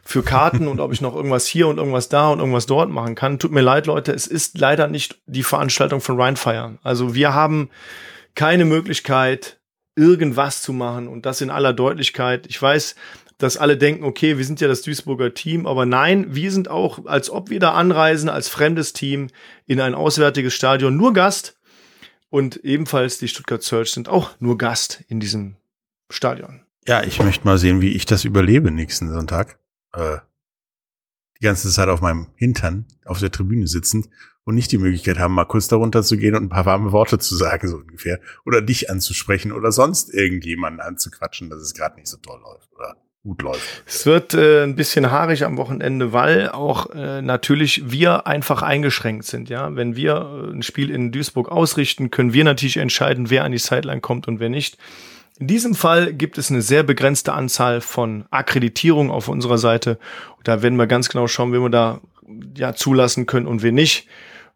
für 0.07 0.23
Karten 0.23 0.69
und 0.69 0.79
ob 0.79 0.93
ich 0.93 1.01
noch 1.01 1.13
irgendwas 1.13 1.45
hier 1.45 1.67
und 1.67 1.79
irgendwas 1.79 2.07
da 2.07 2.29
und 2.29 2.39
irgendwas 2.39 2.65
dort 2.65 2.89
machen 2.89 3.13
kann. 3.13 3.39
Tut 3.39 3.51
mir 3.51 3.61
leid, 3.61 3.87
Leute, 3.87 4.13
es 4.13 4.25
ist 4.25 4.57
leider 4.57 4.87
nicht 4.87 5.19
die 5.25 5.43
Veranstaltung 5.43 5.99
von 5.99 6.19
Rheinfire. 6.19 6.77
Also 6.81 7.13
wir 7.13 7.33
haben 7.33 7.69
keine 8.33 8.63
Möglichkeit, 8.63 9.59
irgendwas 9.97 10.61
zu 10.61 10.71
machen 10.71 11.09
und 11.09 11.25
das 11.25 11.41
in 11.41 11.49
aller 11.49 11.73
Deutlichkeit. 11.73 12.47
Ich 12.47 12.61
weiß, 12.61 12.95
dass 13.37 13.57
alle 13.57 13.75
denken, 13.75 14.05
okay, 14.05 14.37
wir 14.37 14.45
sind 14.45 14.61
ja 14.61 14.69
das 14.69 14.81
Duisburger 14.81 15.33
Team, 15.33 15.67
aber 15.67 15.85
nein, 15.85 16.33
wir 16.33 16.53
sind 16.53 16.69
auch, 16.69 17.05
als 17.05 17.29
ob 17.29 17.49
wir 17.49 17.59
da 17.59 17.73
anreisen, 17.73 18.29
als 18.29 18.47
fremdes 18.47 18.93
Team 18.93 19.27
in 19.65 19.81
ein 19.81 19.93
auswärtiges 19.93 20.53
Stadion, 20.53 20.95
nur 20.95 21.11
Gast. 21.11 21.57
Und 22.29 22.63
ebenfalls 22.63 23.17
die 23.17 23.27
Stuttgart 23.27 23.61
Search 23.61 23.91
sind 23.91 24.07
auch 24.07 24.31
nur 24.39 24.57
Gast 24.57 25.03
in 25.09 25.19
diesem 25.19 25.57
Stadion. 26.09 26.61
Ja, 26.87 27.03
ich 27.03 27.21
möchte 27.21 27.45
mal 27.45 27.57
sehen, 27.57 27.81
wie 27.81 27.91
ich 27.91 28.05
das 28.05 28.23
überlebe 28.23 28.71
nächsten 28.71 29.11
Sonntag. 29.11 29.59
Äh, 29.93 30.17
die 31.39 31.45
ganze 31.45 31.69
Zeit 31.69 31.87
auf 31.87 32.01
meinem 32.01 32.27
Hintern 32.35 32.85
auf 33.05 33.19
der 33.19 33.31
Tribüne 33.31 33.67
sitzend 33.67 34.09
und 34.43 34.55
nicht 34.55 34.71
die 34.71 34.77
Möglichkeit 34.77 35.19
haben, 35.19 35.33
mal 35.33 35.45
kurz 35.45 35.67
darunter 35.67 36.03
zu 36.03 36.17
gehen 36.17 36.35
und 36.35 36.43
ein 36.43 36.49
paar 36.49 36.65
warme 36.65 36.91
Worte 36.91 37.19
zu 37.19 37.35
sagen, 37.35 37.67
so 37.67 37.77
ungefähr. 37.77 38.19
Oder 38.45 38.61
dich 38.61 38.89
anzusprechen 38.89 39.51
oder 39.51 39.71
sonst 39.71 40.13
irgendjemanden 40.13 40.81
anzuquatschen, 40.81 41.49
dass 41.49 41.61
es 41.61 41.73
gerade 41.73 41.97
nicht 41.97 42.07
so 42.07 42.17
toll 42.17 42.39
läuft 42.41 42.71
oder 42.73 42.95
gut 43.23 43.41
läuft. 43.41 43.83
Es 43.85 44.05
wird 44.05 44.33
äh, 44.33 44.63
ein 44.63 44.75
bisschen 44.75 45.11
haarig 45.11 45.43
am 45.43 45.57
Wochenende, 45.57 46.13
weil 46.13 46.49
auch 46.49 46.89
äh, 46.91 47.21
natürlich 47.21 47.91
wir 47.91 48.25
einfach 48.25 48.61
eingeschränkt 48.61 49.25
sind. 49.25 49.49
Ja, 49.49 49.75
wenn 49.75 49.97
wir 49.97 50.13
äh, 50.15 50.53
ein 50.53 50.63
Spiel 50.63 50.89
in 50.89 51.11
Duisburg 51.11 51.49
ausrichten, 51.49 52.09
können 52.09 52.31
wir 52.31 52.45
natürlich 52.45 52.77
entscheiden, 52.77 53.29
wer 53.29 53.43
an 53.43 53.51
die 53.51 53.57
Sideline 53.57 54.01
kommt 54.01 54.27
und 54.29 54.39
wer 54.39 54.49
nicht. 54.49 54.77
In 55.39 55.47
diesem 55.47 55.75
Fall 55.75 56.13
gibt 56.13 56.37
es 56.37 56.49
eine 56.49 56.61
sehr 56.61 56.83
begrenzte 56.83 57.33
Anzahl 57.33 57.81
von 57.81 58.25
Akkreditierungen 58.31 59.11
auf 59.11 59.27
unserer 59.27 59.57
Seite. 59.57 59.99
Da 60.43 60.61
werden 60.61 60.77
wir 60.77 60.87
ganz 60.87 61.09
genau 61.09 61.27
schauen, 61.27 61.53
wen 61.53 61.61
wir 61.61 61.69
da 61.69 62.01
ja 62.55 62.73
zulassen 62.73 63.25
können 63.25 63.45
und 63.45 63.61
wen 63.61 63.75
nicht. 63.75 64.07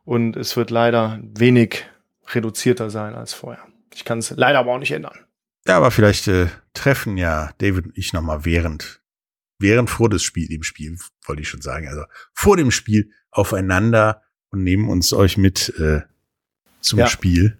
Und 0.06 0.36
es 0.36 0.58
wird 0.58 0.72
leider 0.72 1.20
wenig 1.22 1.86
reduzierter 2.30 2.90
sein 2.90 3.14
als 3.14 3.34
vorher. 3.34 3.64
Ich 3.94 4.06
kann 4.06 4.20
es 4.20 4.32
leider 4.32 4.60
aber 4.60 4.74
auch 4.74 4.80
nicht 4.80 4.92
ändern. 4.92 5.20
Ja, 5.68 5.78
aber 5.78 5.92
vielleicht 5.92 6.28
äh, 6.28 6.48
treffen 6.74 7.18
ja 7.18 7.52
David 7.60 7.86
und 7.86 7.98
ich 7.98 8.14
nochmal 8.14 8.46
während, 8.46 9.02
während 9.60 9.90
vor 9.90 10.10
des 10.10 10.24
Spiel, 10.24 10.48
dem 10.48 10.64
Spiel, 10.64 10.98
wollte 11.26 11.44
ich 11.44 11.50
schon 11.50 11.62
sagen, 11.62 11.88
also 11.88 12.04
vor 12.34 12.58
dem 12.58 12.72
Spiel 12.72 13.12
aufeinander 13.30 14.24
und 14.50 14.64
nehmen 14.64 14.90
uns 14.90 15.14
euch 15.14 15.38
mit 15.38 15.70
äh, 15.78 16.02
zum 16.80 17.00
Ja. 17.00 17.08
Spiel 17.08 17.60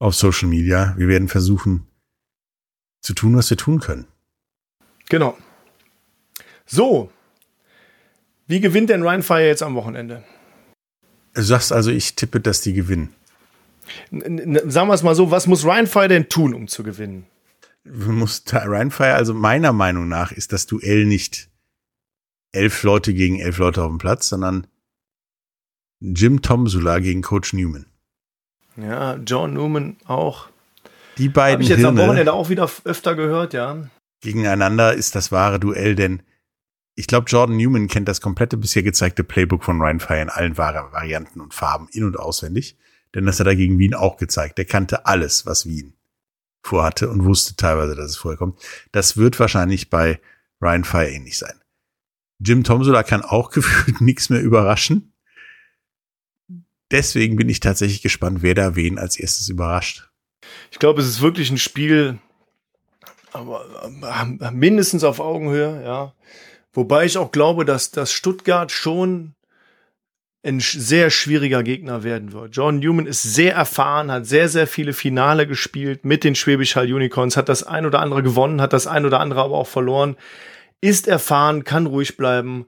auf 0.00 0.14
Social 0.16 0.48
Media. 0.48 0.94
Wir 0.96 1.06
werden 1.06 1.28
versuchen 1.28 1.87
zu 3.00 3.14
tun, 3.14 3.36
was 3.36 3.50
wir 3.50 3.56
tun 3.56 3.80
können. 3.80 4.06
Genau. 5.08 5.36
So. 6.66 7.10
Wie 8.46 8.60
gewinnt 8.60 8.90
denn 8.90 9.02
Rheinfire 9.02 9.46
jetzt 9.46 9.62
am 9.62 9.74
Wochenende? 9.74 10.24
Du 11.34 11.42
sagst 11.42 11.72
also, 11.72 11.90
ich 11.90 12.14
tippe, 12.16 12.40
dass 12.40 12.60
die 12.60 12.72
gewinnen. 12.72 13.14
Sagen 14.10 14.88
wir 14.88 14.94
es 14.94 15.02
mal 15.02 15.14
so, 15.14 15.30
was 15.30 15.46
muss 15.46 15.64
Rheinfire 15.64 16.08
denn 16.08 16.28
tun, 16.28 16.54
um 16.54 16.68
zu 16.68 16.82
gewinnen? 16.82 17.26
Muss 17.84 18.42
Rheinfire, 18.50 19.14
also 19.14 19.34
meiner 19.34 19.72
Meinung 19.72 20.08
nach, 20.08 20.32
ist 20.32 20.52
das 20.52 20.66
Duell 20.66 21.06
nicht 21.06 21.48
elf 22.52 22.82
Leute 22.82 23.14
gegen 23.14 23.38
elf 23.38 23.58
Leute 23.58 23.82
auf 23.82 23.88
dem 23.88 23.98
Platz, 23.98 24.28
sondern 24.28 24.66
Jim 26.00 26.42
Tomsula 26.42 26.98
gegen 27.00 27.22
Coach 27.22 27.52
Newman. 27.52 27.86
Ja, 28.76 29.16
John 29.16 29.54
Newman 29.54 29.96
auch. 30.04 30.48
Die 31.18 31.24
Habe 31.24 31.32
beiden 31.32 31.62
ich 31.62 31.68
jetzt 31.68 31.84
am 31.84 31.96
Hirne 31.96 32.08
Wochenende 32.08 32.32
auch 32.32 32.48
wieder 32.48 32.70
öfter 32.84 33.14
gehört, 33.14 33.52
ja. 33.52 33.88
gegeneinander 34.20 34.94
ist 34.94 35.14
das 35.14 35.30
wahre 35.32 35.60
Duell, 35.60 35.94
denn 35.94 36.22
ich 36.94 37.06
glaube, 37.06 37.28
Jordan 37.28 37.56
Newman 37.56 37.86
kennt 37.86 38.08
das 38.08 38.20
komplette 38.20 38.56
bisher 38.56 38.82
gezeigte 38.82 39.22
Playbook 39.22 39.62
von 39.62 39.80
Ryan 39.80 40.00
Fire 40.00 40.20
in 40.20 40.30
allen 40.30 40.54
Vari- 40.56 40.92
Varianten 40.92 41.40
und 41.40 41.54
Farben 41.54 41.88
in- 41.92 42.02
und 42.04 42.18
auswendig. 42.18 42.76
Denn 43.14 43.24
das 43.24 43.38
hat 43.38 43.46
er 43.46 43.54
gegen 43.56 43.78
Wien 43.78 43.94
auch 43.94 44.16
gezeigt. 44.16 44.58
Der 44.58 44.64
kannte 44.64 45.06
alles, 45.06 45.46
was 45.46 45.64
Wien 45.66 45.94
vorhatte 46.62 47.08
und 47.08 47.24
wusste 47.24 47.54
teilweise, 47.56 47.94
dass 47.94 48.10
es 48.10 48.16
vorher 48.16 48.36
kommt. 48.36 48.60
Das 48.92 49.16
wird 49.16 49.38
wahrscheinlich 49.38 49.90
bei 49.90 50.20
Ryan 50.60 50.84
Fire 50.84 51.08
ähnlich 51.08 51.38
sein. 51.38 51.54
Jim 52.40 52.64
Tomsula 52.64 53.04
kann 53.04 53.22
auch 53.22 53.50
gefühlt 53.52 54.00
nichts 54.00 54.28
mehr 54.28 54.42
überraschen. 54.42 55.12
Deswegen 56.90 57.36
bin 57.36 57.48
ich 57.48 57.60
tatsächlich 57.60 58.02
gespannt, 58.02 58.42
wer 58.42 58.54
da 58.54 58.74
wen 58.74 58.98
als 58.98 59.18
erstes 59.18 59.48
überrascht. 59.48 60.10
Ich 60.70 60.78
glaube, 60.78 61.00
es 61.00 61.08
ist 61.08 61.20
wirklich 61.20 61.50
ein 61.50 61.58
Spiel, 61.58 62.18
aber 63.32 63.64
äh, 64.40 64.50
mindestens 64.50 65.04
auf 65.04 65.20
Augenhöhe, 65.20 65.82
ja. 65.84 66.12
Wobei 66.72 67.04
ich 67.04 67.18
auch 67.18 67.32
glaube, 67.32 67.64
dass, 67.64 67.90
dass 67.90 68.12
Stuttgart 68.12 68.70
schon 68.70 69.34
ein 70.44 70.60
sehr 70.60 71.10
schwieriger 71.10 71.62
Gegner 71.62 72.04
werden 72.04 72.32
wird. 72.32 72.54
John 72.54 72.78
Newman 72.78 73.06
ist 73.06 73.22
sehr 73.22 73.54
erfahren, 73.54 74.10
hat 74.10 74.26
sehr, 74.26 74.48
sehr 74.48 74.66
viele 74.66 74.92
Finale 74.92 75.46
gespielt 75.46 76.04
mit 76.04 76.22
den 76.24 76.34
Schwäbisch 76.34 76.76
Hall 76.76 76.92
Unicorns, 76.92 77.36
hat 77.36 77.48
das 77.48 77.64
ein 77.64 77.84
oder 77.86 78.00
andere 78.00 78.22
gewonnen, 78.22 78.60
hat 78.60 78.72
das 78.72 78.86
ein 78.86 79.04
oder 79.04 79.20
andere 79.20 79.42
aber 79.42 79.56
auch 79.56 79.66
verloren, 79.66 80.16
ist 80.80 81.08
erfahren, 81.08 81.64
kann 81.64 81.86
ruhig 81.86 82.16
bleiben. 82.16 82.66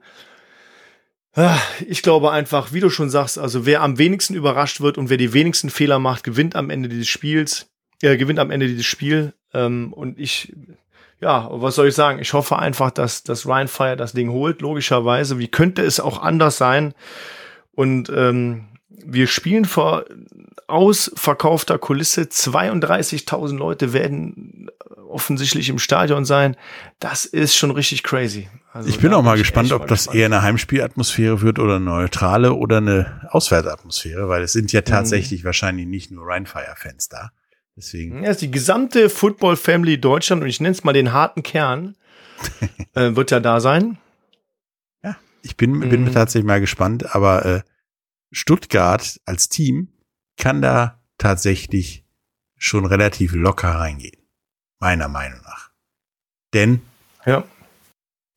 Ah, 1.33 1.57
Ich 1.87 2.01
glaube 2.01 2.31
einfach, 2.31 2.73
wie 2.73 2.81
du 2.81 2.89
schon 2.89 3.09
sagst, 3.09 3.39
also 3.39 3.65
wer 3.65 3.81
am 3.81 3.97
wenigsten 3.97 4.35
überrascht 4.35 4.81
wird 4.81 4.97
und 4.97 5.09
wer 5.09 5.17
die 5.17 5.33
wenigsten 5.33 5.69
Fehler 5.69 5.97
macht, 5.97 6.25
gewinnt 6.25 6.57
am 6.57 6.69
Ende 6.69 6.89
dieses 6.89 7.07
Spiels. 7.07 7.67
Er 8.01 8.17
gewinnt 8.17 8.39
am 8.39 8.51
Ende 8.51 8.67
dieses 8.67 8.85
Spiel. 8.85 9.33
Ähm, 9.53 9.93
und 9.93 10.19
ich, 10.19 10.53
ja, 11.19 11.47
was 11.51 11.75
soll 11.75 11.87
ich 11.87 11.95
sagen? 11.95 12.19
Ich 12.19 12.33
hoffe 12.33 12.57
einfach, 12.57 12.91
dass, 12.91 13.23
dass 13.23 13.45
Ryan 13.45 13.67
Fire 13.67 13.95
das 13.95 14.13
Ding 14.13 14.31
holt, 14.31 14.61
logischerweise. 14.61 15.39
Wie 15.39 15.47
könnte 15.47 15.83
es 15.83 15.99
auch 15.99 16.21
anders 16.21 16.57
sein? 16.57 16.93
Und 17.73 18.11
ähm, 18.15 18.65
wir 18.89 19.27
spielen 19.27 19.65
vor 19.65 20.05
ausverkaufter 20.67 21.77
Kulisse. 21.77 22.23
32.000 22.23 23.57
Leute 23.57 23.93
werden 23.93 24.69
offensichtlich 25.11 25.69
im 25.69 25.79
Stadion 25.79 26.25
sein. 26.25 26.55
Das 26.99 27.25
ist 27.25 27.55
schon 27.55 27.71
richtig 27.71 28.03
crazy. 28.03 28.49
Also 28.73 28.87
ich 28.87 28.99
bin 28.99 29.13
auch 29.13 29.23
mal 29.23 29.37
gespannt, 29.37 29.73
ob 29.73 29.87
das 29.87 29.99
gespannt. 29.99 30.17
eher 30.17 30.25
eine 30.27 30.41
Heimspielatmosphäre 30.41 31.41
wird 31.41 31.59
oder 31.59 31.75
eine 31.75 31.85
neutrale 31.85 32.53
oder 32.53 32.77
eine 32.77 33.27
Auswärtsatmosphäre, 33.29 34.29
weil 34.29 34.43
es 34.43 34.53
sind 34.53 34.71
ja 34.71 34.79
mhm. 34.79 34.85
tatsächlich 34.85 35.41
mhm. 35.41 35.47
wahrscheinlich 35.47 35.87
nicht 35.87 36.11
nur 36.11 36.27
Rheinfire-Fans 36.27 37.09
da. 37.09 37.31
Deswegen. 37.75 38.23
Ja, 38.23 38.31
ist 38.31 38.41
die 38.41 38.51
gesamte 38.51 39.09
Football 39.09 39.55
Family 39.55 39.99
Deutschland 39.99 40.41
und 40.41 40.49
ich 40.49 40.59
nenne 40.59 40.73
es 40.73 40.83
mal 40.83 40.93
den 40.93 41.13
harten 41.13 41.43
Kern 41.43 41.95
äh, 42.95 43.15
wird 43.15 43.31
ja 43.31 43.39
da 43.39 43.59
sein. 43.59 43.97
Ja, 45.03 45.17
ich 45.41 45.57
bin, 45.57 45.79
bin 45.79 46.03
mhm. 46.03 46.11
tatsächlich 46.11 46.47
mal 46.47 46.59
gespannt, 46.59 47.15
aber 47.15 47.45
äh, 47.45 47.61
Stuttgart 48.31 49.19
als 49.25 49.49
Team 49.49 49.89
kann 50.37 50.61
da 50.61 51.01
tatsächlich 51.17 52.05
schon 52.57 52.85
relativ 52.85 53.33
locker 53.33 53.69
reingehen. 53.69 54.17
Meiner 54.79 55.07
Meinung 55.07 55.41
nach. 55.43 55.71
Denn 56.53 56.81
ja. 57.25 57.45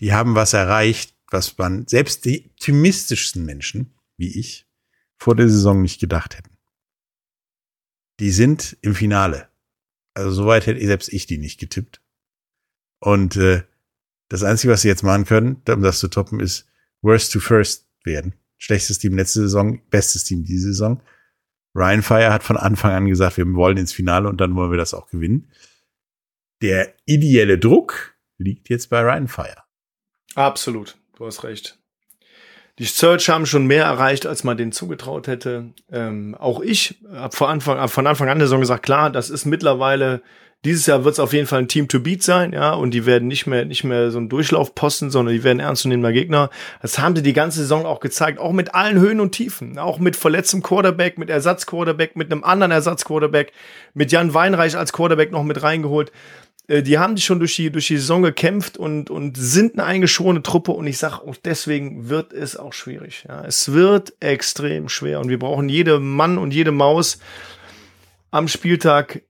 die 0.01 0.13
haben 0.13 0.35
was 0.35 0.53
erreicht, 0.53 1.15
was 1.31 1.57
man 1.59 1.87
selbst 1.87 2.25
die 2.25 2.51
optimistischsten 2.51 3.45
Menschen, 3.45 3.95
wie 4.17 4.39
ich, 4.39 4.67
vor 5.17 5.35
der 5.35 5.49
Saison 5.49 5.83
nicht 5.83 6.01
gedacht 6.01 6.37
hätten. 6.37 6.54
Die 8.21 8.31
sind 8.31 8.77
im 8.81 8.95
Finale. 8.95 9.49
Also 10.15 10.31
soweit 10.31 10.67
hätte 10.67 10.85
selbst 10.87 11.13
ich 11.13 11.27
die 11.27 11.39
nicht 11.39 11.59
getippt. 11.59 12.01
Und 13.01 13.37
äh, 13.37 13.63
das 14.29 14.43
Einzige, 14.43 14.73
was 14.73 14.83
sie 14.83 14.89
jetzt 14.89 15.03
machen 15.03 15.25
können, 15.25 15.63
um 15.69 15.83
das 15.83 15.99
zu 15.99 16.09
toppen, 16.09 16.41
ist 16.41 16.67
Worst 17.03 17.33
to 17.33 17.41
First 17.41 17.87
werden. 18.05 18.35
Schlechtes 18.59 18.99
Team 18.99 19.17
letzte 19.17 19.41
Saison, 19.41 19.81
bestes 19.91 20.25
Team 20.25 20.45
diese 20.45 20.69
Saison. 20.69 21.03
Ryan 21.75 22.03
Fire 22.03 22.33
hat 22.33 22.45
von 22.45 22.57
Anfang 22.57 22.93
an 22.93 23.07
gesagt, 23.07 23.37
wir 23.37 23.53
wollen 23.55 23.77
ins 23.77 23.93
Finale 23.93 24.29
und 24.29 24.41
dann 24.41 24.55
wollen 24.55 24.71
wir 24.71 24.79
das 24.79 24.95
auch 24.95 25.09
gewinnen. 25.11 25.51
Der 26.63 26.95
ideelle 27.05 27.59
Druck 27.59 28.15
liegt 28.39 28.71
jetzt 28.71 28.91
bei 28.91 29.01
Ryan 29.01 29.29
Fire. 29.29 29.65
Absolut, 30.35 30.97
du 31.17 31.27
hast 31.27 31.45
recht. 31.45 31.79
Die 32.79 32.85
Search 32.85 33.29
haben 33.29 33.47
schon 33.47 33.67
mehr 33.67 33.85
erreicht, 33.85 34.27
als 34.27 34.43
man 34.43 34.57
denen 34.57 34.73
zugetraut 34.73 35.29
hätte. 35.29 35.67
Ähm, 35.93 36.35
auch 36.39 36.61
ich 36.61 36.97
habe 37.13 37.37
von 37.37 37.49
Anfang, 37.49 37.79
hab 37.79 37.91
von 37.91 38.07
Anfang 38.07 38.29
an 38.29 38.39
der 38.39 38.49
Saison 38.49 38.61
gesagt, 38.61 38.85
klar, 38.85 39.11
das 39.11 39.31
ist 39.31 39.45
mittlerweile 39.45 40.23
dieses 40.65 40.87
Jahr 40.87 41.05
wird 41.05 41.13
es 41.13 41.21
auf 41.21 41.33
jeden 41.33 41.47
Fall 41.47 41.61
ein 41.61 41.69
Team 41.69 41.89
to 41.89 42.01
beat 42.01 42.23
sein, 42.23 42.53
ja, 42.53 42.73
und 42.73 42.93
die 42.93 43.05
werden 43.05 43.29
nicht 43.29 43.47
mehr 43.47 43.65
nicht 43.67 43.85
mehr 43.85 44.11
so 44.11 44.19
ein 44.19 44.31
Durchlaufposten, 44.31 45.11
sondern 45.11 45.35
die 45.35 45.45
werden 45.45 45.61
ernstzunehmender 45.61 46.13
Gegner. 46.13 46.51
Das 46.81 46.99
haben 46.99 47.15
sie 47.15 47.23
die 47.23 47.35
ganze 47.35 47.61
Saison 47.61 47.85
auch 47.85 48.01
gezeigt, 48.01 48.39
auch 48.39 48.53
mit 48.53 48.75
allen 48.75 48.99
Höhen 48.99 49.21
und 49.21 49.33
Tiefen, 49.33 49.79
auch 49.79 49.99
mit 49.99 50.17
verletztem 50.17 50.63
Quarterback, 50.63 51.19
mit 51.19 51.29
Ersatzquarterback, 51.29 52.17
mit 52.17 52.33
einem 52.33 52.45
anderen 52.45 52.73
Ersatzquarterback, 52.73 53.53
mit 53.93 54.11
Jan 54.11 54.33
Weinreich 54.33 54.77
als 54.77 54.93
Quarterback 54.93 55.33
noch 55.33 55.45
mit 55.45 55.63
reingeholt. 55.63 56.13
Äh, 56.69 56.83
die 56.83 56.99
haben 56.99 57.17
schon 57.17 57.39
durch 57.39 57.57
die 57.57 57.71
durch 57.71 57.89
die 57.89 57.97
Saison 57.97 58.23
gekämpft 58.23 58.77
und 58.77 59.11
und 59.11 59.37
sind 59.37 59.75
eine 59.75 59.85
eingeschworene 59.85 60.43
Truppe 60.43 60.73
und 60.73 60.87
ich 60.87 60.99
sag 60.99 61.21
auch 61.21 61.37
deswegen 61.37 62.09
wird 62.09 62.33
es 62.33 62.57
auch 62.57 62.73
schwierig. 62.73 63.25
Ja, 63.29 63.45
es 63.45 63.73
wird 63.73 64.15
extrem 64.21 64.89
schwer 64.89 65.21
und 65.21 65.29
wir 65.29 65.39
brauchen 65.39 65.69
jede 65.69 66.01
Mann 66.01 66.39
und 66.39 66.53
jede 66.53 66.73
Maus 66.73 67.19
am 68.31 68.49
Spieltag 68.49 69.23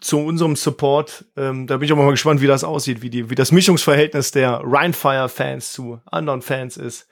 zu 0.00 0.18
unserem 0.18 0.56
Support. 0.56 1.24
Ähm, 1.36 1.66
da 1.66 1.78
bin 1.78 1.86
ich 1.86 1.92
auch 1.92 1.96
mal 1.96 2.10
gespannt, 2.10 2.40
wie 2.40 2.46
das 2.46 2.64
aussieht, 2.64 3.02
wie, 3.02 3.10
die, 3.10 3.30
wie 3.30 3.34
das 3.34 3.52
Mischungsverhältnis 3.52 4.30
der 4.30 4.60
Rhinefire-Fans 4.62 5.72
zu 5.72 6.00
anderen 6.04 6.42
Fans 6.42 6.76
ist. 6.76 7.08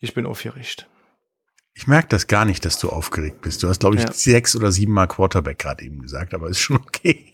Ich 0.00 0.14
bin 0.14 0.26
aufgeregt. 0.26 0.86
Ich 1.78 1.86
merke 1.86 2.08
das 2.08 2.26
gar 2.26 2.44
nicht, 2.44 2.64
dass 2.64 2.80
du 2.80 2.88
aufgeregt 2.88 3.40
bist. 3.40 3.62
Du 3.62 3.68
hast, 3.68 3.78
glaube 3.78 3.94
ich, 3.94 4.02
ja. 4.02 4.12
sechs 4.12 4.56
oder 4.56 4.72
sieben 4.72 4.92
Mal 4.92 5.06
Quarterback 5.06 5.60
gerade 5.60 5.84
eben 5.84 6.02
gesagt, 6.02 6.34
aber 6.34 6.48
ist 6.48 6.58
schon 6.58 6.76
okay. 6.76 7.32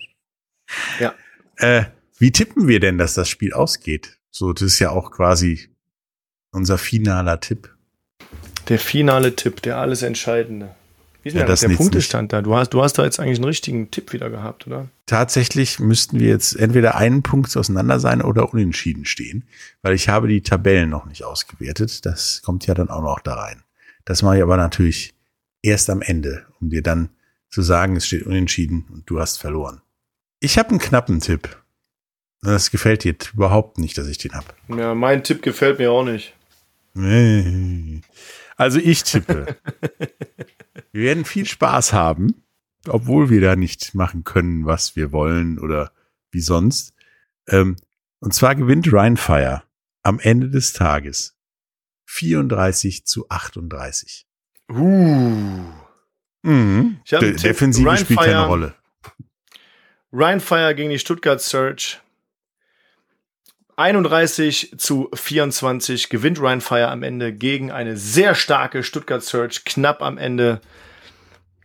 Ja. 1.00 1.14
Äh, 1.56 1.84
wie 2.18 2.30
tippen 2.30 2.68
wir 2.68 2.78
denn, 2.78 2.98
dass 2.98 3.14
das 3.14 3.30
Spiel 3.30 3.54
ausgeht? 3.54 4.18
So, 4.30 4.52
das 4.52 4.62
ist 4.62 4.78
ja 4.80 4.90
auch 4.90 5.12
quasi 5.12 5.70
unser 6.52 6.76
finaler 6.76 7.40
Tipp. 7.40 7.74
Der 8.68 8.78
finale 8.78 9.34
Tipp, 9.34 9.62
der 9.62 9.78
alles 9.78 10.02
Entscheidende. 10.02 10.74
Wie 11.22 11.28
ist 11.30 11.38
denn 11.38 11.48
ja, 11.48 11.54
der 11.54 11.68
Punktestand 11.76 12.24
nicht. 12.24 12.32
da? 12.34 12.42
Du 12.42 12.54
hast, 12.54 12.68
du 12.74 12.82
hast 12.82 12.98
da 12.98 13.04
jetzt 13.04 13.18
eigentlich 13.18 13.38
einen 13.38 13.46
richtigen 13.46 13.90
Tipp 13.90 14.12
wieder 14.12 14.28
gehabt, 14.28 14.66
oder? 14.66 14.90
Tatsächlich 15.06 15.80
müssten 15.80 16.20
wir 16.20 16.28
jetzt 16.28 16.54
entweder 16.54 16.96
einen 16.96 17.22
Punkt 17.22 17.56
auseinander 17.56 17.98
sein 17.98 18.20
oder 18.20 18.52
unentschieden 18.52 19.06
stehen, 19.06 19.44
weil 19.80 19.94
ich 19.94 20.10
habe 20.10 20.28
die 20.28 20.42
Tabellen 20.42 20.90
noch 20.90 21.06
nicht 21.06 21.24
ausgewertet. 21.24 22.04
Das 22.04 22.42
kommt 22.44 22.66
ja 22.66 22.74
dann 22.74 22.90
auch 22.90 23.00
noch 23.00 23.20
da 23.20 23.36
rein. 23.36 23.62
Das 24.04 24.22
mache 24.22 24.36
ich 24.36 24.42
aber 24.42 24.56
natürlich 24.56 25.14
erst 25.62 25.90
am 25.90 26.02
Ende, 26.02 26.46
um 26.60 26.70
dir 26.70 26.82
dann 26.82 27.10
zu 27.48 27.62
sagen, 27.62 27.96
es 27.96 28.06
steht 28.06 28.24
unentschieden 28.24 28.86
und 28.92 29.08
du 29.08 29.20
hast 29.20 29.38
verloren. 29.38 29.80
Ich 30.40 30.58
habe 30.58 30.70
einen 30.70 30.78
knappen 30.78 31.20
Tipp. 31.20 31.56
Das 32.42 32.70
gefällt 32.70 33.04
dir 33.04 33.16
überhaupt 33.32 33.78
nicht, 33.78 33.96
dass 33.96 34.08
ich 34.08 34.18
den 34.18 34.34
habe. 34.34 34.46
Ja, 34.68 34.94
mein 34.94 35.24
Tipp 35.24 35.40
gefällt 35.40 35.78
mir 35.78 35.90
auch 35.90 36.04
nicht. 36.04 36.34
Also 38.56 38.78
ich 38.78 39.02
tippe. 39.04 39.56
wir 40.92 41.02
werden 41.02 41.24
viel 41.24 41.46
Spaß 41.46 41.92
haben, 41.92 42.44
obwohl 42.86 43.30
wir 43.30 43.40
da 43.40 43.56
nicht 43.56 43.94
machen 43.94 44.24
können, 44.24 44.66
was 44.66 44.94
wir 44.94 45.12
wollen 45.12 45.58
oder 45.58 45.92
wie 46.30 46.40
sonst. 46.40 46.92
Ähm, 47.48 47.76
und 48.20 48.34
zwar 48.34 48.54
gewinnt 48.54 48.92
Rheinfire 48.92 49.62
am 50.02 50.18
Ende 50.20 50.50
des 50.50 50.72
Tages 50.72 51.34
34 52.06 53.04
zu 53.06 53.28
38. 53.28 54.26
Uh. 54.70 55.64
Mhm. 56.42 57.00
De 57.10 57.32
Defensive 57.36 57.88
Ryan 57.88 57.98
spielt 57.98 58.20
Fire, 58.20 58.32
keine 58.32 58.46
Rolle. 58.46 58.74
Rheinfire 60.12 60.74
gegen 60.74 60.90
die 60.90 60.98
Stuttgart 60.98 61.40
Search 61.40 62.00
31 63.76 64.74
zu 64.76 65.10
24 65.12 66.08
gewinnt 66.08 66.38
Ryan 66.38 66.60
Fire 66.60 66.88
am 66.88 67.02
Ende 67.02 67.32
gegen 67.32 67.72
eine 67.72 67.96
sehr 67.96 68.34
starke 68.34 68.82
Stuttgart 68.82 69.22
Search. 69.22 69.64
Knapp 69.64 70.02
am 70.02 70.18
Ende. 70.18 70.60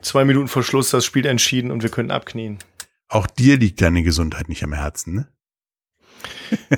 Zwei 0.02 0.26
Minuten 0.26 0.48
vor 0.48 0.64
Schluss 0.64 0.90
das 0.90 1.06
Spiel 1.06 1.26
entschieden 1.26 1.72
und 1.72 1.84
wir 1.84 1.90
können 1.90 2.10
abknien. 2.10 2.58
Auch 3.10 3.28
dir 3.28 3.58
liegt 3.58 3.82
deine 3.82 4.02
Gesundheit 4.02 4.50
nicht 4.50 4.64
am 4.64 4.74
Herzen, 4.74 5.14
ne? 5.14 5.28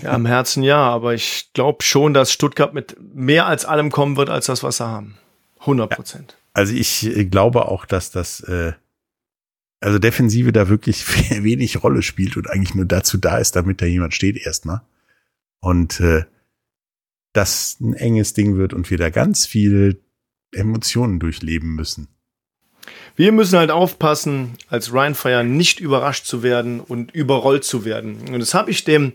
Ja, 0.02 0.12
am 0.12 0.26
Herzen 0.26 0.64
ja, 0.64 0.78
aber 0.78 1.14
ich 1.14 1.52
glaube 1.54 1.84
schon, 1.84 2.14
dass 2.14 2.32
Stuttgart 2.32 2.74
mit 2.74 2.96
mehr 3.14 3.46
als 3.46 3.66
allem 3.66 3.92
kommen 3.92 4.18
wird, 4.18 4.30
als 4.30 4.46
das, 4.46 4.64
was 4.64 4.78
sie 4.78 4.88
haben. 4.88 5.18
100 5.62 5.90
Prozent. 5.90 6.32
Ja, 6.32 6.38
also 6.54 6.74
ich 6.74 7.06
äh, 7.06 7.26
glaube 7.26 7.68
auch, 7.68 7.86
dass 7.86 8.12
das, 8.12 8.42
äh, 8.42 8.74
also 9.80 10.00
Defensive 10.00 10.52
da 10.52 10.70
wirklich 10.70 11.06
wenig 11.44 11.84
Rolle 11.84 12.02
spielt 12.02 12.38
und 12.38 12.50
eigentlich 12.50 12.76
nur 12.76 12.86
dazu 12.86 13.18
da 13.18 13.38
ist, 13.38 13.56
damit 13.56 13.82
da 13.82 13.86
jemand 13.86 14.14
steht 14.14 14.38
erstmal 14.38 14.82
und 15.60 16.00
äh, 16.00 16.26
das 17.34 17.78
ein 17.80 17.94
enges 17.94 18.34
Ding 18.34 18.58
wird 18.58 18.74
und 18.74 18.90
wir 18.90 18.98
da 18.98 19.10
ganz 19.10 19.46
viel 19.46 20.02
Emotionen 20.52 21.20
durchleben 21.20 21.76
müssen. 21.76 22.10
Wir 23.16 23.32
müssen 23.32 23.58
halt 23.58 23.72
aufpassen, 23.72 24.58
als 24.70 24.94
Rheinfire 24.94 25.44
nicht 25.44 25.80
überrascht 25.80 26.26
zu 26.26 26.44
werden 26.44 26.80
und 26.80 27.12
überrollt 27.12 27.64
zu 27.64 27.86
werden. 27.86 28.18
Und 28.32 28.40
das 28.40 28.54
habe 28.54 28.72
ich 28.72 28.84
dem 28.84 29.14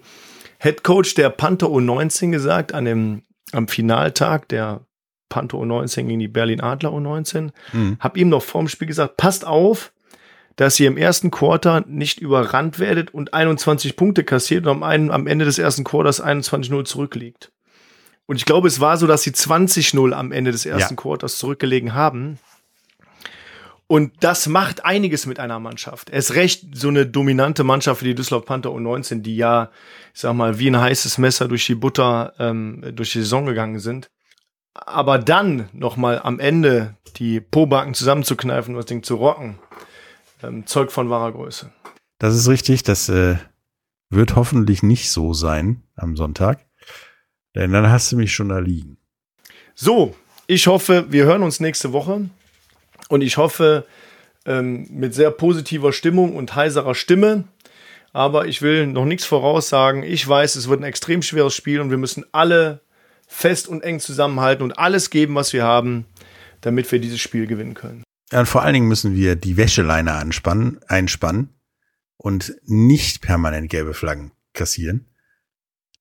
Head 0.59 0.85
Coach 0.85 1.15
der 1.15 1.31
Panther 1.31 1.67
U19 1.67 2.31
gesagt, 2.31 2.73
an 2.75 2.85
dem, 2.85 3.23
am 3.53 3.69
Finaltag 3.69 4.49
der 4.49 4.81
Panther 5.29 5.59
U19 5.59 6.07
gegen 6.07 6.21
die 6.21 6.29
Berlin 6.29 6.61
Adler 6.61 6.91
U19. 6.91 7.51
Mhm. 7.73 7.97
Hab 8.01 8.17
ihm 8.17 8.29
noch 8.29 8.43
vorm 8.43 8.69
Spiel 8.69 8.89
gesagt, 8.89 9.17
passt 9.17 9.47
auf, 9.47 9.93
dass 10.57 10.81
ihr 10.81 10.89
im 10.89 10.97
ersten 10.97 11.31
Quarter 11.31 11.85
nicht 11.87 12.21
überrannt 12.21 12.79
werdet 12.79 13.13
und 13.13 13.35
21 13.35 13.97
Punkte 13.97 14.25
kassiert 14.25 14.67
und 14.67 14.83
am, 14.83 15.11
am 15.11 15.27
Ende 15.27 15.45
des 15.45 15.59
ersten 15.59 15.85
Quarters 15.85 16.23
21-0 16.23 16.85
zurückliegt. 16.85 17.53
Und 18.27 18.37
ich 18.37 18.45
glaube, 18.45 18.67
es 18.67 18.81
war 18.81 18.97
so, 18.97 19.07
dass 19.07 19.23
sie 19.23 19.31
20-0 19.31 20.13
am 20.13 20.33
Ende 20.33 20.51
des 20.51 20.67
ersten 20.67 20.95
ja. 20.95 21.01
Quarters 21.01 21.37
zurückgelegen 21.37 21.95
haben. 21.95 22.39
Und 23.89 24.13
das 24.21 24.49
macht 24.49 24.85
einiges 24.85 25.27
mit 25.27 25.39
einer 25.39 25.61
Mannschaft. 25.61 26.11
Es 26.11 26.35
recht 26.35 26.77
so 26.77 26.89
eine 26.89 27.07
dominante 27.07 27.63
Mannschaft 27.63 28.03
wie 28.03 28.09
die 28.09 28.15
Düsseldorf 28.17 28.45
Panther 28.45 28.71
U19, 28.71 29.23
die 29.23 29.37
ja, 29.37 29.71
ich 30.13 30.21
sag 30.21 30.35
mal, 30.35 30.59
wie 30.59 30.69
ein 30.69 30.81
heißes 30.81 31.19
Messer 31.19 31.47
durch 31.47 31.67
die 31.67 31.77
Butter 31.77 32.35
ähm, 32.39 32.83
durch 32.95 33.13
die 33.13 33.21
Saison 33.21 33.47
gegangen 33.47 33.79
sind. 33.79 34.11
Aber 34.75 35.19
dann 35.19 35.69
noch 35.73 35.97
mal 35.97 36.21
am 36.21 36.41
Ende 36.41 36.97
die 37.17 37.41
Pobacken 37.41 37.95
zusammenzukneifen 37.95 38.75
und 38.75 38.79
das 38.79 38.87
Ding 38.87 39.05
zu 39.05 39.15
rocken, 39.15 39.59
ähm, 40.43 40.67
zeugt 40.67 40.91
von 40.91 41.09
wahrer 41.09 41.33
Größe. 41.33 41.71
Das 42.19 42.35
ist 42.35 42.49
richtig. 42.49 42.83
Das 42.83 43.09
äh, 43.09 43.37
wird 44.11 44.35
hoffentlich 44.35 44.83
nicht 44.83 45.11
so 45.11 45.33
sein 45.33 45.83
am 45.95 46.17
Sonntag. 46.17 46.67
Denn 47.55 47.73
dann 47.73 47.89
hast 47.89 48.11
du 48.13 48.17
mich 48.17 48.33
schon 48.33 48.49
da 48.49 48.59
liegen. 48.59 48.99
So, 49.75 50.15
ich 50.47 50.67
hoffe, 50.67 51.07
wir 51.09 51.25
hören 51.25 51.43
uns 51.43 51.61
nächste 51.61 51.93
Woche. 51.93 52.29
Und 53.09 53.23
ich 53.23 53.37
hoffe, 53.37 53.87
ähm, 54.47 54.87
mit 54.91 55.15
sehr 55.15 55.31
positiver 55.31 55.93
Stimmung 55.93 56.35
und 56.35 56.55
heiserer 56.55 56.95
Stimme. 56.95 57.45
Aber 58.13 58.47
ich 58.47 58.63
will 58.63 58.87
noch 58.87 59.05
nichts 59.05 59.27
voraussagen. 59.27 60.03
Ich 60.03 60.27
weiß, 60.27 60.57
es 60.57 60.69
wird 60.69 60.81
ein 60.81 60.85
extrem 60.85 61.21
schweres 61.23 61.55
Spiel 61.55 61.81
und 61.81 61.91
wir 61.91 61.99
müssen 61.99 62.25
alle 62.33 62.81
fest 63.27 63.69
und 63.69 63.83
eng 63.83 64.01
zusammenhalten 64.01 64.63
und 64.63 64.79
alles 64.79 65.11
geben, 65.11 65.35
was 65.35 65.53
wir 65.53 65.65
haben, 65.65 66.07
damit 66.61 66.91
wir 66.91 67.01
dieses 67.01 67.21
Spiel 67.21 67.47
gewinnen 67.47 67.75
können. 67.75 68.05
Ja, 68.33 68.41
und 68.41 68.47
vor 68.47 68.63
allen 68.63 68.75
Dingen 68.75 68.89
müssen 68.89 69.15
wir 69.15 69.37
die 69.37 69.57
Wäscheleine 69.57 70.15
anspannen, 70.15 70.81
einspannen 70.89 71.51
und 72.17 72.55
nicht 72.65 73.21
permanent 73.21 73.69
gelbe 73.69 73.95
Flaggen 73.95 74.33
kassieren. 74.53 75.07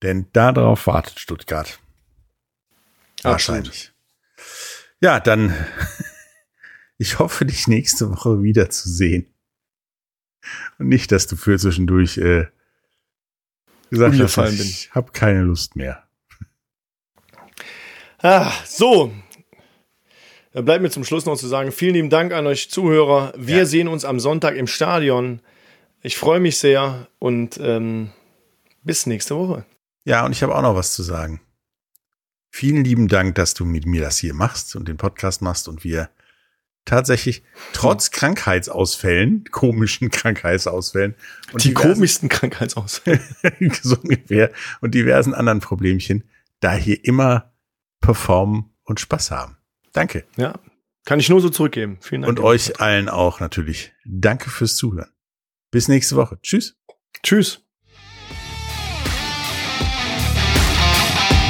Denn 0.01 0.27
darauf 0.33 0.87
wartet 0.87 1.19
Stuttgart. 1.19 1.79
Wahrscheinlich. 3.23 3.91
Ja, 5.01 5.19
dann 5.19 5.53
ich 6.97 7.19
hoffe, 7.19 7.45
dich 7.45 7.67
nächste 7.67 8.09
Woche 8.09 8.41
wiederzusehen. 8.43 9.27
Und 10.77 10.89
nicht, 10.89 11.11
dass 11.11 11.27
du 11.27 11.35
für 11.35 11.57
zwischendurch 11.57 12.17
äh, 12.17 12.47
gesagt 13.89 14.19
hast, 14.19 14.59
ich 14.59 14.91
habe 14.93 15.11
keine 15.11 15.41
Lust 15.41 15.75
mehr. 15.75 16.03
Ah, 18.21 18.51
so. 18.65 19.11
Bleibt 20.53 20.81
mir 20.81 20.89
zum 20.89 21.03
Schluss 21.03 21.25
noch 21.25 21.35
zu 21.35 21.47
sagen, 21.47 21.71
vielen 21.71 21.95
lieben 21.95 22.09
Dank 22.09 22.31
an 22.31 22.47
euch 22.47 22.69
Zuhörer. 22.69 23.33
Wir 23.35 23.57
ja. 23.57 23.65
sehen 23.65 23.87
uns 23.87 24.05
am 24.05 24.19
Sonntag 24.19 24.55
im 24.55 24.67
Stadion. 24.67 25.41
Ich 26.01 26.15
freue 26.17 26.39
mich 26.39 26.57
sehr 26.57 27.07
und 27.19 27.59
ähm, 27.61 28.11
bis 28.83 29.05
nächste 29.05 29.35
Woche. 29.35 29.65
Ja, 30.05 30.25
und 30.25 30.31
ich 30.31 30.43
habe 30.43 30.55
auch 30.55 30.61
noch 30.61 30.75
was 30.75 30.93
zu 30.93 31.03
sagen. 31.03 31.41
Vielen 32.51 32.85
lieben 32.85 33.09
Dank, 33.09 33.35
dass 33.35 33.53
du 33.53 33.65
mit 33.65 33.85
mir 33.85 34.01
das 34.01 34.17
hier 34.17 34.33
machst 34.33 34.77
und 34.77 34.87
den 34.87 34.95
Podcast 34.95 35.41
machst 35.41 35.67
und 35.67 35.83
wir 35.83 36.09
tatsächlich 36.85 37.43
trotz 37.73 38.11
Krankheitsausfällen, 38.11 39.45
komischen 39.51 40.09
Krankheitsausfällen 40.09 41.15
und 41.51 41.63
die 41.63 41.73
komischsten 41.73 42.29
Krankheitsausfälle 42.29 43.21
so 43.81 43.97
ungefähr 43.97 44.51
und 44.81 44.93
diversen 44.93 45.33
anderen 45.33 45.59
Problemchen 45.59 46.23
da 46.59 46.73
hier 46.73 47.03
immer 47.03 47.53
performen 47.99 48.71
und 48.83 48.99
Spaß 48.99 49.31
haben. 49.31 49.57
Danke. 49.91 50.25
Ja, 50.37 50.59
kann 51.05 51.19
ich 51.19 51.29
nur 51.29 51.41
so 51.41 51.49
zurückgeben. 51.49 51.97
Vielen 52.01 52.23
Dank. 52.23 52.29
Und 52.37 52.43
euch 52.43 52.79
allen 52.79 53.09
auch 53.09 53.39
natürlich. 53.39 53.93
Danke 54.05 54.49
fürs 54.49 54.75
Zuhören. 54.75 55.11
Bis 55.71 55.87
nächste 55.87 56.15
Woche. 56.15 56.39
Tschüss. 56.41 56.77
Tschüss. 57.23 57.64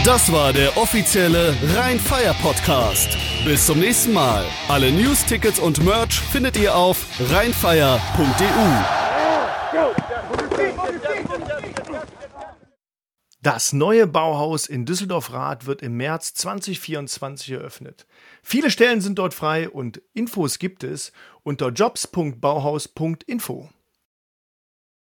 Das 0.05 0.31
war 0.31 0.53
der 0.53 0.77
offizielle 0.77 1.57
Rhein-Fire 1.73 2.35
Podcast. 2.39 3.17
Bis 3.43 3.65
zum 3.65 3.79
nächsten 3.79 4.13
Mal. 4.13 4.45
Alle 4.67 4.91
News, 4.91 5.25
Tickets 5.25 5.57
und 5.57 5.83
Merch 5.83 6.19
findet 6.19 6.57
ihr 6.57 6.75
auf 6.75 7.07
rheinfire.eu. 7.31 7.97
Das 13.41 13.73
neue 13.73 14.05
Bauhaus 14.05 14.67
in 14.67 14.85
Düsseldorf-Rath 14.85 15.65
wird 15.65 15.81
im 15.81 15.97
März 15.97 16.35
2024 16.35 17.53
eröffnet. 17.53 18.05
Viele 18.43 18.69
Stellen 18.69 19.01
sind 19.01 19.17
dort 19.17 19.33
frei 19.33 19.71
und 19.71 20.03
Infos 20.13 20.59
gibt 20.59 20.83
es 20.83 21.13
unter 21.41 21.69
jobs.bauhaus.info. 21.69 23.69